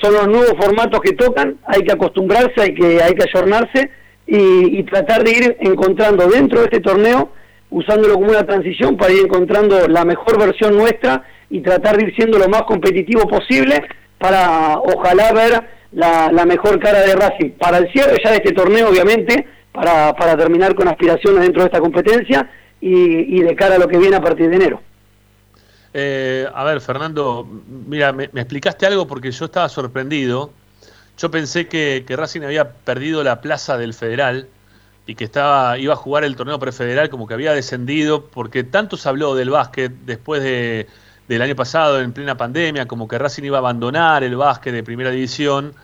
[0.00, 3.90] son los nuevos formatos que tocan, hay que acostumbrarse, hay que, hay que ayornarse
[4.28, 7.30] y, tratar de ir encontrando dentro de este torneo,
[7.70, 12.14] usándolo como una transición para ir encontrando la mejor versión nuestra y tratar de ir
[12.14, 13.82] siendo lo más competitivo posible
[14.18, 15.62] para ojalá ver
[15.92, 17.50] la, mejor cara de Racing.
[17.52, 21.66] Para el cierre ya de este torneo, obviamente, para, para terminar con aspiraciones dentro de
[21.66, 22.50] esta competencia
[22.80, 24.80] y, de cara a lo que viene a partir de enero.
[25.94, 27.48] Eh, a ver, Fernando,
[27.86, 30.52] mira, me, me, explicaste algo porque yo estaba sorprendido
[31.18, 34.48] yo pensé que, Racing había perdido la plaza del Federal
[35.04, 38.96] y que estaba iba a jugar el torneo prefederal como que había descendido, porque tanto
[38.96, 40.86] se habló del básquet después de,
[41.28, 44.82] del año pasado, en plena pandemia, como que Racing iba a abandonar el básquet de
[44.82, 45.74] primera división.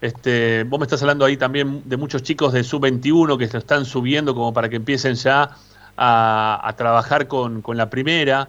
[0.00, 3.84] Este, vos me estás hablando ahí también de muchos chicos de sub-21 que se están
[3.84, 5.50] subiendo como para que empiecen ya
[5.96, 8.48] a, trabajar con, con la primera.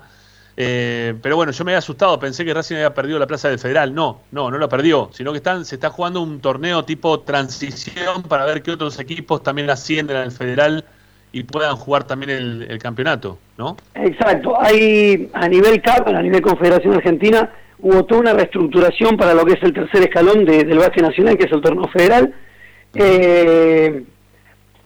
[0.57, 3.60] Eh, pero bueno, yo me había asustado, pensé que Racing había perdido la plaza del
[3.60, 3.94] Federal.
[3.94, 8.23] No, no, no lo perdió, sino que están, se está jugando un torneo tipo transición
[8.23, 10.86] para ver qué otros equipos también ascienden al Federal
[11.36, 13.76] y puedan jugar también el, campeonato, ¿no?
[13.94, 19.44] Exacto, hay a nivel CAP, a nivel Confederación Argentina, hubo toda una reestructuración para lo
[19.44, 22.34] que es el tercer escalón del básquet nacional, que es el torneo federal.
[22.94, 24.03] Eh,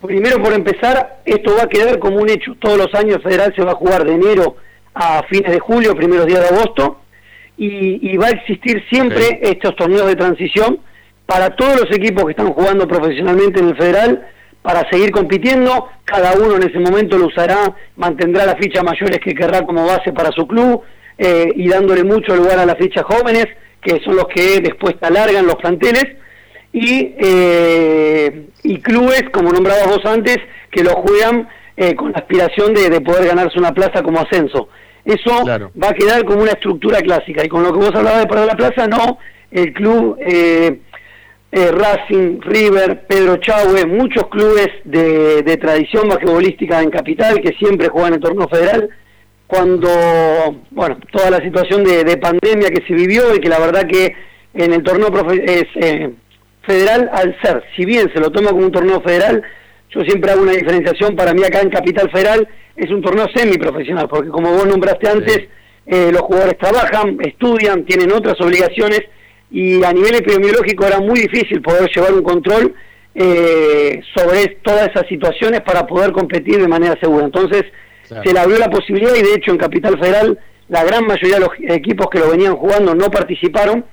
[0.01, 2.55] primero por empezar, esto va a quedar como un hecho.
[2.59, 4.55] Todos los años el federal se va a jugar de enero
[4.95, 7.01] a fines de julio, primeros días de agosto,
[7.57, 10.79] y, va a existir siempre estos torneos de transición
[11.27, 14.27] para todos los equipos que están jugando profesionalmente en el federal,
[14.61, 19.33] para seguir compitiendo, cada uno en ese momento lo usará, mantendrá las fichas mayores que
[19.33, 20.81] querrá como base para su club,
[21.17, 23.47] eh, y dándole mucho lugar a las fichas jóvenes,
[23.81, 26.05] que son los que después alargan los planteles,
[26.71, 30.37] y, eh, y clubes, como nombrabas vos antes,
[30.69, 34.67] que lo juegan eh, con la aspiración de, poder ganarse una plaza como ascenso.
[35.05, 37.43] Eso va a quedar como una estructura clásica.
[37.43, 39.17] Y con lo que vos hablabas de perder la plaza, no,
[39.49, 40.17] el club
[41.51, 47.89] eh, Racing, River, Pedro Chávez, muchos clubes de, de tradición basquetbolística en Capital que siempre
[47.89, 48.89] juegan en el torneo federal,
[49.49, 49.89] cuando,
[50.69, 54.15] bueno, toda la situación de, pandemia que se vivió y que la verdad que
[54.53, 56.11] en el torneo es, eh,
[56.61, 59.41] federal, al ser, si bien se lo toma como un torneo federal,
[59.89, 64.07] yo siempre hago una diferenciación, para mí acá en Capital Federal es un torneo semiprofesional,
[64.07, 65.39] porque como vos nombraste antes,
[65.87, 69.01] eh, los jugadores trabajan, estudian, tienen otras obligaciones
[69.51, 72.75] y a nivel epidemiológico era muy difícil poder llevar un control
[73.15, 77.25] eh, sobre todas esas situaciones para poder competir de manera segura.
[77.25, 77.63] Entonces
[78.03, 81.41] se le abrió la posibilidad y de hecho en Capital Federal la gran mayoría de
[81.41, 83.85] los equipos que lo venían jugando no participaron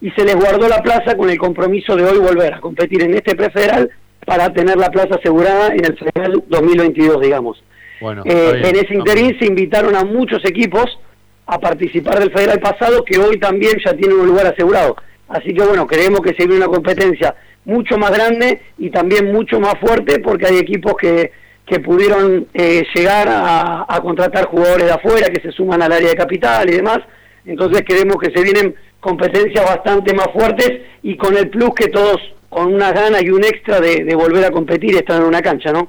[0.00, 3.14] y se les guardó la plaza con el compromiso de hoy volver a competir en
[3.14, 3.90] este prefederal
[4.26, 7.62] para tener la plaza asegurada en el Federal 2022, digamos.
[8.00, 10.98] Bueno, eh, en ese interín se invitaron a muchos equipos
[11.46, 14.96] a participar del Federal pasado que hoy también ya tienen un lugar asegurado.
[15.28, 17.34] Así que bueno, creemos que se viene una competencia
[17.64, 21.32] mucho más grande y también mucho más fuerte porque hay equipos que,
[21.66, 26.10] que pudieron eh, llegar a, a, contratar jugadores de afuera que se suman al área
[26.10, 26.98] de capital y demás.
[27.46, 30.70] Entonces creemos que se vienen competencias bastante más fuertes
[31.02, 32.20] y con el plus que todos
[32.54, 35.72] con una gana y un extra de, volver a competir y estar en una cancha,
[35.72, 35.88] ¿no?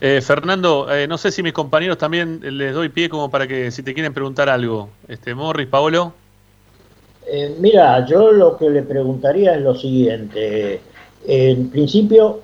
[0.00, 3.70] Eh, Fernando, eh, no sé si mis compañeros también les doy pie como para que
[3.70, 4.90] si te quieren preguntar algo.
[5.08, 6.12] Este, Morris, Paolo.
[7.26, 10.80] Eh, mira, yo lo que le preguntaría es lo siguiente.
[11.26, 12.42] En principio,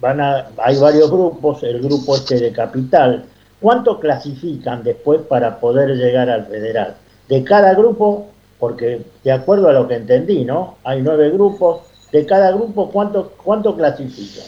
[0.00, 3.24] van a, hay varios grupos, el grupo este de Capital.
[3.60, 6.96] ¿Cuánto clasifican después para poder llegar al federal?
[7.28, 8.28] De cada grupo,
[8.58, 10.76] porque de acuerdo a lo que entendí, ¿no?
[10.84, 11.80] Hay nueve grupos,
[12.10, 14.46] de cada grupo cuánto cuánto clasifican.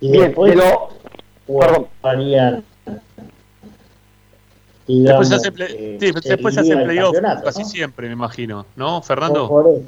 [0.00, 0.56] Y después
[2.02, 2.64] harían
[4.86, 9.82] después se hace, eh, sí, después se hace playoff casi siempre, me imagino, ¿no, Fernando?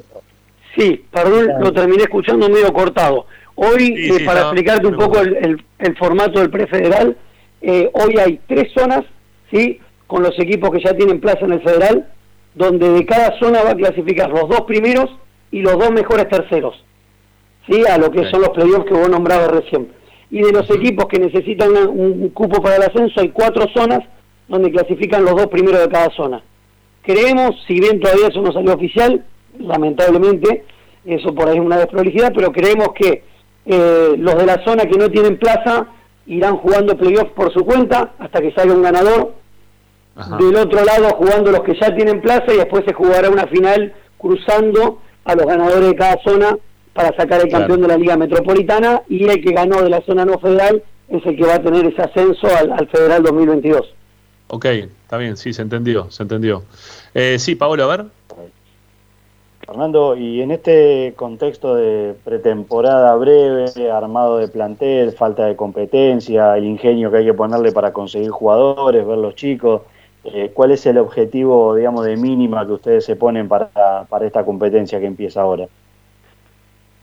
[0.75, 3.25] sí, perdón, lo terminé escuchando medio cortado.
[3.55, 7.17] Hoy, eh, para explicarte un poco el, el, formato del prefederal,
[7.61, 9.03] eh, hoy hay tres zonas,
[9.49, 9.79] ¿sí?
[10.05, 12.07] Con los equipos que ya tienen plaza en el federal,
[12.53, 15.09] donde de cada zona va a clasificar los dos primeros
[15.51, 16.83] y los dos mejores terceros,
[17.67, 17.83] ¿sí?
[17.87, 19.91] a lo que son los playoffs que vos nombrabas recién.
[20.29, 23.99] Y de los equipos que necesitan un, cupo para el ascenso, hay cuatro zonas
[24.47, 26.41] donde clasifican los dos primeros de cada zona.
[27.01, 29.23] Creemos, si bien todavía eso no salió oficial,
[29.59, 30.65] lamentablemente,
[31.05, 33.23] eso por ahí es una desprolijidad, pero creemos que
[33.65, 35.87] eh, los de la zona que no tienen plaza
[36.25, 39.33] irán jugando playoffs por su cuenta hasta que salga un ganador.
[40.39, 43.93] Del otro lado jugando los que ya tienen plaza y después se jugará una final
[44.17, 46.57] cruzando a los ganadores de cada zona
[46.97, 50.25] para sacar el campeón de la Liga Metropolitana y el que ganó de la zona
[50.25, 53.93] no federal es el que va a tener ese ascenso al, Federal 2022.
[54.47, 56.63] Ok, está bien, sí, se entendió, se entendió.
[57.13, 58.05] Eh, sí, Paolo, a ver.
[59.67, 66.65] Fernando, y en este contexto de pretemporada breve, armado de plantel, falta de competencia, el
[66.65, 69.83] ingenio que hay que ponerle para conseguir jugadores, ver los chicos,
[70.23, 74.43] eh, ¿cuál es el objetivo, digamos, de mínima que ustedes se ponen para, para esta
[74.43, 75.67] competencia que empieza ahora?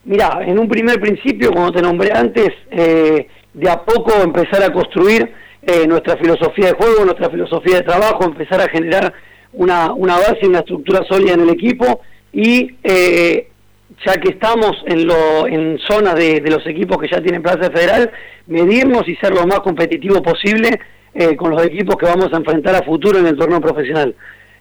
[0.05, 4.71] Mira, en un primer principio, como te nombré antes, eh, de a poco empezar a
[4.71, 9.13] construir eh, nuestra filosofía de juego, nuestra filosofía de trabajo, empezar a generar
[9.53, 12.01] una, una base, una estructura sólida en el equipo
[12.31, 12.75] y
[14.05, 17.71] ya que estamos en, lo, en zona de, de, los equipos que ya tienen plaza
[17.71, 18.11] federal,
[18.47, 20.79] medirnos y ser lo más competitivo posible
[21.13, 24.13] eh, con los equipos que vamos a enfrentar a futuro en el torneo profesional.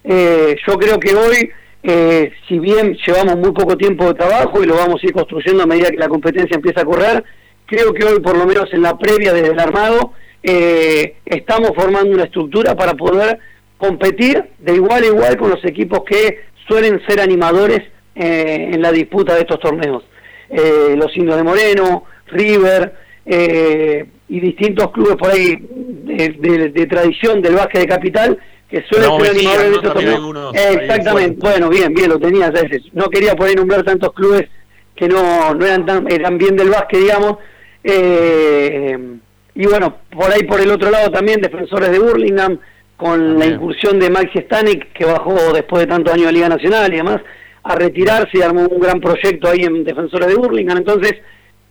[0.04, 1.50] Eh, yo creo que hoy,
[1.84, 5.62] eh, si bien llevamos muy poco tiempo de trabajo y lo vamos a ir construyendo
[5.62, 7.22] a medida que la competencia empieza a correr,
[7.66, 10.12] creo que hoy, por lo menos en la previa desde el armado,
[10.42, 13.38] estamos formando una estructura para poder
[13.78, 17.82] competir de igual a igual con los equipos que suelen ser animadores
[18.14, 20.04] eh, en la disputa de estos torneos.
[20.48, 22.94] Eh, los Indios de Moreno, River
[23.26, 28.38] eh, y distintos clubes por ahí de, tradición del básquet de capital
[28.68, 30.54] que suelen ser animadores de estos torneos.
[30.54, 32.52] exactamente, bueno, bien, bien, lo tenías.
[32.92, 34.48] No quería poder nombrar tantos clubes
[34.96, 37.38] que no, no eran, tan, eran bien del básquet, digamos.
[37.84, 42.58] y bueno, por ahí por el otro lado también defensores de Burlingame,
[42.96, 46.92] con la incursión de Maxi Stanek, que bajó después de tantos años de Liga Nacional
[46.92, 47.20] y demás,
[47.64, 50.80] a retirarse y armó un gran proyecto ahí en Defensores de Burlingame.
[50.80, 51.14] Entonces,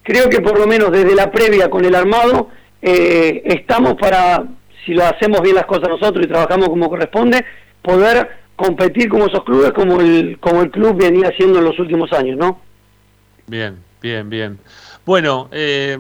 [0.02, 2.50] creo que por lo menos desde la previa con el armado,
[2.82, 4.44] eh, estamos para,
[4.86, 7.46] si lo hacemos bien las cosas nosotros y trabajamos como corresponde,
[7.82, 12.12] poder competir como esos clubes como el, como el club venía haciendo en los últimos
[12.14, 12.60] años, ¿no?
[13.48, 14.60] Bien, bien, bien.
[15.06, 15.98] Bueno, eh,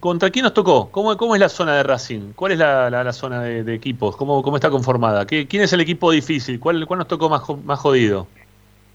[0.00, 0.90] ¿Contra quién nos tocó?
[0.90, 2.32] ¿Cómo, ¿Cómo, es la zona de Racing?
[2.34, 4.16] ¿Cuál es la, la, zona de, equipos?
[4.16, 5.26] ¿Cómo, ¿Cómo, está conformada?
[5.26, 6.60] ¿Qué, ¿Quién es el equipo difícil?
[6.60, 8.26] ¿Cuál, cuál nos tocó más, más jodido?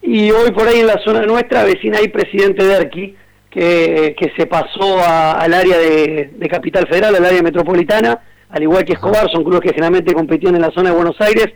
[0.01, 3.15] Y hoy por ahí en la zona nuestra vecina hay presidente Derqui,
[3.49, 8.19] que, que se pasó al área de, Capital Federal, al área metropolitana,
[8.51, 11.47] al igual que Escobar, son clubes que generalmente competían en la zona de Buenos Aires,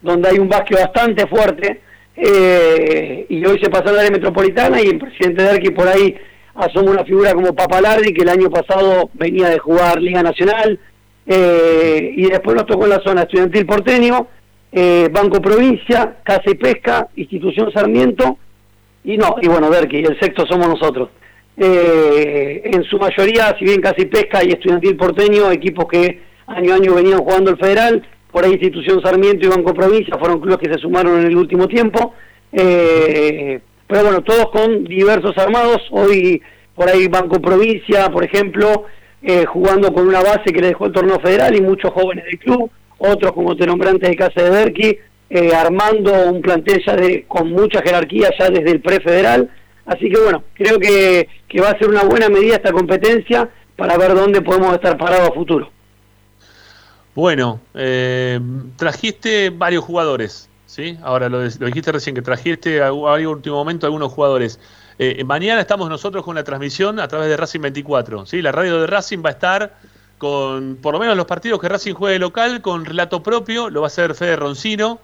[0.00, 1.80] donde hay un básquet bastante fuerte,
[2.16, 6.16] eh, y hoy se pasó al área metropolitana y el presidente Derqui por ahí
[6.54, 10.78] asoma una figura como Papalardi, que el año pasado venía de jugar Liga Nacional,
[11.26, 14.28] eh, y después nos tocó en la zona estudiantil porteño,
[14.72, 18.38] eh, Banco Provincia, Casa y Pesca, Institución Sarmiento,
[19.04, 21.10] y no, y bueno, Derqui, el sexto somos nosotros.
[21.56, 26.72] Eh, en su mayoría, si bien Casa y Pesca y Estudiantil Porteño, equipos que año
[26.72, 30.58] a año venían jugando el federal, por ahí Institución Sarmiento y Banco Provincia fueron clubes
[30.58, 32.14] que se sumaron en el último tiempo.
[32.52, 35.82] Eh, pero bueno, todos con diversos armados.
[35.90, 36.42] Hoy
[36.74, 38.84] por ahí Banco Provincia, por ejemplo,
[39.22, 42.38] eh, jugando con una base que le dejó el torneo federal y muchos jóvenes del
[42.38, 44.98] club, otros como te nombré antes de Casa de Berqui,
[45.30, 49.50] eh, armando un plantel ya de, con mucha jerarquía ya desde el prefederal.
[49.86, 53.96] Así que bueno, creo que, que va a ser una buena medida esta competencia para
[53.96, 55.70] ver dónde podemos estar parados a futuro.
[57.16, 58.38] Bueno, eh,
[58.76, 60.98] trajiste varios jugadores ¿sí?
[61.02, 64.60] Ahora lo, dijiste recién, que trajiste a, último momento algunos jugadores.
[64.98, 68.42] Eh, mañana estamos nosotros con la transmisión a través de Racing 24, ¿sí?
[68.42, 69.74] La radio de Racing va a estar
[70.18, 73.86] con, por lo menos los partidos que Racing juegue local, con relato propio, lo va
[73.86, 74.98] a hacer Fede Roncino,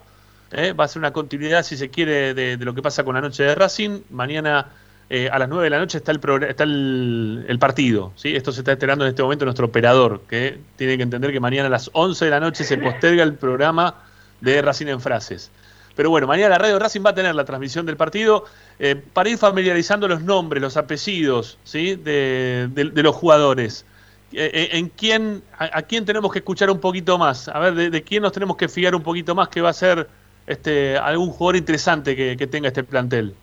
[0.51, 0.73] ¿eh?
[0.73, 3.43] va a ser una continuidad, si se quiere, de, lo que pasa con la noche
[3.43, 4.01] de Racing.
[4.09, 4.67] Mañana
[5.09, 8.13] eh, a las 9 de la noche está el, está el, partido.
[8.15, 8.35] ¿sí?
[8.35, 11.67] Esto se está esperando en este momento nuestro operador, que tiene que entender que mañana
[11.67, 13.95] a las 11 de la noche se posterga el programa
[14.41, 15.51] de Racing en Frases.
[15.95, 18.45] Pero bueno, mañana la radio Racing va a tener la transmisión del partido
[18.79, 23.85] eh, para ir familiarizando los nombres, los apellidos de, los jugadores.
[24.31, 27.47] Eh, ¿En quién, a, quién tenemos que escuchar un poquito más?
[27.47, 30.07] A ver, de, quién nos tenemos que fiar un poquito más que va a ser
[30.47, 33.35] este, algún jugador interesante que, tenga este plantel.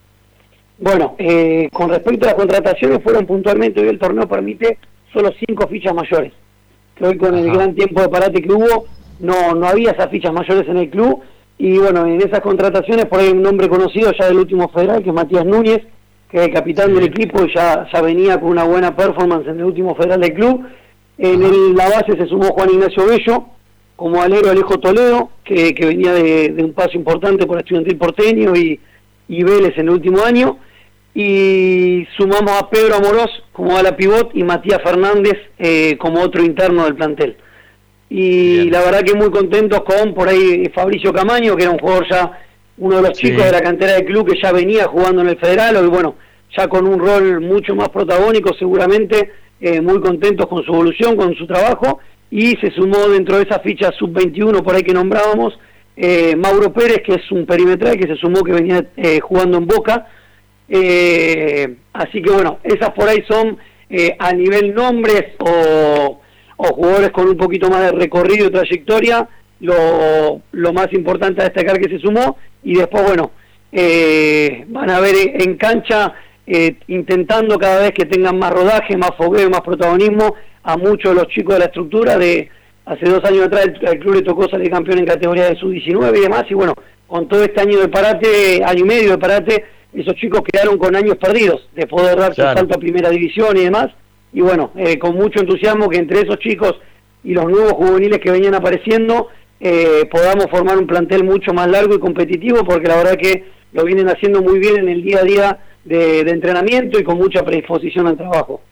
[0.81, 1.15] Bueno,
[1.73, 4.79] con respecto a las contrataciones, fueron puntualmente, hoy el torneo permite
[5.13, 6.33] solo cinco fichas mayores.
[6.95, 8.87] Que hoy con el gran tiempo de parate que hubo,
[9.21, 11.21] no, no había esas fichas mayores en el club
[11.59, 15.11] y bueno, en esas contrataciones por ahí un nombre conocido ya del último federal, que
[15.11, 15.83] es Matías Núñez,
[16.31, 19.59] que es el capitán del equipo y ya, ya venía con una buena performance en
[19.59, 20.65] el último federal del club.
[21.19, 23.45] En la base se sumó Juan Ignacio Bello,
[23.97, 28.81] como alero Alejo Toledo, que, venía de, un paso importante por estudiantil porteño y,
[29.29, 30.57] y Vélez en el último año.
[31.15, 36.85] Y sumamos a Pedro Amorós como ala pivot y Matías Fernández eh, como otro interno
[36.85, 37.37] del plantel.
[38.09, 42.07] Y la verdad que muy contentos con por ahí Fabricio Camaño, que era un jugador
[42.11, 42.39] ya,
[42.79, 45.39] uno de los chicos de la cantera del club que ya venía jugando en el
[45.39, 46.17] federal, y bueno,
[46.57, 49.31] ya con un rol mucho más protagónico seguramente,
[49.61, 52.01] eh, muy contentos con su evolución, con su trabajo,
[52.31, 55.59] y se sumó dentro de esa ficha sub-21 por ahí que nombrábamos,
[55.97, 59.67] eh, Mauro Pérez, que es un perimetral que se sumó que venía eh, jugando en
[59.67, 60.09] Boca,
[61.93, 63.59] así que bueno, esas por ahí son
[64.19, 66.21] a nivel nombres o
[66.63, 69.27] o jugadores con un poquito más de recorrido y trayectoria,
[69.61, 72.37] lo, lo más importante a destacar que se sumó.
[72.63, 73.31] Y después, bueno,
[73.73, 76.13] eh, van a ver en cancha
[76.47, 81.23] eh, intentando cada vez que tengan más rodaje, más fogueo, más protagonismo a muchos de
[81.23, 82.51] los chicos de la estructura de
[82.85, 86.21] hace dos años atrás el, club le tocó salir campeón en categoría de sub-19 y
[86.21, 86.45] demás.
[86.51, 86.75] Y bueno,
[87.07, 90.95] con todo este año de parate, año y medio de parate, esos chicos quedaron con
[90.95, 93.89] años perdidos de poder darse salto a primera división y demás
[94.33, 96.77] y bueno, eh, con mucho entusiasmo que entre esos chicos
[97.25, 101.95] y los nuevos juveniles que venían apareciendo eh, podamos formar un plantel mucho más largo
[101.95, 105.25] y competitivo porque la verdad que lo vienen haciendo muy bien en el día a
[105.25, 108.63] día de, entrenamiento y con mucha predisposición al trabajo.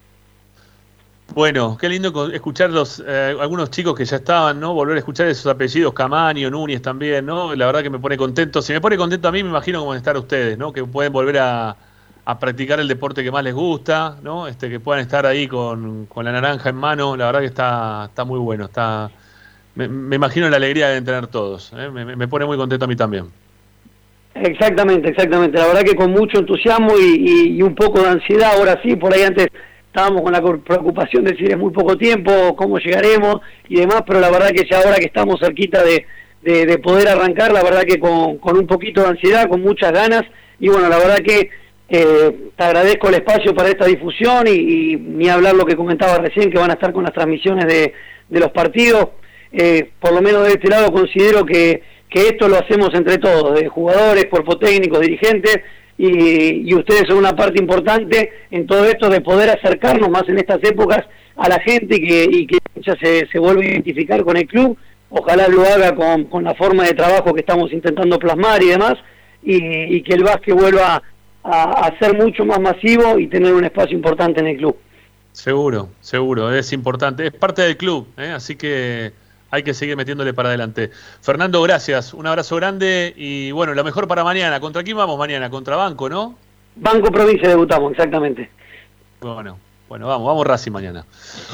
[1.39, 4.74] Bueno, qué lindo co- escuchar los, eh, algunos chicos que ya estaban, ¿no?
[4.74, 7.55] Volver a escuchar esos apellidos, Camaño, Núñez también, ¿no?
[7.55, 8.60] La verdad que me pone contento.
[8.60, 10.73] Si me pone contento a mí, me imagino cómo estar ustedes, ¿no?
[10.73, 11.77] Que pueden volver a,
[12.40, 14.48] practicar el deporte que más les gusta, ¿no?
[14.48, 17.16] Este, que puedan estar ahí con, con la naranja en mano.
[17.16, 18.65] La verdad que está, está muy bueno.
[18.65, 19.09] Está,
[19.77, 21.73] me, me imagino la alegría de tener todos.
[21.77, 21.89] ¿eh?
[21.89, 23.27] Me, pone muy contento a mí también.
[24.35, 25.56] Exactamente, exactamente.
[25.56, 28.55] La verdad que con mucho entusiasmo y, y- y un poco de ansiedad.
[28.56, 29.47] Ahora sí, por ahí antes
[29.89, 34.20] estábamos con la preocupación de decir es muy poco tiempo, cómo llegaremos y demás, pero
[34.20, 36.06] la verdad que ya ahora que estamos cerquita de,
[36.43, 39.93] de- de poder arrancar, la verdad que con, con un poquito de ansiedad, con muchas
[39.93, 40.23] ganas
[40.60, 41.51] y bueno, la verdad que
[41.90, 44.51] eh, te agradezco el espacio para esta difusión y,
[44.93, 47.94] y ni hablar lo que comentaba recién, que van a estar con las transmisiones de,
[48.28, 49.09] de los partidos.
[49.51, 53.59] Eh, por lo menos de este lado considero que, que esto lo hacemos entre todos,
[53.59, 55.60] de jugadores, cuerpo técnico, dirigentes,
[55.99, 60.39] y, y ustedes son una parte importante en todo esto de poder acercarnos más en
[60.39, 61.05] estas épocas
[61.37, 64.79] a la gente y que, y que se, se vuelva a identificar con el club.
[65.11, 68.95] Ojalá lo haga con, con la forma de trabajo que estamos intentando plasmar y demás,
[69.43, 71.03] y, y que el básquet vuelva
[71.43, 74.77] a, a ser mucho más masivo y tener un espacio importante en el club.
[75.33, 78.33] Seguro, seguro, es importante, es parte del club, ¿eh?
[78.35, 79.12] así que
[79.51, 80.91] hay que seguir metiéndole para adelante.
[81.20, 84.61] Fernando, gracias, un abrazo grande y bueno, lo mejor para mañana.
[84.61, 85.51] ¿Contra quién vamos mañana?
[85.51, 86.35] Contra Banco, ¿no?
[86.77, 88.51] Banco Provincia debutamos, exactamente.
[89.20, 89.59] Bueno,
[89.89, 91.05] bueno, vamos, vamos Racing mañana.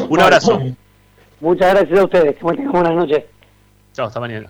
[0.08, 0.60] Un abrazo.
[1.40, 3.24] Muchas gracias a ustedes, que tengan buenas noches.
[3.92, 4.48] Chao, hasta mañana.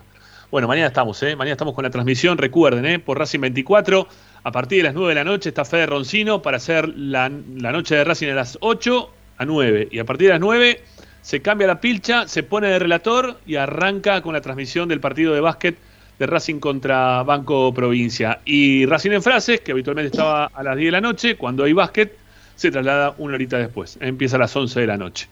[0.51, 1.37] Bueno, mañana estamos, ¿eh?
[1.37, 2.99] Mañana estamos con la transmisión, recuerden, ¿eh?
[2.99, 4.07] Por Racing 24,
[4.45, 7.73] a partir de las 9 de la noche está Fede Roncino para hacer la, la
[7.73, 9.89] noche de Racing a las 8 a 9.
[9.91, 10.81] Y a partir de las 9
[11.25, 15.33] se cambia la pilcha, se pone de relator y arranca con la transmisión del partido
[15.33, 15.75] de básquet
[16.19, 18.41] de Racing contra Banco Provincia.
[18.45, 21.73] Y Racing en Frases, que habitualmente estaba a las 10 de la noche, cuando hay
[21.73, 22.15] básquet,
[22.55, 23.97] se traslada una horita después.
[24.03, 25.27] Empieza a las 11 de la noche.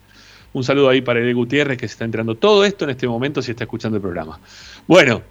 [0.53, 3.43] Un saludo ahí para Ede Gutiérrez, que se está enterando todo esto en este momento
[3.43, 4.39] si está escuchando el programa.
[4.87, 5.21] Bueno,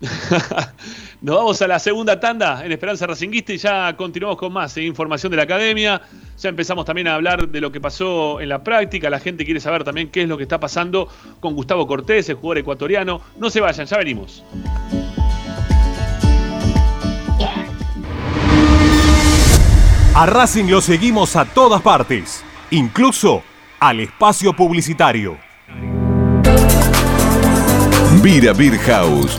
[1.20, 4.82] nos vamos a la segunda tanda en Esperanza Racinguista y ya continuamos con más eh,
[4.82, 6.00] información de la academia.
[6.38, 9.10] Ya empezamos también a hablar de lo que pasó en la práctica.
[9.10, 11.08] La gente quiere saber también qué es lo que está pasando
[11.40, 13.20] con Gustavo Cortés, el jugador ecuatoriano.
[13.38, 14.44] No se vayan, ya venimos.
[20.14, 23.42] A Racing lo seguimos a todas partes, incluso
[23.78, 25.38] al espacio publicitario.
[28.20, 29.38] Vira Beer House.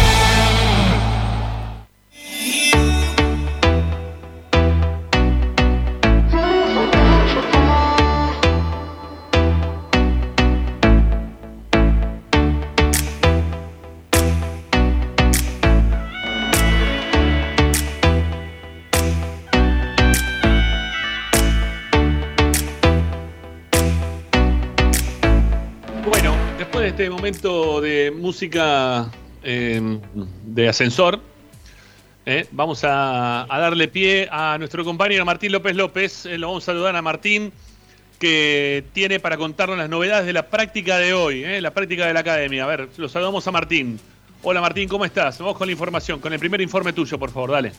[27.31, 29.09] De música
[29.41, 29.99] eh,
[30.45, 31.21] de ascensor,
[32.25, 36.25] eh, vamos a, darle pie a nuestro compañero Martín López López.
[36.25, 37.53] Eh, lo vamos a saludar a Martín,
[38.19, 42.13] que tiene para contarnos las novedades de la práctica de hoy, eh, la práctica de
[42.13, 42.65] la academia.
[42.65, 43.99] A ver, lo saludamos a Martín.
[44.43, 45.39] Hola Martín, ¿cómo estás?
[45.39, 47.71] Vamos con la información, con el primer informe tuyo, por favor, dale.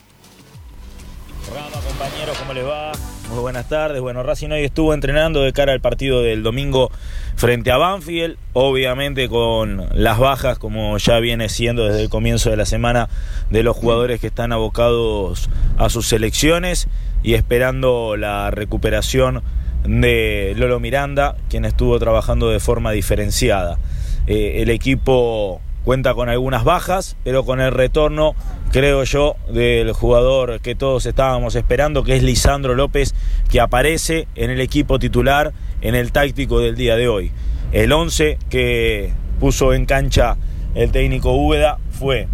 [1.45, 2.93] Programa, compañeros, ¿cómo les va?
[3.33, 4.03] Muy buenas tardes.
[4.03, 6.91] Bueno, Racing hoy estuvo entrenando de cara al partido del domingo
[7.35, 12.59] frente a Banfield, obviamente con las bajas, como ya viene siendo desde el comienzo de
[12.59, 13.09] la semana,
[13.49, 15.49] de los jugadores que están abocados
[15.79, 16.89] a sus selecciones
[17.23, 19.43] y esperando la recuperación
[19.85, 23.79] de Lolo Miranda, quien estuvo trabajando de forma diferenciada.
[24.27, 28.35] Eh, el equipo cuenta con algunas bajas, pero con el retorno,
[28.71, 33.15] creo yo, del jugador que todos estábamos esperando, que es Lisandro López,
[33.51, 37.33] que aparece en el equipo titular en el táctico del día de hoy.
[37.73, 40.37] El 11 que puso en cancha
[40.75, 42.29] el técnico Úbeda fue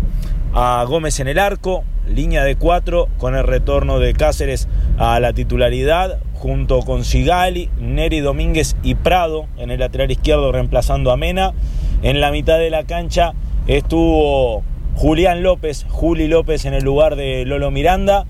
[0.54, 5.32] a Gómez en el arco, línea de cuatro, con el retorno de Cáceres a la
[5.32, 11.52] titularidad, junto con Sigali, Neri Domínguez y Prado en el lateral izquierdo reemplazando a Mena.
[12.00, 13.32] En la mitad de la cancha
[13.66, 14.62] estuvo
[14.94, 18.24] Julián López, Juli López en el lugar de Lolo Miranda,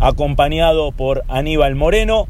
[0.00, 2.26] acompañado por Aníbal Moreno.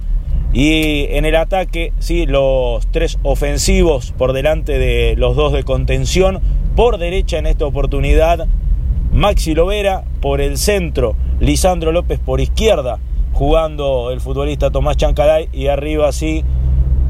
[0.53, 6.41] Y en el ataque, sí, los tres ofensivos por delante de los dos de contención.
[6.77, 8.47] Por derecha en esta oportunidad,
[9.13, 10.05] Maxi Lovera.
[10.21, 12.99] Por el centro, Lisandro López por izquierda,
[13.33, 15.49] jugando el futbolista Tomás Chancalay.
[15.55, 16.45] Y arriba, sí,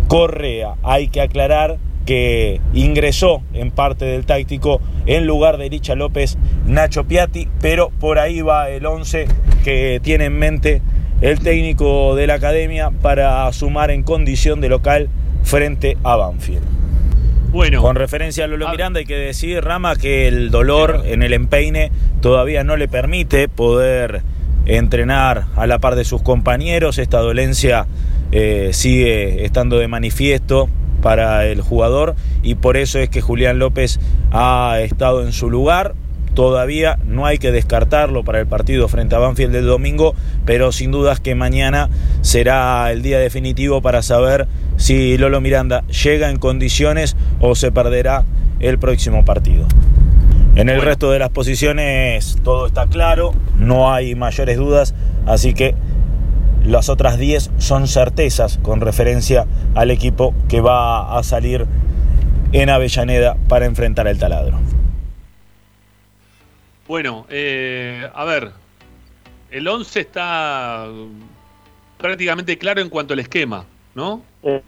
[0.06, 0.76] Correa.
[0.84, 7.04] Hay que aclarar que ingresó en parte del táctico en lugar de Licha López Nacho
[7.04, 9.26] Piatti, pero por ahí va el 11
[9.64, 10.82] que tiene en mente
[11.20, 15.08] el técnico de la academia para sumar en condición de local
[15.44, 16.62] frente a Banfield.
[17.52, 21.34] Bueno, Con referencia a Lolo Miranda hay que decir, Rama, que el dolor en el
[21.34, 21.92] empeine
[22.22, 24.22] todavía no le permite poder
[24.64, 26.98] entrenar a la par de sus compañeros.
[26.98, 27.86] Esta dolencia
[28.32, 30.70] eh, sigue estando de manifiesto
[31.02, 34.00] para el jugador y por eso es que Julián López
[34.30, 35.94] ha estado en su lugar.
[36.32, 40.14] Todavía no hay que descartarlo para el partido frente a Banfield del domingo,
[40.46, 41.90] pero sin dudas que mañana
[42.22, 48.24] será el día definitivo para saber si Lolo Miranda llega en condiciones o se perderá
[48.60, 49.66] el próximo partido.
[50.54, 54.94] En el resto de las posiciones todo está claro, no hay mayores dudas,
[55.26, 55.74] así que
[56.64, 61.66] las otras 10 son certezas con referencia al equipo que va a salir
[62.52, 64.58] en Avellaneda para enfrentar el taladro.
[66.86, 68.50] Bueno, eh, a ver,
[69.50, 70.86] el 11 está
[71.98, 73.64] prácticamente claro en cuanto al esquema,
[73.94, 74.22] ¿no?
[74.42, 74.62] Eh,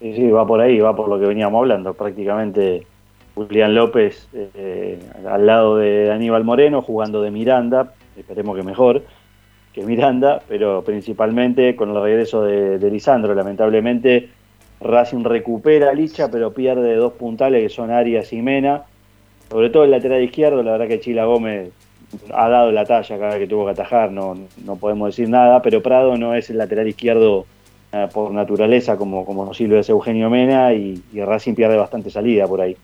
[0.00, 1.94] sí, sí, va por ahí, va por lo que veníamos hablando.
[1.94, 2.86] Prácticamente
[3.34, 9.02] Julián López eh, al lado de Aníbal Moreno, jugando de Miranda, esperemos que mejor
[9.72, 13.34] que Miranda, pero principalmente con el regreso de, Lisandro.
[13.34, 14.28] Lamentablemente
[14.80, 18.82] Racing recupera a Licha, pero pierde dos puntales que son Arias y Mena.
[19.50, 21.70] Sobre todo el lateral izquierdo, la verdad que Chila Gómez
[22.32, 25.62] ha dado la talla cada vez que tuvo que atajar, no, no podemos decir nada,
[25.62, 27.46] pero Prado no es el lateral izquierdo
[27.92, 32.10] eh, por naturaleza como, como sí lo es Eugenio Mena y, y Racing pierde bastante
[32.10, 32.76] salida por ahí.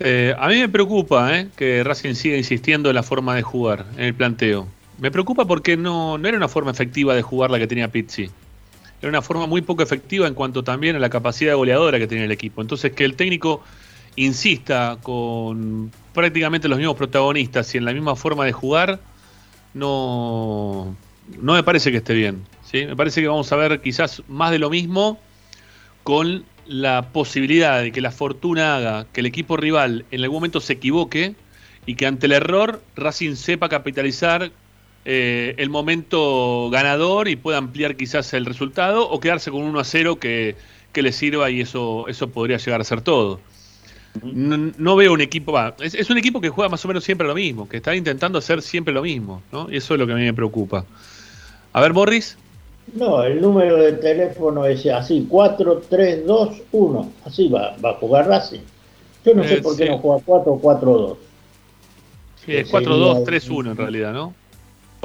[0.00, 3.86] Eh, a mí me preocupa eh, que Racing siga insistiendo en la forma de jugar,
[3.96, 4.66] en el planteo.
[4.98, 8.30] Me preocupa porque no, no era una forma efectiva de jugar la que tenía Pizzi.
[9.00, 12.24] Era una forma muy poco efectiva en cuanto también a la capacidad goleadora que tenía
[12.24, 12.62] el equipo.
[12.62, 13.62] Entonces que el técnico
[14.16, 19.00] insista con prácticamente los mismos protagonistas y en la misma forma de jugar,
[19.74, 20.96] no,
[21.40, 22.44] no me parece que esté bien.
[22.64, 22.86] ¿sí?
[22.86, 25.18] Me parece que vamos a ver quizás más de lo mismo
[26.04, 30.60] con la posibilidad de que la fortuna haga que el equipo rival en algún momento
[30.60, 31.34] se equivoque
[31.86, 34.50] y que ante el error Racing sepa capitalizar
[35.04, 39.84] eh, el momento ganador y pueda ampliar quizás el resultado o quedarse con 1 a
[39.84, 40.56] 0 que,
[40.92, 43.40] que le sirva y eso, eso podría llegar a ser todo.
[44.22, 47.02] No, no veo un equipo, va, es, es un equipo que juega más o menos
[47.02, 49.68] siempre lo mismo, que está intentando hacer siempre lo mismo, ¿no?
[49.70, 50.84] Y eso es lo que a mí me preocupa.
[51.72, 52.36] A ver, Morris.
[52.94, 57.12] No, el número de teléfono es así, 4321.
[57.24, 58.60] Así va, va a jugar Racing.
[59.24, 59.90] Yo no sé Eh, por qué sí.
[59.90, 61.16] no juega 4 o 4-2.
[62.44, 64.34] Sí, es Sería- 4-2-3-1 en realidad, ¿no?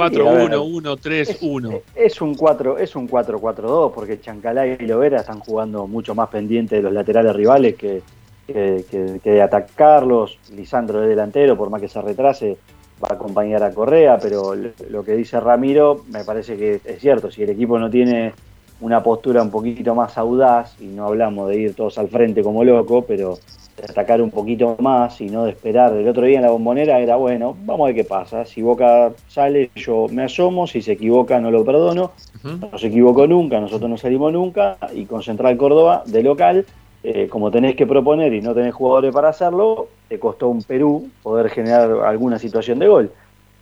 [0.10, 0.50] Sí, a ver.
[0.52, 1.82] 4-1-1-3-1.
[1.96, 6.78] Es un 4, es un 4-4-2 porque Chancalá y Lovera están jugando mucho más pendientes
[6.78, 8.02] de los laterales rivales que,
[8.48, 10.38] que, que- que de atacarlos.
[10.56, 12.58] Lisandro de delantero, por más que se retrase,
[13.04, 17.32] va a acompañar a Correa, pero lo que dice Ramiro me parece que es cierto.
[17.32, 18.34] Si el equipo no tiene
[18.82, 22.64] una postura un poquito más audaz, y no hablamos de ir todos al frente como
[22.64, 23.38] loco, pero
[23.78, 25.94] de atacar un poquito más y no de esperar.
[25.94, 28.46] El otro día en la bombonera era bueno, vamos a ver qué pasa.
[28.46, 32.12] Si Boca sale, yo me asomo, si se equivoca no lo perdono.
[32.44, 34.78] No se equivocó nunca, nosotros no salimos nunca.
[34.94, 36.66] Y con Central Córdoba, de local,
[37.04, 41.10] eh, como tenés que proponer y no tenés jugadores para hacerlo, te costó un Perú
[41.24, 43.12] poder generar alguna situación de gol.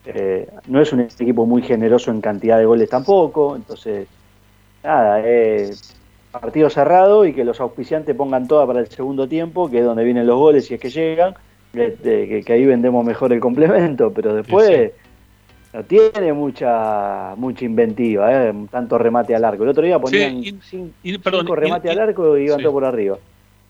[0.06, 4.08] Eh, no es un equipo muy generoso en cantidad de goles tampoco, entonces,
[4.84, 5.74] nada, eh,
[6.32, 10.04] partido cerrado y que los auspiciantes pongan toda para el segundo tiempo, que es donde
[10.04, 11.34] vienen los goles si es que llegan,
[11.74, 14.92] que, que- que ahí vendemos mejor el complemento, pero después
[15.74, 19.64] no tiene mucha mucha inventiva, eh, tanto remate al arco.
[19.64, 20.54] El otro día ponían Sí,
[21.24, 22.64] perdón, cinco y- remate al arco y iban sí.
[22.64, 23.18] todos por arriba.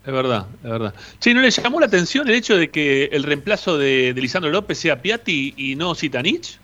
[0.06, 0.94] Es verdad, es verdad.
[1.20, 4.50] Sí, ¿no le llamó la atención el hecho de que el reemplazo de, de Lisandro
[4.52, 6.60] López sea Piatti y no Zitanich?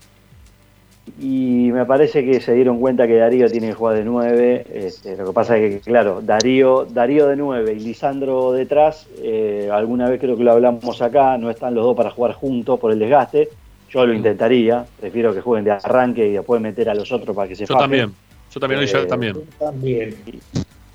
[1.20, 4.66] Y me parece que se dieron cuenta que Darío tiene que jugar de 9.
[4.74, 9.68] Este, lo que pasa es que, claro, Darío, Darío de 9 y Lisandro detrás, eh,
[9.72, 12.90] alguna vez creo que lo hablamos acá, no están los dos para jugar juntos por
[12.90, 13.48] el desgaste.
[13.90, 17.46] Yo lo intentaría, prefiero que jueguen de arranque y después meter a los otros para
[17.48, 17.82] que se Yo fajen.
[17.84, 18.12] también.
[18.52, 19.36] Yo también, ya Eh, también.
[19.56, 20.14] También.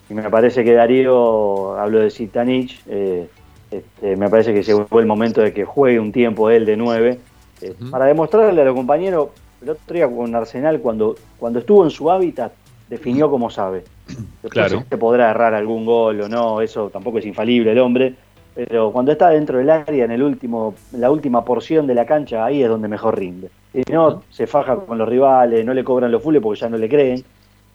[0.09, 3.27] Y me parece que Darío, hablo de Zitanich, eh,
[3.71, 7.19] este, me parece que llegó el momento de que juegue un tiempo él de 9,
[7.61, 9.29] eh, para demostrarle a los compañeros,
[9.61, 12.51] el otro día con Arsenal, cuando, cuando estuvo en su hábitat,
[12.89, 13.83] definió como sabe.
[14.07, 14.83] Después Claro.
[14.89, 18.15] se podrá errar algún gol o no, eso tampoco es infalible el hombre,
[18.55, 22.05] pero cuando está dentro del área, en el último, en la última porción de la
[22.05, 23.49] cancha, ahí es donde mejor rinde.
[23.73, 26.77] Si no, se faja con los rivales, no le cobran los fulles porque ya no
[26.77, 27.23] le creen.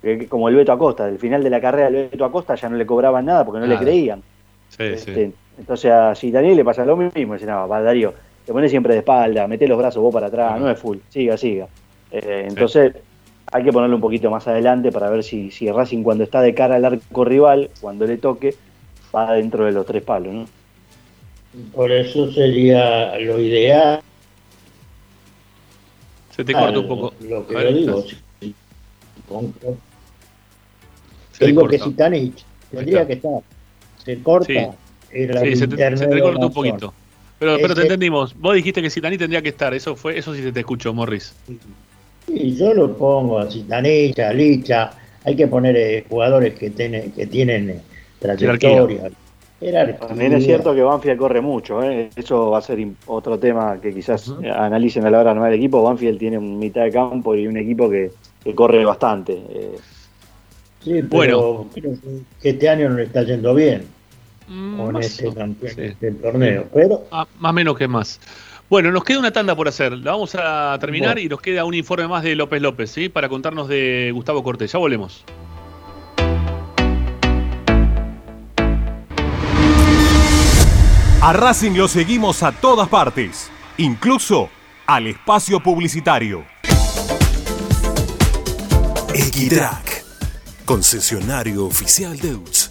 [0.02, 2.76] Eh, Como el Beto Acosta, del final de la carrera del Beto Acosta ya no
[2.76, 4.22] le cobraban nada porque no le creían.
[4.68, 8.12] Sí, Este, Entonces a Daniel le pasa lo mismo, dice, no, va Darío,
[8.44, 11.36] te pones siempre de espalda, mete los brazos vos para atrás, no es full, siga,
[11.36, 11.66] siga.
[12.10, 12.94] Eh, entonces
[13.50, 16.54] hay que ponerlo un poquito más adelante para ver si, si Racing cuando está de
[16.54, 18.54] cara al arco rival, cuando le toque,
[19.14, 20.46] va dentro de los tres palos, ¿no?
[21.72, 24.00] Por eso sería lo ideal.
[26.30, 27.14] Se te corta un poco.
[27.20, 28.04] Lo que yo digo.
[29.28, 29.54] Con-
[31.30, 31.78] Se te Digo que.
[31.78, 33.40] Zitanich Tendría que estar.
[34.04, 34.46] Se corta.
[34.46, 35.56] Sí.
[35.56, 36.92] se te, se te corta un poquito.
[37.44, 38.34] Pero, pero te Ese- entendimos.
[38.38, 39.74] Vos dijiste que Citaní tendría que estar.
[39.74, 41.34] Eso fue, eso sí se te escuchó, Morris.
[42.26, 44.92] Y yo lo pongo a Citanilla, Licha.
[45.24, 47.80] Hay que poner eh, jugadores que, tienen que tienen eh,
[48.18, 49.10] trayectoria.
[49.60, 50.08] Jerarquía.
[50.08, 52.10] También es cierto que Banfield corre mucho, ¿eh?
[52.16, 55.58] eso va a ser otro tema que quizás analicen a la hora de armar el
[55.58, 55.82] equipo.
[55.82, 58.10] Banfield tiene un mitad de campo y un equipo que,
[58.42, 59.32] que corre bastante.
[59.32, 59.76] eh.
[60.82, 61.66] Sí, pero Bueno.
[61.72, 61.94] creo
[62.42, 63.84] que este año no le está yendo bien
[64.46, 65.30] con más este
[65.90, 65.96] sí.
[66.00, 66.66] del torneo.
[66.72, 68.20] Pero Ah, más menos que más.
[68.70, 69.92] Bueno, nos queda una tanda por hacer.
[69.92, 71.26] La vamos a terminar Bueno.
[71.26, 73.08] y nos queda un informe más de López López, ¿sí?
[73.08, 74.72] Para contarnos de Gustavo Cortés.
[74.72, 75.24] Ya volvemos.
[81.20, 84.50] A Racing lo seguimos a todas partes, incluso
[84.86, 86.44] al espacio publicitario.
[89.14, 90.04] Equitrack,
[90.66, 92.70] concesionario oficial de UTS.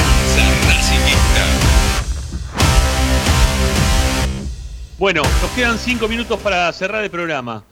[5.01, 7.63] Bueno, nos quedan cinco minutos para cerrar el programa.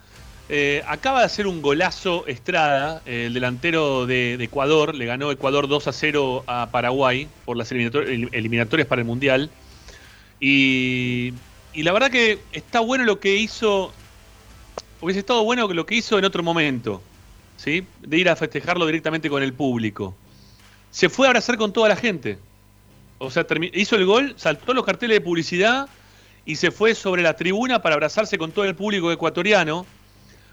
[0.49, 4.95] Eh, acaba de hacer un golazo Estrada, eh, el delantero de, Ecuador.
[4.95, 9.05] Le ganó Ecuador 2 a 0 a Paraguay por las eliminator- el- eliminatorias para el
[9.05, 9.51] Mundial.
[10.39, 11.35] Y,
[11.71, 13.93] y la verdad que está bueno lo que hizo.
[14.99, 16.99] Hubiese estado bueno lo que hizo en otro momento.
[17.57, 17.85] ¿sí?
[18.01, 20.15] De ir a festejarlo directamente con el público.
[20.89, 22.39] Se fue a abrazar con toda la gente.
[23.19, 25.87] O sea, hizo el gol, saltó los carteles de publicidad
[26.49, 29.85] y se fue sobre la tribuna para abrazarse con todo el público ecuatoriano.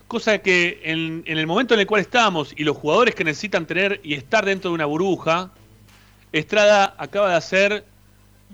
[0.06, 3.64] Cosa que en, en el momento en el cual estamos y los jugadores que necesitan
[3.64, 5.52] tener y estar dentro de una burbuja,
[6.32, 7.84] Estrada acaba de hacer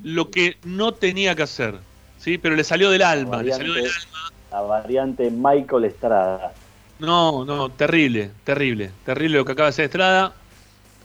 [0.04, 1.80] lo que no tenía que hacer.
[2.16, 2.38] ¿sí?
[2.38, 4.08] Pero le salió del alma, le salió del variante,
[4.52, 6.54] la variante Michael Estrada.
[7.00, 10.32] No, no, terrible, terrible, terrible lo que acaba de hacer Estrada.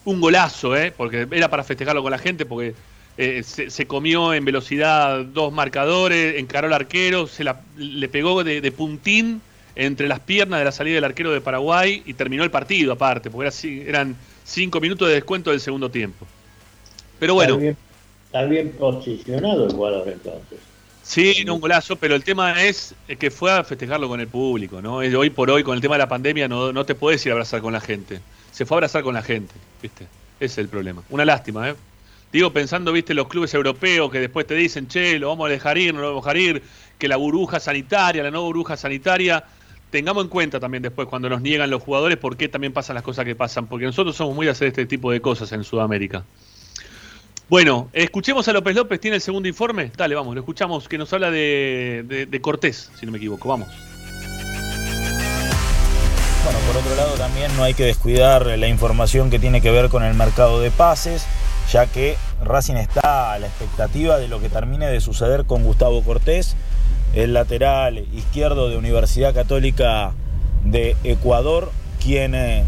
[0.06, 0.94] Un golazo, ¿eh?
[0.96, 2.76] Porque era para festejarlo con la gente, porque
[3.18, 8.44] eh, se, se comió en velocidad dos marcadores, encaró al arquero, se la, le pegó
[8.44, 9.42] de, de puntín
[9.76, 13.30] entre las piernas de la salida del arquero de Paraguay y terminó el partido aparte,
[13.30, 16.26] porque era eran cinco minutos de descuento del segundo tiempo.
[17.20, 17.78] Pero bueno, Está bien,
[18.26, 20.60] está bien posicionado el jugador entonces.
[21.04, 24.82] Sí, no, un golazo, pero el tema es que fue a festejarlo con el público,
[24.82, 24.98] ¿no?
[24.98, 27.36] Hoy por hoy, con el tema de la pandemia, no, no te puedes ir a
[27.36, 28.20] abrazar con la gente.
[28.52, 30.06] Se fue a abrazar con la gente, ¿viste?
[30.40, 31.04] Ese es el problema.
[31.10, 31.76] Una lástima, ¿eh?
[32.32, 35.78] Digo, pensando, viste, los clubes europeos que después te dicen, che, lo vamos a dejar
[35.78, 36.64] ir, no lo vamos a dejar ir,
[36.98, 39.46] que la burbuja sanitaria, la no burbuja sanitaria,
[39.90, 43.04] tengamos en cuenta también después cuando nos niegan los jugadores por qué también pasan las
[43.04, 46.26] cosas que pasan, porque nosotros somos muy de hacer este tipo de cosas en Sudamérica.
[47.50, 49.90] Bueno, escuchemos a López López, ¿tiene el segundo informe?
[49.96, 53.70] Dale, vamos, lo escuchamos, que nos habla de, Cortés, si no me equivoco, vamos.
[56.44, 59.88] Bueno, por otro lado también no hay que descuidar la información que tiene que ver
[59.88, 61.26] con el mercado de pases,
[61.72, 66.02] ya que Racing está a la expectativa de lo que termine de suceder con Gustavo
[66.04, 66.56] Cortés,
[67.14, 70.14] el lateral izquierdo de Universidad Católica
[70.64, 71.72] de Ecuador,
[72.02, 72.64] quien eh,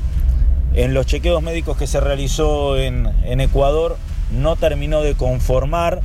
[0.73, 3.07] en los chequeos médicos que se realizó en,
[3.39, 3.97] Ecuador
[4.31, 6.01] no terminó de conformar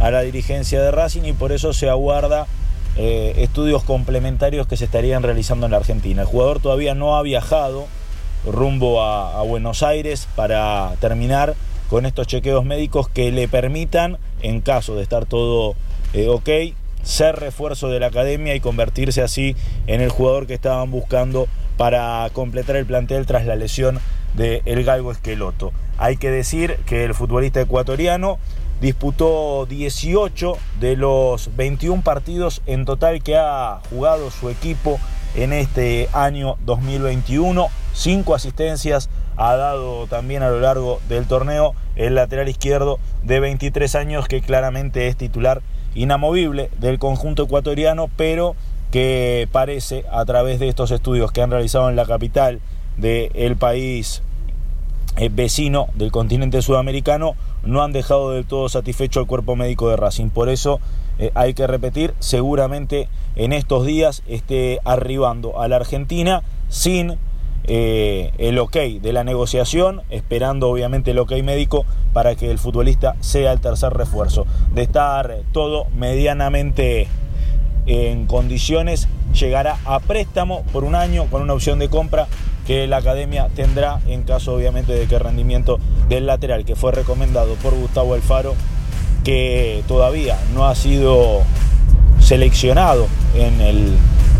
[0.00, 2.46] a la dirigencia de Racing y por eso se aguarda
[2.96, 6.22] eh, estudios complementarios que se estarían realizando en la Argentina.
[6.22, 7.86] El jugador todavía no ha viajado
[8.46, 11.54] rumbo a Buenos Aires para terminar
[11.88, 15.74] con estos chequeos médicos que le permitan, en caso de estar todo
[16.12, 16.48] eh, ok,
[17.02, 19.56] ser refuerzo de la academia y convertirse así
[19.86, 24.00] en el jugador que estaban buscando para completar el plantel tras la lesión
[24.34, 25.72] de El Galgo Esqueloto.
[25.96, 28.38] Hay que decir que el futbolista ecuatoriano
[28.80, 35.00] disputó 18 de los 21 partidos en total que ha jugado su equipo
[35.42, 37.68] en este año 2021.
[37.92, 43.94] Cinco asistencias ha dado también a lo largo del torneo el lateral izquierdo de 23
[43.94, 45.62] años que claramente es titular
[45.94, 48.56] inamovible del conjunto ecuatoriano, pero
[48.90, 52.60] que parece a través de estos estudios que han realizado en la capital
[52.96, 54.22] del país
[55.16, 57.34] eh, vecino del continente sudamericano
[57.64, 60.30] no han dejado del todo satisfecho al cuerpo médico de Racing.
[60.30, 60.80] Por eso
[61.18, 67.16] eh, hay que repetir, seguramente en estos días esté arribando a la Argentina sin
[67.64, 73.16] eh, el ok de la negociación, esperando obviamente el ok médico para que el futbolista
[73.20, 74.46] sea el tercer refuerzo.
[74.72, 77.08] De estar todo medianamente
[77.86, 82.26] en condiciones, llegará a préstamo por un año con una opción de compra
[82.66, 85.78] que la academia tendrá en caso obviamente de que el rendimiento
[86.08, 88.54] del lateral que fue recomendado por Gustavo Alfaro,
[89.24, 91.42] que todavía no ha sido
[92.20, 93.96] seleccionado en el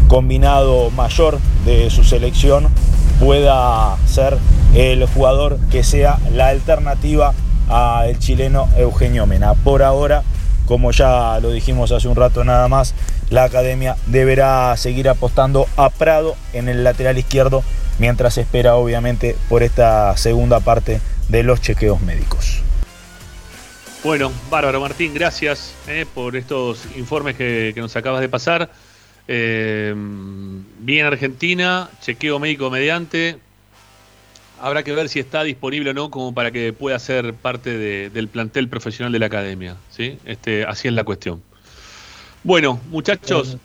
[0.08, 2.68] combinado mayor de su selección,
[3.20, 4.38] pueda ser
[4.74, 7.34] el jugador que sea la alternativa
[7.68, 9.54] al chileno Eugenio Mena.
[9.54, 10.22] Por ahora,
[10.66, 12.94] como ya lo dijimos hace un rato nada más,
[13.30, 17.62] la academia deberá seguir apostando a Prado en el lateral izquierdo
[17.98, 22.62] mientras espera obviamente por esta segunda parte de los chequeos médicos.
[24.08, 28.70] Bueno, bárbaro Martín, gracias eh, por estos informes que, que, nos acabas de pasar.
[29.28, 29.94] Eh,
[30.78, 33.36] bien Argentina, chequeo médico mediante.
[34.62, 38.08] Habrá que ver si está disponible o no como para que pueda ser parte de,
[38.08, 39.76] del plantel profesional de la academia.
[39.90, 40.18] ¿sí?
[40.24, 41.42] Este, así es la cuestión.
[42.44, 43.58] Bueno, muchachos,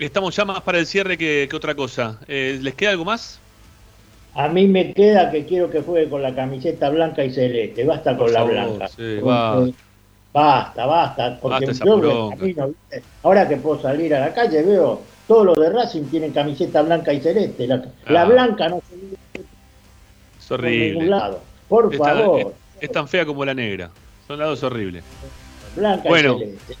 [0.00, 2.18] estamos ya más para el cierre que, que otra cosa.
[2.26, 3.38] Eh, ¿Les queda algo más?
[4.34, 7.84] A mí me queda que quiero que juegue con la camiseta blanca y celeste.
[7.84, 8.88] Basta con Por la favor, blanca.
[8.88, 9.66] Sí, va.
[10.32, 11.38] Basta, basta.
[11.40, 12.70] Porque Basta yo camino,
[13.22, 17.12] ahora que puedo salir a la calle veo todos los de Racing tienen camiseta blanca
[17.12, 17.66] y celeste.
[17.66, 18.12] La, ah.
[18.12, 19.44] la blanca no se ve
[20.38, 20.86] es horrible.
[20.86, 21.40] por ningún lado.
[21.68, 22.38] Por es favor.
[22.40, 23.90] Tan, es, es, tan fea como la negra.
[24.26, 25.04] Son lados horribles.
[25.76, 26.76] Blanca bueno, y celeste.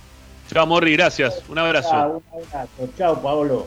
[0.50, 1.42] Chao, Morri, gracias.
[1.48, 1.90] Un abrazo.
[1.90, 2.88] Chao, un abrazo.
[2.96, 3.66] Chao, Pablo.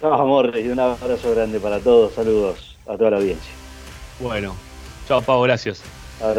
[0.00, 0.68] Chao, Morri.
[0.68, 2.12] Un abrazo grande para todos.
[2.14, 3.52] Saludos a toda la audiencia.
[4.20, 4.56] Bueno,
[5.08, 5.82] chao Pau, gracias.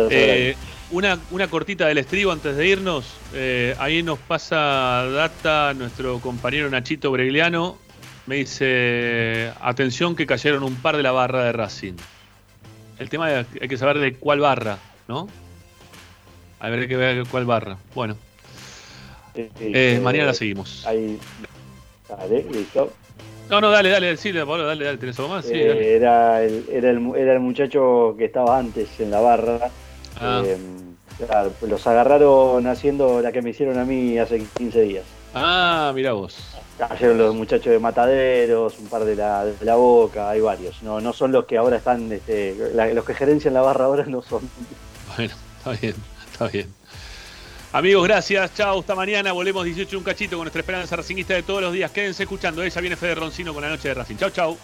[0.09, 0.55] Eh,
[0.91, 3.05] una, una cortita del estribo antes de irnos.
[3.33, 7.77] Eh, ahí nos pasa data nuestro compañero Nachito Bregliano.
[8.25, 11.95] Me dice, atención que cayeron un par de la barra de Racing.
[12.97, 14.77] El tema es, hay que saber de cuál barra,
[15.09, 15.27] ¿no?
[16.59, 17.77] A ver, hay que ver cuál barra.
[17.93, 18.15] Bueno.
[19.35, 20.85] Sí, sí, eh, mañana la seguimos.
[20.85, 21.19] Ahí.
[22.07, 22.93] Dale, listo.
[23.53, 25.45] No, no, dale, dale, sí, Pablo, dale, dale, ¿tenés algo más?
[25.45, 29.69] Sí, eh, era, el, era, el, era el muchacho que estaba antes en la barra.
[30.19, 30.41] Ah.
[30.43, 30.57] Eh,
[31.27, 35.03] claro, los agarraron haciendo la que me hicieron a mí hace 15 días.
[35.35, 36.35] Ah, mira vos.
[36.79, 40.81] Cayeron los muchachos de Mataderos, un par de la, de la Boca, hay varios.
[40.81, 44.03] No, no son los que ahora están, este, la, los que gerencian la barra ahora
[44.07, 44.49] no son.
[45.15, 45.95] Bueno, está bien,
[46.31, 46.73] está bien.
[47.73, 48.53] Amigos, gracias.
[48.53, 49.31] Chao, hasta mañana.
[49.31, 51.89] Volvemos 18 un cachito con nuestra esperanza racinguista de todos los días.
[51.89, 52.61] Quédense escuchando.
[52.61, 54.15] Ella viene Fede Roncino con la noche de Racing.
[54.15, 54.57] Chao, chao.